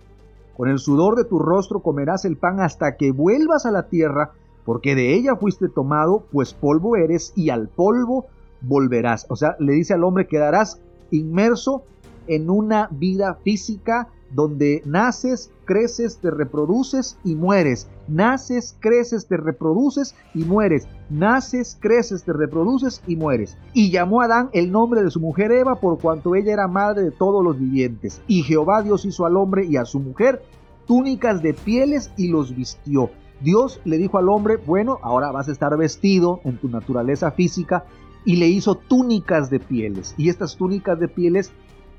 Con 0.55 0.69
el 0.69 0.79
sudor 0.79 1.15
de 1.15 1.25
tu 1.25 1.39
rostro 1.39 1.81
comerás 1.81 2.25
el 2.25 2.37
pan 2.37 2.61
hasta 2.61 2.95
que 2.95 3.11
vuelvas 3.11 3.65
a 3.65 3.71
la 3.71 3.83
tierra, 3.83 4.31
porque 4.65 4.95
de 4.95 5.13
ella 5.13 5.35
fuiste 5.35 5.69
tomado, 5.69 6.25
pues 6.31 6.53
polvo 6.53 6.95
eres 6.95 7.33
y 7.35 7.49
al 7.49 7.67
polvo 7.67 8.27
volverás. 8.61 9.25
O 9.29 9.35
sea, 9.35 9.55
le 9.59 9.73
dice 9.73 9.93
al 9.93 10.03
hombre, 10.03 10.27
quedarás 10.27 10.81
inmerso 11.09 11.83
en 12.27 12.49
una 12.49 12.87
vida 12.91 13.35
física 13.43 14.09
donde 14.33 14.81
naces, 14.85 15.51
creces, 15.65 16.17
te 16.17 16.31
reproduces 16.31 17.17
y 17.23 17.35
mueres. 17.35 17.89
Naces, 18.07 18.77
creces, 18.79 19.27
te 19.27 19.37
reproduces 19.37 20.15
y 20.33 20.43
mueres. 20.43 20.87
Naces, 21.09 21.77
creces, 21.79 22.23
te 22.23 22.33
reproduces 22.33 23.01
y 23.07 23.15
mueres. 23.15 23.57
Y 23.73 23.91
llamó 23.91 24.21
a 24.21 24.25
Adán 24.25 24.49
el 24.53 24.71
nombre 24.71 25.03
de 25.03 25.11
su 25.11 25.19
mujer 25.19 25.51
Eva 25.51 25.75
por 25.75 25.99
cuanto 25.99 26.35
ella 26.35 26.53
era 26.53 26.67
madre 26.67 27.03
de 27.03 27.11
todos 27.11 27.43
los 27.43 27.59
vivientes. 27.59 28.21
Y 28.27 28.43
Jehová 28.43 28.81
Dios 28.83 29.05
hizo 29.05 29.25
al 29.25 29.35
hombre 29.35 29.65
y 29.65 29.77
a 29.77 29.85
su 29.85 29.99
mujer 29.99 30.41
túnicas 30.87 31.41
de 31.41 31.53
pieles 31.53 32.11
y 32.17 32.29
los 32.29 32.55
vistió. 32.55 33.09
Dios 33.41 33.81
le 33.85 33.97
dijo 33.97 34.17
al 34.17 34.29
hombre, 34.29 34.57
bueno, 34.57 34.99
ahora 35.01 35.31
vas 35.31 35.49
a 35.49 35.51
estar 35.51 35.75
vestido 35.77 36.41
en 36.43 36.57
tu 36.57 36.69
naturaleza 36.69 37.31
física 37.31 37.85
y 38.25 38.35
le 38.35 38.47
hizo 38.47 38.75
túnicas 38.75 39.49
de 39.49 39.59
pieles. 39.59 40.13
Y 40.17 40.29
estas 40.29 40.55
túnicas 40.55 40.99
de 40.99 41.07
pieles 41.07 41.51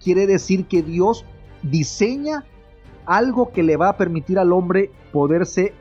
quiere 0.03 0.27
decir 0.27 0.67
que 0.67 0.83
Dios 0.83 1.25
diseña 1.63 2.45
algo 3.07 3.51
que 3.51 3.63
le 3.63 3.77
va 3.77 3.89
a 3.89 3.97
permitir 3.97 4.39
al 4.39 4.53
hombre 4.53 4.91
poderse 5.13 5.75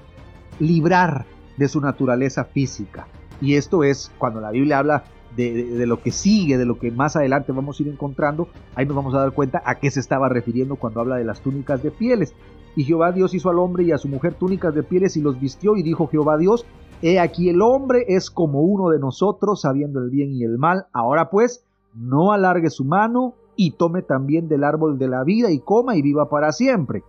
librar 0.59 1.25
de 1.57 1.67
su 1.67 1.79
naturaleza 1.79 2.45
física. 2.45 3.07
Y 3.39 3.55
esto 3.55 3.83
es 3.83 4.11
cuando 4.17 4.41
la 4.41 4.51
Biblia 4.51 4.79
habla 4.79 5.03
de, 5.35 5.85
lo 5.85 6.01
que 6.01 6.11
sigue, 6.11 6.57
de 6.57 6.65
lo 6.65 6.77
que 6.77 6.91
más 6.91 7.15
adelante 7.15 7.51
vamos 7.51 7.79
a 7.79 7.83
ir 7.83 7.89
encontrando, 7.89 8.47
ahí 8.75 8.85
nos 8.85 8.95
vamos 8.95 9.13
a 9.13 9.19
dar 9.19 9.31
cuenta 9.31 9.61
a 9.65 9.75
qué 9.75 9.89
se 9.91 9.99
estaba 9.99 10.29
refiriendo 10.29 10.75
cuando 10.75 10.99
habla 10.99 11.15
de 11.15 11.23
las 11.23 11.41
túnicas 11.41 11.81
de 11.81 11.91
pieles. 11.91 12.33
Y 12.75 12.83
Jehová 12.83 13.11
Dios 13.11 13.33
hizo 13.33 13.49
al 13.49 13.59
hombre 13.59 13.83
y 13.83 13.91
a 13.91 13.97
su 13.97 14.07
mujer 14.07 14.33
túnicas 14.35 14.73
de 14.73 14.83
pieles 14.83 15.17
y 15.17 15.21
los 15.21 15.39
vistió 15.39 15.75
y 15.75 15.83
dijo 15.83 16.07
Jehová 16.07 16.37
Dios, 16.37 16.65
he 17.01 17.19
aquí 17.19 17.49
el 17.49 17.61
hombre 17.61 18.05
es 18.07 18.29
como 18.29 18.61
uno 18.61 18.89
de 18.89 18.99
nosotros, 18.99 19.61
sabiendo 19.61 19.99
el 19.99 20.09
bien 20.09 20.31
y 20.31 20.43
el 20.43 20.57
mal. 20.57 20.85
Ahora 20.93 21.29
pues, 21.29 21.65
no 21.93 22.31
alargue 22.31 22.69
su 22.69 22.85
mano 22.85 23.35
y 23.55 23.71
tome 23.71 24.01
también 24.01 24.47
del 24.47 24.63
árbol 24.63 24.97
de 24.97 25.07
la 25.07 25.23
vida 25.23 25.51
y 25.51 25.59
coma 25.59 25.95
y 25.95 26.01
viva 26.01 26.29
para 26.29 26.51
siempre. 26.51 27.03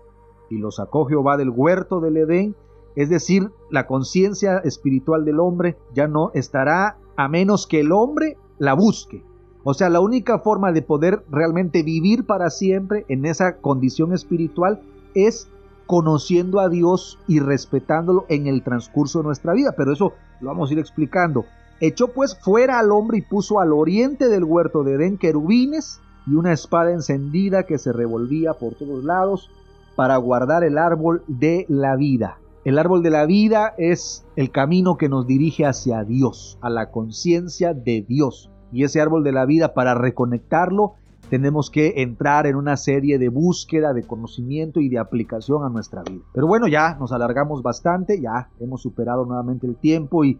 Y 0.50 0.58
lo 0.58 0.70
sacó 0.70 1.06
Jehová 1.06 1.36
del 1.36 1.50
huerto 1.50 2.00
del 2.00 2.16
Edén, 2.16 2.54
es 2.94 3.08
decir, 3.08 3.50
la 3.70 3.86
conciencia 3.86 4.58
espiritual 4.58 5.24
del 5.24 5.40
hombre 5.40 5.78
ya 5.94 6.08
no 6.08 6.30
estará 6.34 6.98
a 7.16 7.28
menos 7.28 7.66
que 7.66 7.80
el 7.80 7.92
hombre 7.92 8.36
la 8.58 8.74
busque. 8.74 9.22
O 9.64 9.74
sea, 9.74 9.88
la 9.88 10.00
única 10.00 10.38
forma 10.38 10.72
de 10.72 10.82
poder 10.82 11.24
realmente 11.30 11.82
vivir 11.82 12.26
para 12.26 12.50
siempre 12.50 13.04
en 13.08 13.24
esa 13.24 13.58
condición 13.58 14.12
espiritual 14.12 14.80
es 15.14 15.48
conociendo 15.86 16.58
a 16.58 16.68
Dios 16.68 17.18
y 17.28 17.40
respetándolo 17.40 18.24
en 18.28 18.46
el 18.46 18.62
transcurso 18.62 19.20
de 19.20 19.26
nuestra 19.26 19.52
vida. 19.52 19.74
Pero 19.76 19.92
eso 19.92 20.12
lo 20.40 20.48
vamos 20.48 20.70
a 20.70 20.72
ir 20.72 20.78
explicando. 20.78 21.44
Echó 21.80 22.08
pues 22.08 22.36
fuera 22.38 22.78
al 22.78 22.92
hombre 22.92 23.18
y 23.18 23.22
puso 23.22 23.60
al 23.60 23.72
oriente 23.72 24.28
del 24.28 24.44
huerto 24.44 24.84
de 24.84 24.94
Edén 24.94 25.18
querubines 25.18 26.00
y 26.26 26.34
una 26.34 26.52
espada 26.52 26.92
encendida 26.92 27.64
que 27.64 27.78
se 27.78 27.92
revolvía 27.92 28.54
por 28.54 28.74
todos 28.74 29.04
lados 29.04 29.50
para 29.96 30.16
guardar 30.16 30.64
el 30.64 30.78
árbol 30.78 31.22
de 31.26 31.66
la 31.68 31.96
vida. 31.96 32.38
El 32.64 32.78
árbol 32.78 33.02
de 33.02 33.10
la 33.10 33.26
vida 33.26 33.74
es 33.76 34.24
el 34.36 34.52
camino 34.52 34.96
que 34.96 35.08
nos 35.08 35.26
dirige 35.26 35.66
hacia 35.66 36.04
Dios, 36.04 36.58
a 36.60 36.70
la 36.70 36.92
conciencia 36.92 37.74
de 37.74 38.02
Dios. 38.02 38.50
Y 38.70 38.84
ese 38.84 39.00
árbol 39.00 39.24
de 39.24 39.32
la 39.32 39.46
vida, 39.46 39.74
para 39.74 39.94
reconectarlo, 39.94 40.94
tenemos 41.28 41.70
que 41.70 42.02
entrar 42.02 42.46
en 42.46 42.54
una 42.54 42.76
serie 42.76 43.18
de 43.18 43.30
búsqueda, 43.30 43.92
de 43.92 44.04
conocimiento 44.04 44.78
y 44.78 44.88
de 44.88 45.00
aplicación 45.00 45.64
a 45.64 45.70
nuestra 45.70 46.04
vida. 46.04 46.22
Pero 46.32 46.46
bueno, 46.46 46.68
ya 46.68 46.94
nos 47.00 47.10
alargamos 47.10 47.64
bastante, 47.64 48.20
ya 48.20 48.48
hemos 48.60 48.80
superado 48.80 49.24
nuevamente 49.24 49.66
el 49.66 49.74
tiempo 49.74 50.24
y 50.24 50.38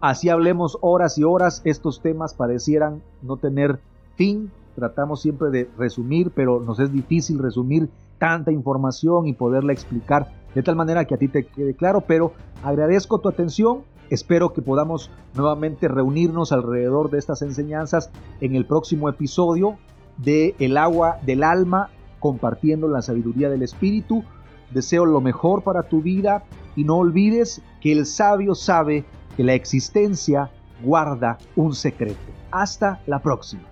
así 0.00 0.30
hablemos 0.30 0.78
horas 0.80 1.16
y 1.16 1.22
horas, 1.22 1.62
estos 1.64 2.02
temas 2.02 2.34
parecieran 2.34 3.02
no 3.22 3.36
tener 3.36 3.78
fin. 4.16 4.50
Tratamos 4.74 5.22
siempre 5.22 5.50
de 5.50 5.70
resumir, 5.78 6.32
pero 6.34 6.60
nos 6.60 6.80
es 6.80 6.92
difícil 6.92 7.38
resumir 7.38 7.88
tanta 8.18 8.50
información 8.50 9.28
y 9.28 9.34
poderla 9.34 9.72
explicar 9.72 10.41
de 10.54 10.62
tal 10.62 10.76
manera 10.76 11.04
que 11.04 11.14
a 11.14 11.18
ti 11.18 11.28
te 11.28 11.44
quede 11.44 11.74
claro, 11.74 12.02
pero 12.02 12.32
agradezco 12.62 13.18
tu 13.20 13.28
atención. 13.28 13.82
Espero 14.10 14.52
que 14.52 14.60
podamos 14.60 15.10
nuevamente 15.34 15.88
reunirnos 15.88 16.52
alrededor 16.52 17.10
de 17.10 17.18
estas 17.18 17.40
enseñanzas 17.42 18.10
en 18.40 18.54
el 18.54 18.66
próximo 18.66 19.08
episodio 19.08 19.78
de 20.18 20.54
El 20.58 20.76
agua 20.76 21.18
del 21.22 21.42
alma, 21.42 21.88
compartiendo 22.20 22.88
la 22.88 23.00
sabiduría 23.00 23.48
del 23.48 23.62
Espíritu. 23.62 24.24
Deseo 24.70 25.06
lo 25.06 25.20
mejor 25.20 25.62
para 25.62 25.84
tu 25.84 26.02
vida 26.02 26.44
y 26.76 26.84
no 26.84 26.96
olvides 26.96 27.62
que 27.80 27.92
el 27.92 28.06
sabio 28.06 28.54
sabe 28.54 29.04
que 29.36 29.44
la 29.44 29.54
existencia 29.54 30.50
guarda 30.82 31.38
un 31.56 31.74
secreto. 31.74 32.20
Hasta 32.50 33.00
la 33.06 33.20
próxima. 33.20 33.71